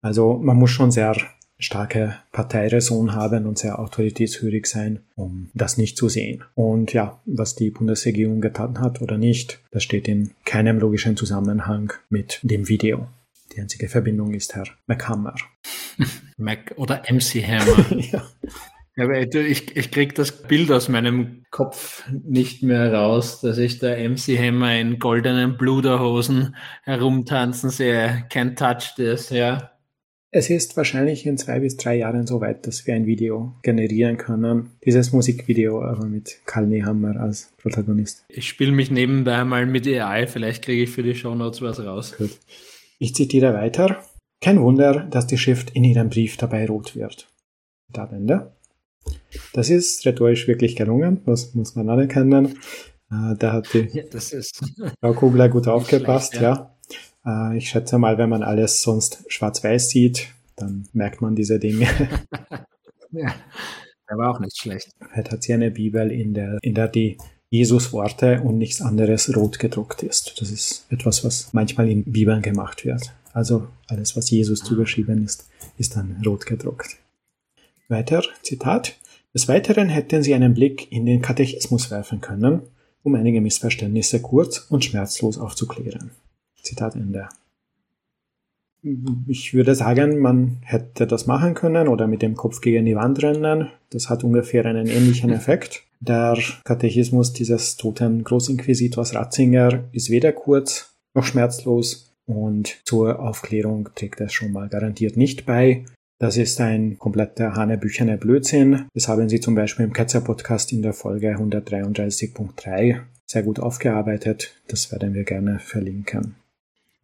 Also 0.01 0.35
man 0.35 0.57
muss 0.57 0.71
schon 0.71 0.93
sehr 0.93 1.17
starke 1.65 2.17
Parteiräson 2.33 3.15
haben 3.15 3.47
und 3.47 3.59
sehr 3.59 3.79
autoritätshörig 3.79 4.67
sein, 4.67 5.01
um 5.17 5.51
das 5.55 5.77
nicht 5.77 5.97
zu 5.97 6.09
sehen. 6.09 6.45
Und 6.55 6.93
ja, 6.93 7.21
was 7.25 7.55
die 7.55 7.71
Bundesregierung 7.71 8.41
getan 8.41 8.81
hat 8.81 9.01
oder 9.01 9.19
nicht, 9.19 9.61
das 9.71 9.83
steht 9.83 10.07
in 10.09 10.31
keinem 10.45 10.79
logischen 10.79 11.17
Zusammenhang 11.17 11.93
mit 12.11 12.41
dem 12.43 12.69
Video. 12.69 13.09
Die 13.55 13.61
einzige 13.61 13.89
Verbindung 13.89 14.35
ist 14.35 14.55
Herr 14.55 14.67
McHammer. 14.87 15.35
Mac 16.37 16.75
oder 16.77 17.03
MC 17.11 17.43
Hammer. 17.47 17.99
ja. 18.13 18.25
Aber 18.97 19.19
ich, 19.21 19.77
ich 19.77 19.91
krieg 19.91 20.15
das 20.15 20.43
Bild 20.43 20.71
aus 20.71 20.89
meinem 20.89 21.45
Kopf 21.51 22.05
nicht 22.11 22.63
mehr 22.63 22.95
raus, 22.95 23.41
dass 23.41 23.59
ich 23.59 23.81
da 23.81 23.97
MC 23.97 24.39
Hammer 24.39 24.77
in 24.77 25.01
goldenen 25.01 25.57
Bluderhosen 25.57 26.55
herumtanzen 26.85 27.71
sehe. 27.71 28.25
Kein 28.31 28.55
Touch 28.55 28.95
das, 28.97 29.31
ja. 29.31 29.74
Es 30.37 30.51
ist 30.51 30.77
wahrscheinlich 30.77 31.27
in 31.27 31.39
zwei 31.39 31.61
bis 31.61 31.77
drei 31.77 31.95
Jahren 31.99 32.27
so 32.27 32.41
weit, 32.41 32.67
dass 32.67 32.89
wir 32.89 32.95
ein 32.97 33.07
Video 33.07 33.55
generieren 33.63 34.17
können. 34.17 34.73
Dieses 34.85 35.13
Musikvideo 35.13 35.81
aber 35.81 36.07
mit 36.07 36.41
Karl 36.45 36.67
Nehammer 36.67 37.21
als 37.21 37.53
Protagonist. 37.57 38.25
Ich 38.27 38.49
spiele 38.49 38.73
mich 38.73 38.91
nebenbei 38.91 39.45
mal 39.45 39.65
mit 39.65 39.87
AI, 39.87 40.27
vielleicht 40.27 40.65
kriege 40.65 40.83
ich 40.83 40.91
für 40.91 41.05
die 41.05 41.15
Shownotes 41.15 41.63
was 41.63 41.79
raus. 41.79 42.17
Gut. 42.19 42.37
Ich 42.99 43.15
zitiere 43.15 43.55
weiter. 43.55 44.03
Kein 44.41 44.61
Wunder, 44.61 45.07
dass 45.09 45.29
die 45.29 45.39
Schrift 45.39 45.71
in 45.71 45.85
ihrem 45.85 46.09
Brief 46.09 46.37
dabei 46.37 46.67
rot 46.67 46.97
wird. 46.97 47.29
Da 47.93 48.11
Ende. 48.11 48.57
Das 49.53 49.71
ist 49.71 50.05
rhetorisch 50.05 50.49
wirklich 50.49 50.75
gelungen, 50.75 51.21
das 51.27 51.55
muss 51.55 51.77
man 51.77 51.89
anerkennen. 51.89 52.59
Äh, 53.09 53.37
da 53.39 53.53
hat 53.53 53.73
die 53.73 53.89
ja, 53.93 54.03
Frau 55.01 55.13
Kugler 55.13 55.49
gut 55.49 55.69
aufgepasst, 55.69 56.35
ja. 56.35 56.43
ja. 56.43 56.74
Äh, 57.27 57.57
ich 57.57 57.69
schätze 57.69 57.99
mal, 57.99 58.19
wenn 58.19 58.29
man 58.29 58.43
alles 58.43 58.83
sonst 58.83 59.25
schwarz-weiß 59.29 59.91
sieht, 59.91 60.29
dann 60.57 60.89
merkt 60.93 61.21
man 61.21 61.35
diese 61.35 61.59
Dinge. 61.59 61.87
ja, 63.13 63.35
der 64.09 64.19
war 64.19 64.31
auch 64.31 64.41
nicht 64.41 64.57
schlecht. 64.57 64.91
Heute 65.15 65.31
hat 65.31 65.43
sie 65.43 65.53
eine 65.53 65.71
Bibel, 65.71 66.11
in 66.11 66.35
der, 66.35 66.59
in 66.63 66.75
der 66.75 66.89
die 66.89 67.19
Jesus-Worte 67.51 68.41
und 68.43 68.59
nichts 68.59 68.83
anderes 68.83 69.35
rot 69.37 69.59
gedruckt 69.59 70.03
ist. 70.03 70.41
Das 70.41 70.51
ist 70.51 70.87
etwas, 70.91 71.25
was 71.25 71.53
manchmal 71.53 71.89
in 71.89 72.05
Bibeln 72.05 72.43
gemacht 72.43 72.85
wird. 72.85 73.13
Also 73.33 73.69
alles, 73.87 74.17
was 74.17 74.31
Jesus 74.31 74.61
zugeschrieben 74.61 75.25
ist, 75.25 75.49
ist 75.79 75.97
dann 75.97 76.21
rot 76.27 76.47
gedruckt. 76.47 76.97
Weiter, 77.89 78.23
Zitat. 78.43 78.97
Des 79.35 79.49
Weiteren 79.49 79.89
hätten 79.89 80.23
Sie 80.23 80.35
einen 80.35 80.55
Blick 80.55 80.91
in 80.93 81.07
den 81.07 81.23
Katechismus 81.23 81.91
werfen 81.91 82.21
können, 82.21 82.63
um 83.03 83.15
einige 83.15 83.41
Missverständnisse 83.41 84.21
kurz 84.21 84.67
und 84.69 84.85
schmerzlos 84.85 85.39
aufzuklären. 85.39 86.11
Zitat 86.65 86.97
Ende. 86.97 87.29
Ich 89.27 89.55
würde 89.55 89.75
sagen, 89.75 90.19
man 90.19 90.59
hätte 90.63 91.07
das 91.07 91.27
machen 91.27 91.55
können 91.55 91.89
oder 91.89 92.07
mit 92.07 92.21
dem 92.21 92.35
Kopf 92.35 92.61
gegen 92.61 92.85
die 92.85 92.97
Wand 92.97 93.23
rennen. 93.23 93.71
Das 93.89 94.11
hat 94.11 94.25
ungefähr 94.25 94.67
einen 94.67 94.87
ähnlichen 94.87 95.31
Effekt. 95.31 95.85
Der 96.01 96.37
Katechismus 96.65 97.33
dieses 97.33 97.77
toten 97.79 98.25
Großinquisitors 98.25 99.15
Ratzinger 99.15 99.85
ist 99.93 100.11
weder 100.11 100.33
kurz 100.33 100.95
noch 101.15 101.25
schmerzlos 101.25 102.15
und 102.27 102.81
zur 102.85 103.21
Aufklärung 103.21 103.89
trägt 103.95 104.21
es 104.21 104.35
schon 104.35 104.53
mal 104.53 104.69
garantiert 104.69 105.17
nicht 105.17 105.47
bei. 105.47 105.85
Das 106.19 106.37
ist 106.37 106.61
ein 106.61 106.99
kompletter 106.99 107.55
hanebüchener 107.55 108.19
Blödsinn. 108.19 108.87
Das 108.93 109.09
haben 109.09 109.29
Sie 109.29 109.41
zum 109.41 109.55
Beispiel 109.55 109.87
im 109.87 109.93
Ketzer-Podcast 109.93 110.73
in 110.73 110.83
der 110.83 110.93
Folge 110.93 111.37
133.3 111.37 113.01
sehr 113.27 113.43
gut 113.43 113.61
aufgearbeitet. 113.61 114.55
Das 114.69 114.93
werden 114.93 115.15
wir 115.15 115.25
gerne 115.25 115.59
verlinken. 115.59 116.37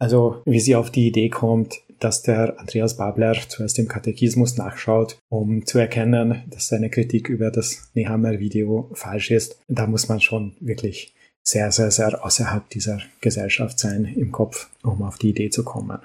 Also, 0.01 0.43
wie 0.47 0.61
sie 0.61 0.75
auf 0.75 0.91
die 0.91 1.07
Idee 1.07 1.29
kommt, 1.29 1.83
dass 2.01 2.23
der 2.23 2.59
Andreas 2.59 2.97
Babler 2.97 3.37
zuerst 3.49 3.79
im 3.79 3.87
Katechismus 3.87 4.57
nachschaut, 4.57 5.19
um 5.29 5.67
zu 5.67 5.79
erkennen, 5.79 6.43
dass 6.49 6.69
seine 6.69 6.89
Kritik 6.89 7.29
über 7.29 7.51
das 7.51 7.91
Nehammer-Video 7.95 8.91
falsch 8.95 9.31
ist. 9.31 9.61
Da 9.69 9.87
muss 9.87 10.09
man 10.09 10.21
schon 10.21 10.57
wirklich 10.59 11.13
sehr, 11.43 11.71
sehr, 11.71 11.91
sehr 11.91 12.25
außerhalb 12.25 12.69
dieser 12.71 13.01
Gesellschaft 13.21 13.79
sein 13.79 14.07
im 14.07 14.33
Kopf, 14.33 14.71
um 14.83 15.03
auf 15.03 15.19
die 15.19 15.31
Idee 15.31 15.51
zu 15.51 15.65
kommen. 15.65 15.99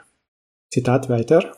Zitat 0.69 1.07
weiter. 1.07 1.55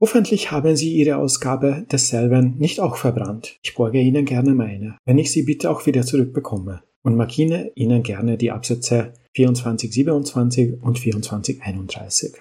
Hoffentlich 0.00 0.50
haben 0.50 0.74
Sie 0.74 0.94
Ihre 0.94 1.16
Ausgabe 1.16 1.86
desselben 1.92 2.56
nicht 2.58 2.80
auch 2.80 2.96
verbrannt. 2.96 3.58
Ich 3.62 3.74
borge 3.74 4.00
Ihnen 4.00 4.24
gerne 4.24 4.54
meine, 4.54 4.96
wenn 5.04 5.18
ich 5.18 5.30
sie 5.30 5.42
bitte 5.42 5.70
auch 5.70 5.86
wieder 5.86 6.02
zurückbekomme 6.02 6.82
und 7.02 7.16
markiere 7.16 7.72
Ihnen 7.74 8.02
gerne 8.02 8.36
die 8.36 8.50
Absätze 8.50 9.12
2427 9.36 10.82
und 10.82 10.98
2431. 10.98 12.34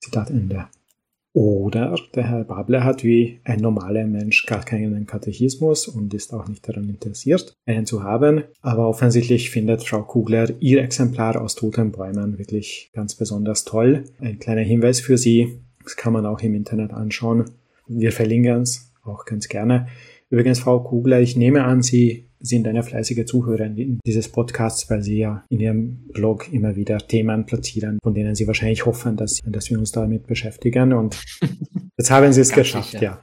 Zitat 0.00 0.30
Ende. 0.30 0.66
Oder 1.32 1.96
der 2.14 2.28
Herr 2.28 2.44
Babler 2.44 2.82
hat 2.82 3.04
wie 3.04 3.38
ein 3.44 3.60
normaler 3.60 4.04
Mensch 4.04 4.46
gar 4.46 4.64
keinen 4.64 5.06
Katechismus 5.06 5.86
und 5.86 6.12
ist 6.12 6.34
auch 6.34 6.48
nicht 6.48 6.68
daran 6.68 6.88
interessiert, 6.88 7.54
einen 7.66 7.86
zu 7.86 8.02
haben. 8.02 8.42
Aber 8.62 8.88
offensichtlich 8.88 9.50
findet 9.50 9.84
Frau 9.84 10.02
Kugler 10.02 10.50
ihr 10.58 10.82
Exemplar 10.82 11.40
aus 11.40 11.54
Toten 11.54 11.92
Bäumen 11.92 12.38
wirklich 12.38 12.90
ganz 12.92 13.14
besonders 13.14 13.64
toll. 13.64 14.04
Ein 14.18 14.40
kleiner 14.40 14.62
Hinweis 14.62 14.98
für 14.98 15.18
Sie, 15.18 15.60
das 15.84 15.96
kann 15.96 16.12
man 16.12 16.26
auch 16.26 16.40
im 16.40 16.54
Internet 16.54 16.92
anschauen. 16.92 17.44
Wir 17.86 18.10
verlinken 18.10 18.62
es 18.62 18.92
auch 19.04 19.24
ganz 19.24 19.48
gerne. 19.48 19.86
Übrigens, 20.30 20.60
Frau 20.60 20.80
Kugler, 20.80 21.20
ich 21.20 21.36
nehme 21.36 21.64
an, 21.64 21.82
Sie 21.82 22.30
sind 22.38 22.66
eine 22.68 22.84
fleißige 22.84 23.26
Zuhörerin 23.26 23.98
dieses 24.06 24.28
Podcasts, 24.28 24.88
weil 24.88 25.02
Sie 25.02 25.18
ja 25.18 25.44
in 25.48 25.58
Ihrem 25.58 26.08
Blog 26.12 26.52
immer 26.52 26.76
wieder 26.76 26.98
Themen 26.98 27.46
platzieren, 27.46 27.98
von 28.00 28.14
denen 28.14 28.36
Sie 28.36 28.46
wahrscheinlich 28.46 28.86
hoffen, 28.86 29.16
dass, 29.16 29.40
dass 29.44 29.70
wir 29.70 29.78
uns 29.78 29.90
damit 29.90 30.28
beschäftigen. 30.28 30.92
Und 30.92 31.20
jetzt 31.98 32.12
haben 32.12 32.32
Sie 32.32 32.40
es 32.40 32.52
geschafft, 32.52 32.92
sicher. 32.92 33.02
ja. 33.02 33.22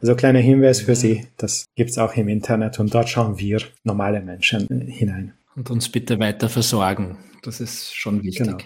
Also 0.00 0.14
kleiner 0.14 0.40
Hinweis 0.40 0.80
für 0.80 0.94
Sie, 0.94 1.26
das 1.36 1.66
gibt's 1.74 1.98
auch 1.98 2.14
im 2.16 2.28
Internet 2.28 2.80
und 2.80 2.92
dort 2.92 3.08
schauen 3.08 3.38
wir 3.38 3.60
normale 3.84 4.20
Menschen 4.22 4.66
hinein. 4.88 5.34
Und 5.54 5.70
uns 5.70 5.90
bitte 5.90 6.18
weiter 6.18 6.48
versorgen. 6.48 7.18
Das 7.42 7.60
ist 7.60 7.94
schon 7.94 8.22
wichtig. 8.22 8.46
Genau. 8.46 8.58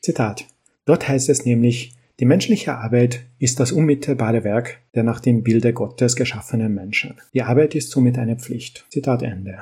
Zitat. 0.00 0.44
Dort 0.86 1.08
heißt 1.08 1.28
es 1.28 1.44
nämlich, 1.44 1.92
die 2.20 2.26
menschliche 2.26 2.74
Arbeit 2.74 3.24
ist 3.38 3.60
das 3.60 3.72
unmittelbare 3.72 4.44
Werk 4.44 4.82
der 4.94 5.04
nach 5.04 5.20
dem 5.20 5.42
Bilde 5.42 5.72
Gottes 5.72 6.16
geschaffenen 6.16 6.74
Menschen. 6.74 7.14
Die 7.32 7.42
Arbeit 7.42 7.74
ist 7.74 7.90
somit 7.90 8.18
eine 8.18 8.36
Pflicht. 8.36 8.84
Zitat 8.90 9.22
Ende. 9.22 9.60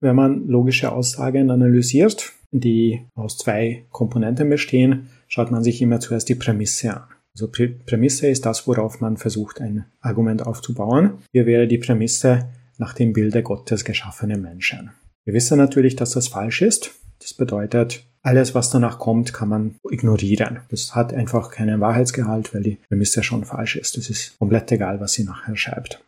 Wenn 0.00 0.14
man 0.14 0.46
logische 0.46 0.92
Aussagen 0.92 1.50
analysiert, 1.50 2.32
die 2.52 3.06
aus 3.16 3.36
zwei 3.36 3.84
Komponenten 3.90 4.48
bestehen, 4.48 5.08
schaut 5.26 5.50
man 5.50 5.64
sich 5.64 5.82
immer 5.82 5.98
zuerst 5.98 6.28
die 6.28 6.36
Prämisse 6.36 6.94
an. 6.94 7.08
Also 7.34 7.50
Prämisse 7.50 8.28
ist 8.28 8.46
das, 8.46 8.68
worauf 8.68 9.00
man 9.00 9.16
versucht, 9.16 9.60
ein 9.60 9.84
Argument 10.00 10.46
aufzubauen. 10.46 11.18
Hier 11.32 11.46
wäre 11.46 11.66
die 11.66 11.78
Prämisse 11.78 12.48
nach 12.78 12.94
dem 12.94 13.12
Bilde 13.12 13.42
Gottes 13.42 13.84
geschaffene 13.84 14.38
Menschen. 14.38 14.90
Wir 15.24 15.34
wissen 15.34 15.58
natürlich, 15.58 15.96
dass 15.96 16.12
das 16.12 16.28
falsch 16.28 16.62
ist. 16.62 16.94
Das 17.20 17.34
bedeutet, 17.34 18.04
alles, 18.28 18.54
was 18.54 18.68
danach 18.68 18.98
kommt, 18.98 19.32
kann 19.32 19.48
man 19.48 19.76
ignorieren. 19.90 20.60
Das 20.70 20.94
hat 20.94 21.14
einfach 21.14 21.50
keinen 21.50 21.80
Wahrheitsgehalt, 21.80 22.54
weil 22.54 22.62
die 22.62 22.78
Prämisse 22.88 23.22
schon 23.22 23.46
falsch 23.46 23.76
ist. 23.76 23.96
Es 23.96 24.10
ist 24.10 24.38
komplett 24.38 24.70
egal, 24.70 25.00
was 25.00 25.14
sie 25.14 25.24
nachher 25.24 25.56
schreibt. 25.56 26.04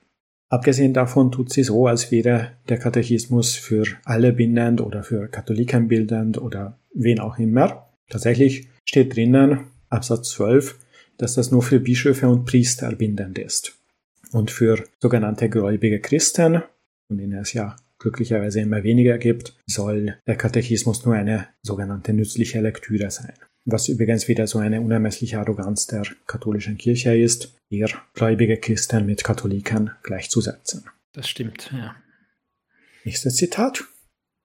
Abgesehen 0.51 0.93
davon 0.93 1.33
tut 1.33 1.51
sie 1.51 1.62
so, 1.62 1.87
als 1.87 2.11
wäre 2.11 2.53
der 2.68 2.79
Katechismus 2.79 3.55
für 3.55 3.85
alle 4.05 4.35
bindend 4.35 4.83
oder 4.83 5.03
für 5.03 5.29
Katholiken 5.29 5.89
bindend 5.89 6.37
oder 6.37 6.77
wen 6.93 7.21
auch 7.21 7.39
immer. 7.39 7.89
Tatsächlich 8.11 8.68
steht 8.85 9.16
drinnen, 9.16 9.61
Absatz 9.89 10.29
12, 10.31 10.77
dass 11.16 11.37
das 11.37 11.51
nur 11.51 11.62
für 11.62 11.81
Bischöfe 11.81 12.29
und 12.29 12.45
Priester 12.45 12.95
bindend 12.97 13.39
ist. 13.39 13.79
Und 14.33 14.51
für 14.51 14.85
sogenannte 15.01 15.49
gläubige 15.49 16.01
Christen, 16.01 16.62
von 17.09 17.16
denen 17.16 17.39
es 17.39 17.55
ja 17.55 17.77
glücklicherweise 18.01 18.61
immer 18.61 18.83
weniger 18.83 19.19
gibt, 19.19 19.55
soll 19.67 20.19
der 20.27 20.37
Katechismus 20.37 21.05
nur 21.05 21.15
eine 21.15 21.49
sogenannte 21.63 22.13
nützliche 22.13 22.61
Lektüre 22.61 23.11
sein. 23.11 23.35
Was 23.67 23.89
übrigens 23.89 24.27
wieder 24.27 24.47
so 24.47 24.59
eine 24.59 24.81
unermessliche 24.81 25.39
Arroganz 25.39 25.87
der 25.87 26.03
katholischen 26.27 26.79
Kirche 26.79 27.17
ist, 27.17 27.55
ihr 27.69 27.89
gläubige 28.15 28.57
Christen 28.57 29.07
mit 29.07 29.23
Katholiken 29.23 29.91
gleichzusetzen. 30.03 30.85
Das 31.13 31.29
stimmt, 31.29 31.71
ja. 31.73 31.95
Nächstes 33.05 33.37
Zitat. 33.37 33.85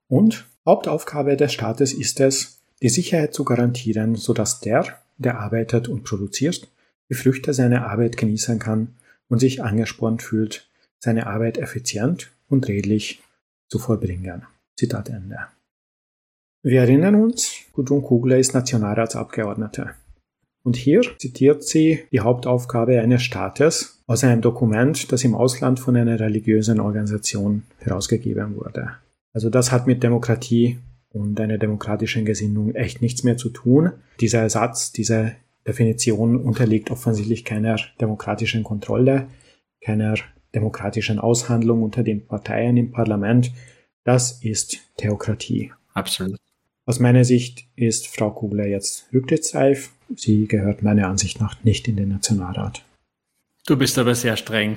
Und 0.08 0.46
Hauptaufgabe 0.66 1.36
des 1.36 1.52
Staates 1.52 1.92
ist 1.92 2.20
es, 2.20 2.60
die 2.82 2.88
Sicherheit 2.88 3.34
zu 3.34 3.44
garantieren, 3.44 4.16
sodass 4.16 4.60
der, 4.60 5.00
der 5.16 5.38
arbeitet 5.38 5.88
und 5.88 6.04
produziert, 6.04 6.68
die 7.08 7.14
Früchte 7.14 7.54
seiner 7.54 7.86
Arbeit 7.86 8.16
genießen 8.16 8.58
kann 8.58 8.96
und 9.28 9.38
sich 9.38 9.62
angespornt 9.62 10.22
fühlt, 10.22 10.68
seine 10.98 11.26
Arbeit 11.26 11.58
effizient 11.58 12.32
und 12.48 12.68
redlich 12.68 13.22
zu 13.68 13.78
vollbringen. 13.78 14.42
Zitat 14.76 15.08
Ende. 15.08 15.38
Wir 16.62 16.80
erinnern 16.80 17.14
uns, 17.14 17.52
Gudrun 17.72 18.02
Kugler 18.02 18.38
ist 18.38 18.54
Nationalratsabgeordnete. 18.54 19.90
Und 20.64 20.74
hier 20.74 21.02
zitiert 21.18 21.62
sie 21.62 22.02
die 22.10 22.20
Hauptaufgabe 22.20 23.00
eines 23.00 23.22
Staates 23.22 24.02
aus 24.08 24.24
einem 24.24 24.40
Dokument, 24.40 25.12
das 25.12 25.22
im 25.22 25.36
Ausland 25.36 25.78
von 25.78 25.96
einer 25.96 26.18
religiösen 26.18 26.80
Organisation 26.80 27.62
herausgegeben 27.78 28.56
wurde. 28.56 28.90
Also 29.32 29.48
das 29.48 29.70
hat 29.70 29.86
mit 29.86 30.02
Demokratie 30.02 30.78
und 31.10 31.38
einer 31.40 31.58
demokratischen 31.58 32.24
Gesinnung 32.24 32.74
echt 32.74 33.00
nichts 33.00 33.22
mehr 33.22 33.36
zu 33.36 33.50
tun. 33.50 33.92
Dieser 34.20 34.40
Ersatz, 34.40 34.90
diese 34.90 35.36
Definition 35.66 36.36
unterliegt 36.36 36.90
offensichtlich 36.90 37.44
keiner 37.44 37.76
demokratischen 38.00 38.64
Kontrolle, 38.64 39.28
keiner 39.84 40.14
demokratischen 40.56 41.20
Aushandlung 41.20 41.82
unter 41.82 42.02
den 42.02 42.26
Parteien 42.26 42.76
im 42.76 42.90
Parlament, 42.90 43.52
das 44.04 44.42
ist 44.42 44.78
Theokratie. 44.96 45.72
Absolut. 45.92 46.40
Aus 46.86 46.98
meiner 46.98 47.24
Sicht 47.24 47.66
ist 47.76 48.08
Frau 48.08 48.30
Kugler 48.30 48.66
jetzt 48.66 49.06
rücktrittsreif. 49.12 49.90
Sie 50.14 50.46
gehört 50.46 50.82
meiner 50.82 51.08
Ansicht 51.08 51.40
nach 51.40 51.62
nicht 51.62 51.86
in 51.88 51.96
den 51.96 52.08
Nationalrat. 52.08 52.84
Du 53.66 53.76
bist 53.76 53.98
aber 53.98 54.14
sehr 54.14 54.36
streng. 54.36 54.76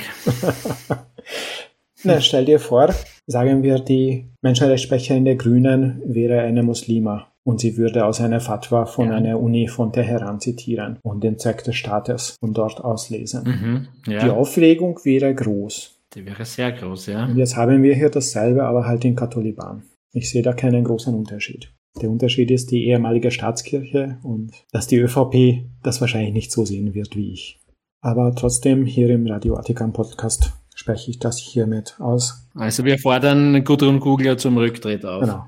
Na, 2.03 2.19
stell 2.21 2.45
dir 2.45 2.59
vor, 2.59 2.93
sagen 3.29 3.63
wir, 3.63 3.79
die 3.79 4.25
Menschenrechtssprecherin 4.41 5.25
der 5.25 5.35
Grünen 5.35 6.01
wäre 6.05 6.41
eine 6.41 6.63
Muslima 6.63 7.31
und 7.43 7.59
sie 7.59 7.77
würde 7.77 8.05
aus 8.05 8.21
einer 8.21 8.39
Fatwa 8.39 8.85
von 8.85 9.09
ja. 9.09 9.15
einer 9.15 9.39
Uni 9.39 9.67
von 9.67 9.93
Teheran 9.93 10.39
zitieren 10.39 10.97
und 11.03 11.23
den 11.23 11.37
Zweck 11.37 11.63
des 11.63 11.75
Staates 11.75 12.35
von 12.39 12.53
dort 12.53 12.83
auslesen. 12.83 13.43
Mhm, 13.43 13.87
ja. 14.11 14.23
Die 14.23 14.29
Aufregung 14.29 14.99
wäre 15.03 15.33
groß. 15.33 15.95
Die 16.15 16.25
wäre 16.25 16.43
sehr 16.43 16.71
groß, 16.71 17.07
ja. 17.07 17.25
Und 17.25 17.37
jetzt 17.37 17.55
haben 17.55 17.83
wir 17.83 17.93
hier 17.93 18.09
dasselbe, 18.09 18.63
aber 18.63 18.87
halt 18.87 19.05
in 19.05 19.15
Katholiban. 19.15 19.83
Ich 20.11 20.29
sehe 20.31 20.41
da 20.41 20.53
keinen 20.53 20.83
großen 20.83 21.13
Unterschied. 21.13 21.71
Der 22.01 22.09
Unterschied 22.09 22.49
ist 22.49 22.71
die 22.71 22.87
ehemalige 22.87 23.29
Staatskirche 23.29 24.17
und 24.23 24.51
dass 24.71 24.87
die 24.87 24.97
ÖVP 24.97 25.65
das 25.83 26.01
wahrscheinlich 26.01 26.33
nicht 26.33 26.51
so 26.51 26.65
sehen 26.65 26.95
wird 26.95 27.15
wie 27.15 27.31
ich. 27.31 27.59
Aber 28.01 28.33
trotzdem 28.33 28.85
hier 28.85 29.09
im 29.09 29.27
Radio 29.27 29.55
Vatikan 29.55 29.93
Podcast 29.93 30.53
spreche 30.79 31.11
ich 31.11 31.19
das 31.19 31.37
hiermit 31.37 31.97
aus. 31.99 32.47
Also 32.55 32.85
wir 32.85 32.97
fordern 32.97 33.65
Gudrun 33.65 33.99
Kugler 33.99 34.37
zum 34.37 34.57
Rücktritt 34.57 35.05
auf. 35.05 35.21
Genau. 35.21 35.45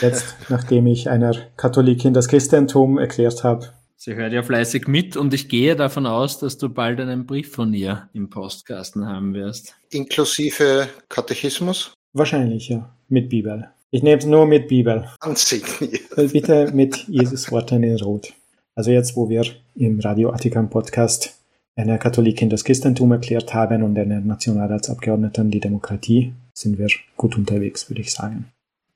Jetzt, 0.00 0.34
nachdem 0.48 0.86
ich 0.86 1.10
einer 1.10 1.34
Katholikin 1.58 2.14
das 2.14 2.26
Christentum 2.26 2.96
erklärt 2.96 3.44
habe. 3.44 3.68
Sie 3.96 4.14
hört 4.14 4.32
ja 4.32 4.42
fleißig 4.42 4.88
mit 4.88 5.14
und 5.16 5.34
ich 5.34 5.50
gehe 5.50 5.76
davon 5.76 6.06
aus, 6.06 6.38
dass 6.38 6.56
du 6.56 6.70
bald 6.70 7.00
einen 7.00 7.26
Brief 7.26 7.52
von 7.52 7.74
ihr 7.74 8.08
im 8.14 8.30
Postkasten 8.30 9.06
haben 9.06 9.34
wirst. 9.34 9.74
Inklusive 9.90 10.88
Katechismus? 11.10 11.92
Wahrscheinlich, 12.14 12.70
ja. 12.70 12.96
Mit 13.08 13.28
Bibel. 13.28 13.68
Ich 13.90 14.02
nehme 14.02 14.20
es 14.20 14.24
nur 14.24 14.46
mit 14.46 14.68
Bibel. 14.68 15.06
Ansigniert. 15.20 16.00
Bitte 16.32 16.70
mit 16.72 17.06
Jesus 17.08 17.52
Worten 17.52 17.82
in 17.82 18.00
Rot. 18.00 18.32
Also 18.74 18.90
jetzt, 18.90 19.16
wo 19.16 19.28
wir 19.28 19.44
im 19.74 20.00
Radio 20.00 20.30
Vatikan 20.30 20.70
Podcast 20.70 21.41
einer 21.76 21.98
Katholikin 21.98 22.50
das 22.50 22.64
Christentum 22.64 23.12
erklärt 23.12 23.54
haben 23.54 23.82
und 23.82 23.98
einer 23.98 24.20
Nationalratsabgeordneten 24.20 25.50
die 25.50 25.60
Demokratie, 25.60 26.32
sind 26.54 26.78
wir 26.78 26.88
gut 27.16 27.36
unterwegs, 27.36 27.88
würde 27.88 28.02
ich 28.02 28.12
sagen. 28.12 28.46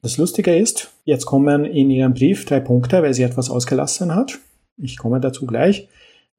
Das 0.02 0.18
Lustige 0.18 0.54
ist, 0.54 0.92
jetzt 1.04 1.26
kommen 1.26 1.64
in 1.64 1.90
ihrem 1.90 2.14
Brief 2.14 2.44
drei 2.44 2.60
Punkte, 2.60 3.02
weil 3.02 3.14
sie 3.14 3.22
etwas 3.22 3.50
ausgelassen 3.50 4.14
hat. 4.14 4.38
Ich 4.76 4.98
komme 4.98 5.20
dazu 5.20 5.46
gleich. 5.46 5.88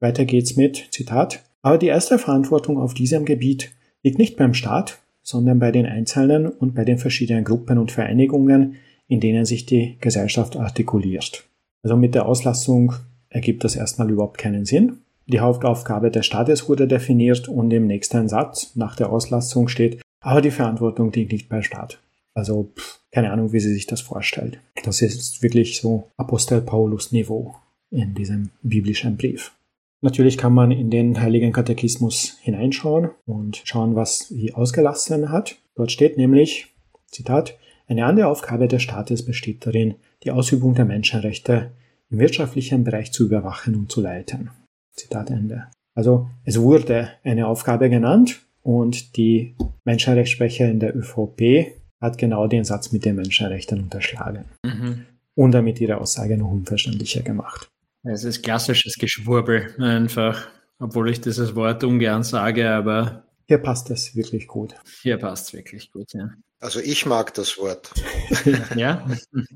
Weiter 0.00 0.24
geht's 0.24 0.56
mit, 0.56 0.86
Zitat, 0.90 1.42
aber 1.60 1.76
die 1.76 1.88
erste 1.88 2.18
Verantwortung 2.18 2.78
auf 2.78 2.94
diesem 2.94 3.24
Gebiet 3.24 3.72
liegt 4.02 4.18
nicht 4.18 4.36
beim 4.36 4.54
Staat, 4.54 5.00
sondern 5.22 5.58
bei 5.58 5.72
den 5.72 5.86
Einzelnen 5.86 6.46
und 6.46 6.74
bei 6.74 6.84
den 6.84 6.98
verschiedenen 6.98 7.44
Gruppen 7.44 7.78
und 7.78 7.90
Vereinigungen, 7.90 8.76
in 9.08 9.20
denen 9.20 9.44
sich 9.44 9.66
die 9.66 9.96
Gesellschaft 10.00 10.56
artikuliert. 10.56 11.44
Also 11.82 11.96
mit 11.96 12.14
der 12.14 12.26
Auslassung 12.26 12.94
ergibt 13.28 13.64
das 13.64 13.76
erstmal 13.76 14.10
überhaupt 14.10 14.38
keinen 14.38 14.64
Sinn. 14.64 14.98
Die 15.30 15.40
Hauptaufgabe 15.40 16.10
des 16.10 16.24
Staates 16.24 16.70
wurde 16.70 16.88
definiert 16.88 17.48
und 17.48 17.70
im 17.70 17.86
nächsten 17.86 18.30
Satz 18.30 18.74
nach 18.76 18.96
der 18.96 19.12
Auslassung 19.12 19.68
steht, 19.68 20.00
aber 20.20 20.40
die 20.40 20.50
Verantwortung 20.50 21.12
liegt 21.12 21.32
nicht 21.32 21.50
beim 21.50 21.62
Staat. 21.62 22.00
Also 22.32 22.72
pff, 22.74 23.00
keine 23.12 23.30
Ahnung, 23.30 23.52
wie 23.52 23.60
sie 23.60 23.72
sich 23.74 23.86
das 23.86 24.00
vorstellt. 24.00 24.58
Das 24.84 25.02
ist 25.02 25.42
wirklich 25.42 25.80
so 25.82 26.08
Apostel 26.16 26.62
Paulus 26.62 27.12
Niveau 27.12 27.54
in 27.90 28.14
diesem 28.14 28.50
biblischen 28.62 29.18
Brief. 29.18 29.52
Natürlich 30.00 30.38
kann 30.38 30.54
man 30.54 30.70
in 30.70 30.88
den 30.88 31.20
Heiligen 31.20 31.52
Katechismus 31.52 32.38
hineinschauen 32.40 33.10
und 33.26 33.60
schauen, 33.64 33.96
was 33.96 34.28
sie 34.28 34.54
ausgelassen 34.54 35.30
hat. 35.30 35.56
Dort 35.74 35.92
steht 35.92 36.16
nämlich, 36.16 36.68
Zitat, 37.06 37.58
eine 37.86 38.06
andere 38.06 38.28
Aufgabe 38.28 38.66
des 38.66 38.82
Staates 38.82 39.26
besteht 39.26 39.66
darin, 39.66 39.96
die 40.24 40.30
Ausübung 40.30 40.74
der 40.74 40.86
Menschenrechte 40.86 41.72
im 42.10 42.18
wirtschaftlichen 42.18 42.84
Bereich 42.84 43.12
zu 43.12 43.26
überwachen 43.26 43.74
und 43.74 43.92
zu 43.92 44.00
leiten. 44.00 44.50
Zitat 44.98 45.30
Ende. 45.30 45.68
Also 45.94 46.28
es 46.44 46.60
wurde 46.60 47.10
eine 47.24 47.46
Aufgabe 47.48 47.90
genannt 47.90 48.40
und 48.62 49.16
die 49.16 49.56
Menschenrechtssprecher 49.84 50.68
in 50.68 50.80
der 50.80 50.96
ÖVP 50.96 51.72
hat 52.00 52.18
genau 52.18 52.46
den 52.46 52.64
Satz 52.64 52.92
mit 52.92 53.04
den 53.04 53.16
Menschenrechten 53.16 53.80
unterschlagen 53.80 54.44
mhm. 54.64 55.06
und 55.34 55.52
damit 55.52 55.80
ihre 55.80 55.98
Aussage 55.98 56.36
noch 56.36 56.50
unverständlicher 56.50 57.22
gemacht. 57.22 57.68
Es 58.04 58.24
ist 58.24 58.42
klassisches 58.42 58.94
Geschwurbel 58.94 59.74
einfach, 59.78 60.48
obwohl 60.78 61.10
ich 61.10 61.20
dieses 61.20 61.54
Wort 61.56 61.82
ungern 61.82 62.22
sage, 62.22 62.70
aber. 62.70 63.24
Hier 63.46 63.58
passt 63.58 63.90
es 63.90 64.14
wirklich 64.14 64.46
gut. 64.46 64.74
Hier 65.02 65.16
passt 65.16 65.48
es 65.48 65.54
wirklich 65.54 65.90
gut, 65.90 66.12
ja. 66.12 66.30
Also 66.60 66.80
ich 66.80 67.06
mag 67.06 67.34
das 67.34 67.58
Wort. 67.58 67.92
ja. 68.76 69.06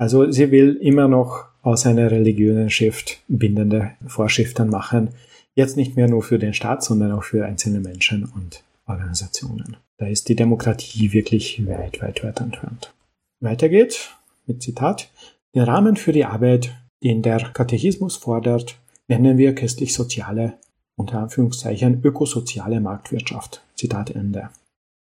Also 0.00 0.30
sie 0.30 0.50
will 0.50 0.78
immer 0.80 1.08
noch 1.08 1.49
aus 1.62 1.86
einer 1.86 2.10
religiösen 2.10 2.70
Schrift 2.70 3.20
bindende 3.28 3.92
Vorschriften 4.06 4.68
machen. 4.68 5.10
Jetzt 5.54 5.76
nicht 5.76 5.96
mehr 5.96 6.08
nur 6.08 6.22
für 6.22 6.38
den 6.38 6.54
Staat, 6.54 6.82
sondern 6.82 7.12
auch 7.12 7.24
für 7.24 7.44
einzelne 7.44 7.80
Menschen 7.80 8.24
und 8.24 8.62
Organisationen. 8.86 9.76
Da 9.98 10.06
ist 10.06 10.28
die 10.28 10.36
Demokratie 10.36 11.12
wirklich 11.12 11.66
weit, 11.66 12.00
weit, 12.00 12.24
weit 12.24 12.40
entfernt. 12.40 12.94
Weiter 13.40 13.68
geht 13.68 14.10
mit 14.46 14.62
Zitat. 14.62 15.10
Den 15.54 15.62
Rahmen 15.62 15.96
für 15.96 16.12
die 16.12 16.24
Arbeit, 16.24 16.74
den 17.02 17.22
der 17.22 17.40
Katechismus 17.40 18.16
fordert, 18.16 18.78
nennen 19.08 19.38
wir 19.38 19.54
christlich-soziale, 19.54 20.54
unter 20.96 21.18
Anführungszeichen 21.18 22.02
ökosoziale 22.02 22.80
Marktwirtschaft. 22.80 23.62
Zitat 23.74 24.10
Ende. 24.10 24.50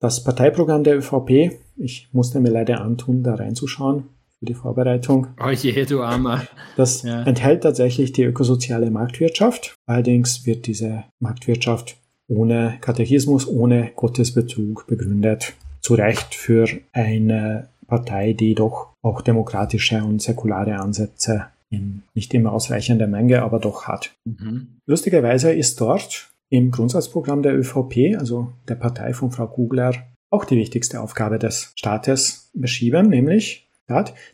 Das 0.01 0.25
Parteiprogramm 0.25 0.83
der 0.83 0.97
ÖVP, 0.97 1.59
ich 1.77 2.09
musste 2.13 2.41
mir 2.41 2.51
leider 2.51 2.81
antun, 2.81 3.23
da 3.23 3.35
reinzuschauen 3.35 4.09
für 4.41 4.47
die 4.47 4.55
Vorbereitung. 4.55 5.29
Oh 5.39 5.51
je, 5.51 5.85
du 5.85 6.03
Armer. 6.03 6.43
Das 6.77 7.03
ja. 7.03 7.23
enthält 7.23 7.63
tatsächlich 7.63 8.13
die 8.13 8.25
ökosoziale 8.25 8.91
Marktwirtschaft. 8.91 9.75
Allerdings 9.87 10.47
wird 10.47 10.67
diese 10.67 11.05
Marktwirtschaft 11.21 11.97
ohne 12.27 12.79
Katechismus, 12.81 13.47
ohne 13.47 13.93
Gottesbezug 13.95 14.87
begründet. 14.87 15.55
Zu 15.83 15.95
Recht 15.95 16.35
für 16.35 16.67
eine 16.93 17.69
Partei, 17.87 18.33
die 18.33 18.55
doch 18.55 18.95
auch 19.03 19.21
demokratische 19.21 20.03
und 20.03 20.23
säkulare 20.23 20.79
Ansätze 20.79 21.47
in 21.69 22.03
nicht 22.15 22.33
immer 22.35 22.53
ausreichender 22.53 23.07
Menge, 23.07 23.43
aber 23.43 23.59
doch 23.59 23.87
hat. 23.87 24.13
Mhm. 24.25 24.81
Lustigerweise 24.87 25.53
ist 25.53 25.81
dort 25.81 26.31
im 26.49 26.71
Grundsatzprogramm 26.71 27.43
der 27.43 27.57
ÖVP, 27.57 28.17
also 28.19 28.53
der 28.69 28.75
Partei 28.75 29.13
von 29.13 29.31
Frau 29.31 29.47
Kugler, 29.47 29.95
auch 30.31 30.45
die 30.45 30.57
wichtigste 30.57 31.01
Aufgabe 31.01 31.39
des 31.39 31.73
Staates 31.77 32.51
beschrieben, 32.55 33.09
nämlich 33.09 33.70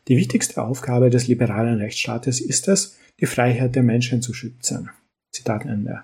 die 0.08 0.16
wichtigste 0.16 0.62
Aufgabe 0.62 1.10
des 1.10 1.26
liberalen 1.26 1.78
Rechtsstaates 1.78 2.40
ist 2.40 2.68
es, 2.68 2.98
die 3.20 3.26
Freiheit 3.26 3.74
der 3.74 3.82
Menschen 3.82 4.22
zu 4.22 4.34
schützen. 4.34 4.90
Zitat 5.32 5.64
Ende. 5.64 6.02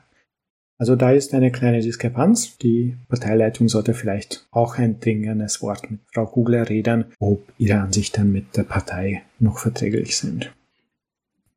Also 0.78 0.96
da 0.96 1.12
ist 1.12 1.32
eine 1.32 1.53
kleine 1.53 1.80
Diskrepanz. 1.80 2.59
Die 2.59 2.96
Parteileitung 3.09 3.68
sollte 3.68 3.94
vielleicht 3.94 4.48
auch 4.50 4.78
ein 4.78 4.98
dringendes 4.98 5.62
Wort 5.62 5.88
mit 5.90 6.00
Frau 6.12 6.26
Kugler 6.26 6.68
reden, 6.68 7.05
ob 7.20 7.40
ihre 7.57 7.78
Ansichten 7.78 8.32
mit 8.32 8.57
der 8.57 8.64
Partei 8.64 9.22
noch 9.38 9.59
verträglich 9.59 10.16
sind. 10.16 10.53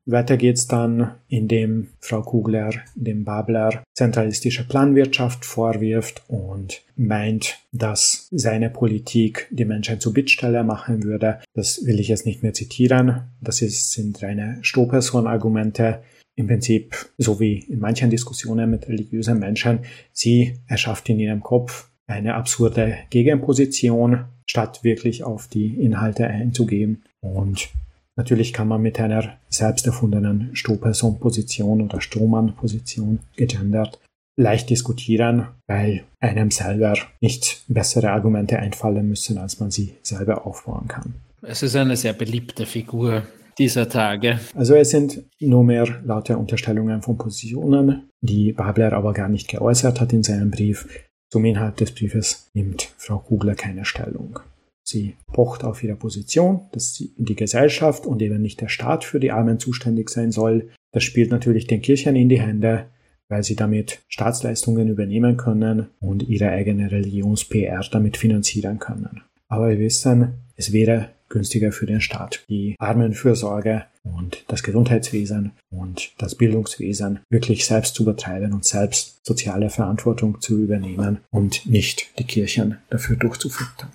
Weiter 0.08 0.38
geht's 0.38 0.68
dann, 0.68 1.16
indem 1.30 1.88
Frau 2.00 2.22
Kugler 2.22 2.72
dem 2.94 3.24
Babler 3.24 3.84
zentralistische 3.96 4.68
Planwirtschaft 4.68 5.46
vorwirft 5.46 6.22
und 6.28 6.84
meint, 6.96 7.58
dass 7.72 8.28
seine 8.30 8.70
Politik 8.70 9.48
die 9.50 9.66
Menschen 9.66 10.00
zu 10.00 10.14
Bittsteller 10.14 10.64
machen 10.64 11.04
würde. 11.04 11.40
Das 11.56 11.86
will 11.86 12.00
ich 12.00 12.10
jetzt 12.10 12.28
nicht 12.28 12.44
mehr 12.44 12.54
zitieren. 12.54 13.24
Das 13.42 13.64
ist, 13.64 13.94
sind 13.94 14.22
reine 14.22 14.60
Strohperson-Argumente 14.62 16.04
im 16.36 16.48
Prinzip, 16.48 16.96
so 17.18 17.40
wie 17.40 17.60
in 17.68 17.80
manchen 17.80 18.12
Diskussionen 18.12 18.70
mit 18.70 18.88
religiösen 18.88 19.40
Menschen, 19.40 19.80
sie 20.12 20.60
erschafft 20.68 21.10
in 21.10 21.20
ihrem 21.20 21.42
Kopf 21.42 21.90
eine 22.08 22.36
absurde 22.36 22.98
Gegenposition, 23.10 24.26
statt 24.46 24.84
wirklich 24.84 25.24
auf 25.24 25.48
die 25.48 25.82
Inhalte 25.82 26.28
einzugehen. 26.28 27.04
Und 27.22 27.70
natürlich 28.16 28.54
kann 28.54 28.68
man 28.68 28.82
mit 28.82 29.00
einer 29.00 29.38
selbst 29.50 29.86
erfundenen 29.86 30.56
Strohperson-Position 30.56 31.82
oder 31.82 32.02
Strohmann-Position 32.02 33.20
gegendert 33.36 34.00
leicht 34.38 34.70
diskutieren, 34.70 35.48
weil 35.68 36.04
einem 36.20 36.52
selber 36.52 36.96
nicht 37.22 37.64
bessere 37.68 38.12
Argumente 38.12 38.60
einfallen 38.60 39.08
müssen, 39.08 39.38
als 39.38 39.60
man 39.60 39.72
sie 39.72 39.96
selber 40.02 40.46
aufbauen 40.46 40.88
kann. 40.88 41.16
Es 41.42 41.64
ist 41.64 41.76
eine 41.76 41.96
sehr 41.96 42.14
beliebte 42.14 42.66
Figur 42.66 43.24
dieser 43.58 43.88
Tage. 43.88 44.40
Also 44.54 44.76
es 44.76 44.90
sind 44.90 45.24
nur 45.40 45.64
mehr 45.64 45.88
lauter 46.04 46.38
Unterstellungen 46.38 47.02
von 47.02 47.18
Positionen, 47.18 48.10
die 48.22 48.52
Babler 48.52 48.94
aber 48.94 49.14
gar 49.14 49.30
nicht 49.30 49.48
geäußert 49.48 50.02
hat 50.02 50.12
in 50.12 50.24
seinem 50.24 50.52
Brief. 50.52 50.88
Zum 51.32 51.46
Inhalt 51.46 51.80
des 51.80 51.94
Briefes 51.94 52.50
nimmt 52.54 52.94
Frau 52.98 53.20
Kugler 53.20 53.56
keine 53.56 53.86
Stellung. 53.86 54.40
Sie 54.88 55.16
pocht 55.34 55.64
auf 55.64 55.84
ihre 55.84 55.96
Position, 55.96 56.62
dass 56.72 56.94
die 56.94 57.36
Gesellschaft 57.36 58.06
und 58.06 58.22
eben 58.22 58.42
nicht 58.42 58.62
der 58.62 58.70
Staat 58.70 59.04
für 59.04 59.20
die 59.20 59.32
Armen 59.32 59.60
zuständig 59.60 60.10
sein 60.10 60.32
soll. 60.32 60.70
Das 60.92 61.04
spielt 61.04 61.32
natürlich 61.32 61.66
den 61.66 61.82
Kirchen 61.82 62.16
in 62.16 62.30
die 62.30 62.40
Hände, 62.40 62.86
weil 63.28 63.44
sie 63.44 63.56
damit 63.56 64.02
Staatsleistungen 64.08 64.88
übernehmen 64.88 65.38
können 65.38 65.88
und 66.00 66.30
ihre 66.30 66.50
eigene 66.50 66.92
Religions-PR 66.92 67.82
damit 67.92 68.18
finanzieren 68.18 68.78
können. 68.78 69.24
Aber 69.48 69.70
wir 69.70 69.80
wissen, 69.80 70.36
es 70.56 70.72
wäre 70.72 71.10
günstiger 71.30 71.72
für 71.72 71.88
den 71.88 72.02
Staat. 72.02 72.44
Die 72.50 72.76
Armenfürsorge 72.78 73.86
und 74.04 74.46
das 74.48 74.62
Gesundheitswesen 74.62 75.54
und 75.72 76.14
das 76.20 76.36
Bildungswesen 76.36 77.22
wirklich 77.30 77.66
selbst 77.66 77.96
zu 77.96 78.06
betreiben 78.06 78.54
und 78.54 78.64
selbst 78.64 79.26
soziale 79.26 79.72
Verantwortung 79.72 80.40
zu 80.40 80.60
übernehmen 80.60 81.20
und 81.32 81.66
nicht 81.66 82.18
die 82.20 82.24
Kirchen 82.24 82.78
dafür 82.90 83.16
durchzufüttern. 83.16 83.90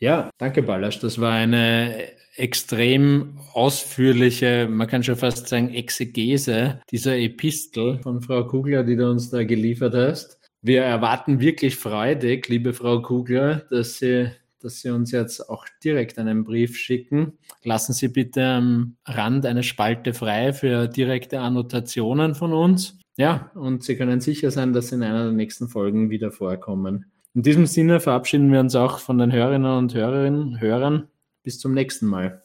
Ja, 0.00 0.30
danke 0.38 0.62
Ballasch. 0.62 0.98
Das 1.00 1.20
war 1.20 1.32
eine 1.32 1.94
extrem 2.36 3.38
ausführliche, 3.52 4.66
man 4.70 4.86
kann 4.86 5.02
schon 5.02 5.16
fast 5.16 5.48
sagen, 5.48 5.68
Exegese 5.70 6.80
dieser 6.90 7.18
Epistel 7.18 8.00
von 8.02 8.22
Frau 8.22 8.46
Kugler, 8.46 8.82
die 8.82 8.96
du 8.96 9.10
uns 9.10 9.30
da 9.30 9.44
geliefert 9.44 9.94
hast. 9.94 10.38
Wir 10.62 10.82
erwarten 10.82 11.40
wirklich 11.40 11.76
freudig, 11.76 12.48
liebe 12.48 12.72
Frau 12.72 13.02
Kugler, 13.02 13.66
dass 13.70 13.98
Sie 13.98 14.30
dass 14.62 14.80
Sie 14.80 14.90
uns 14.90 15.10
jetzt 15.10 15.48
auch 15.48 15.64
direkt 15.82 16.18
einen 16.18 16.44
Brief 16.44 16.76
schicken. 16.76 17.38
Lassen 17.62 17.94
Sie 17.94 18.08
bitte 18.08 18.44
am 18.44 18.96
Rand 19.06 19.46
eine 19.46 19.62
Spalte 19.62 20.12
frei 20.12 20.52
für 20.52 20.86
direkte 20.86 21.40
Annotationen 21.40 22.34
von 22.34 22.52
uns. 22.52 22.98
Ja, 23.16 23.50
und 23.54 23.82
Sie 23.84 23.96
können 23.96 24.20
sicher 24.20 24.50
sein, 24.50 24.74
dass 24.74 24.88
Sie 24.88 24.96
in 24.96 25.02
einer 25.02 25.24
der 25.24 25.32
nächsten 25.32 25.68
Folgen 25.68 26.10
wieder 26.10 26.30
vorkommen. 26.30 27.06
In 27.32 27.42
diesem 27.42 27.66
Sinne 27.66 28.00
verabschieden 28.00 28.50
wir 28.52 28.58
uns 28.58 28.74
auch 28.74 28.98
von 28.98 29.18
den 29.18 29.30
Hörerinnen 29.32 29.78
und 29.78 29.94
Hörerinnen, 29.94 30.60
Hörern. 30.60 31.08
Bis 31.44 31.60
zum 31.60 31.72
nächsten 31.72 32.06
Mal. 32.06 32.42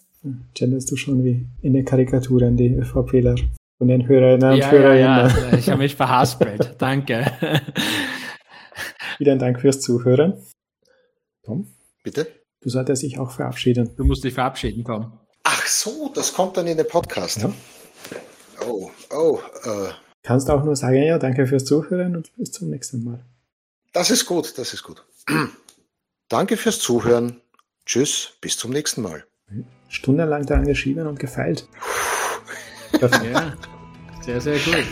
Gendest 0.54 0.92
du 0.92 0.96
schon 0.96 1.24
wie 1.24 1.48
in 1.62 1.74
der 1.74 1.84
Karikatur 1.84 2.44
an 2.44 2.56
die 2.56 2.74
ÖVPler 2.74 3.36
von 3.78 3.88
den 3.88 4.08
Hörerinnen 4.08 4.54
und 4.54 4.58
ja, 4.58 4.72
Hörerinnen? 4.72 5.02
Ja, 5.02 5.28
ja. 5.28 5.58
ich 5.58 5.70
habe 5.70 5.80
mich 5.80 5.96
verhaspelt. 5.96 6.76
Danke. 6.78 7.26
Vielen 9.18 9.40
Dank 9.40 9.60
fürs 9.60 9.82
Zuhören. 9.82 10.36
Tom? 11.44 11.68
Bitte? 12.04 12.28
Du 12.62 12.70
solltest 12.70 13.02
dich 13.02 13.18
auch 13.18 13.32
verabschieden. 13.32 13.90
Du 13.98 14.04
musst 14.04 14.24
dich 14.24 14.36
verabschieden, 14.36 14.84
komm. 14.84 15.20
Ach 15.44 15.66
so, 15.66 16.12
das 16.14 16.34
kommt 16.34 16.58
dann 16.58 16.68
in 16.68 16.78
den 16.78 16.88
Podcast. 16.88 17.42
Ja. 17.42 17.52
Oh, 18.68 18.90
oh. 19.12 19.40
Äh. 19.64 19.90
Kannst 20.22 20.50
auch 20.50 20.64
nur 20.64 20.76
sagen, 20.76 21.04
ja, 21.04 21.18
danke 21.18 21.48
fürs 21.48 21.66
Zuhören 21.66 22.16
und 22.16 22.36
bis 22.36 22.52
zum 22.52 22.70
nächsten 22.70 23.04
Mal. 23.04 23.26
Das 23.96 24.10
ist 24.12 24.26
gut, 24.26 24.58
das 24.58 24.74
ist 24.74 24.84
gut. 24.84 25.06
danke 26.28 26.58
fürs 26.58 26.80
Zuhören 26.80 27.40
Tschüss, 27.86 28.34
bis 28.42 28.58
zum 28.58 28.72
nächsten 28.72 29.02
Mal. 29.02 29.26
Stundenlang 29.88 30.46
daran 30.46 30.66
geschrieben 30.66 31.08
und 31.08 31.18
gefeilt. 31.18 31.66
ja, 33.00 33.54
sehr, 34.22 34.42
sehr 34.42 34.60
gut. 34.60 34.86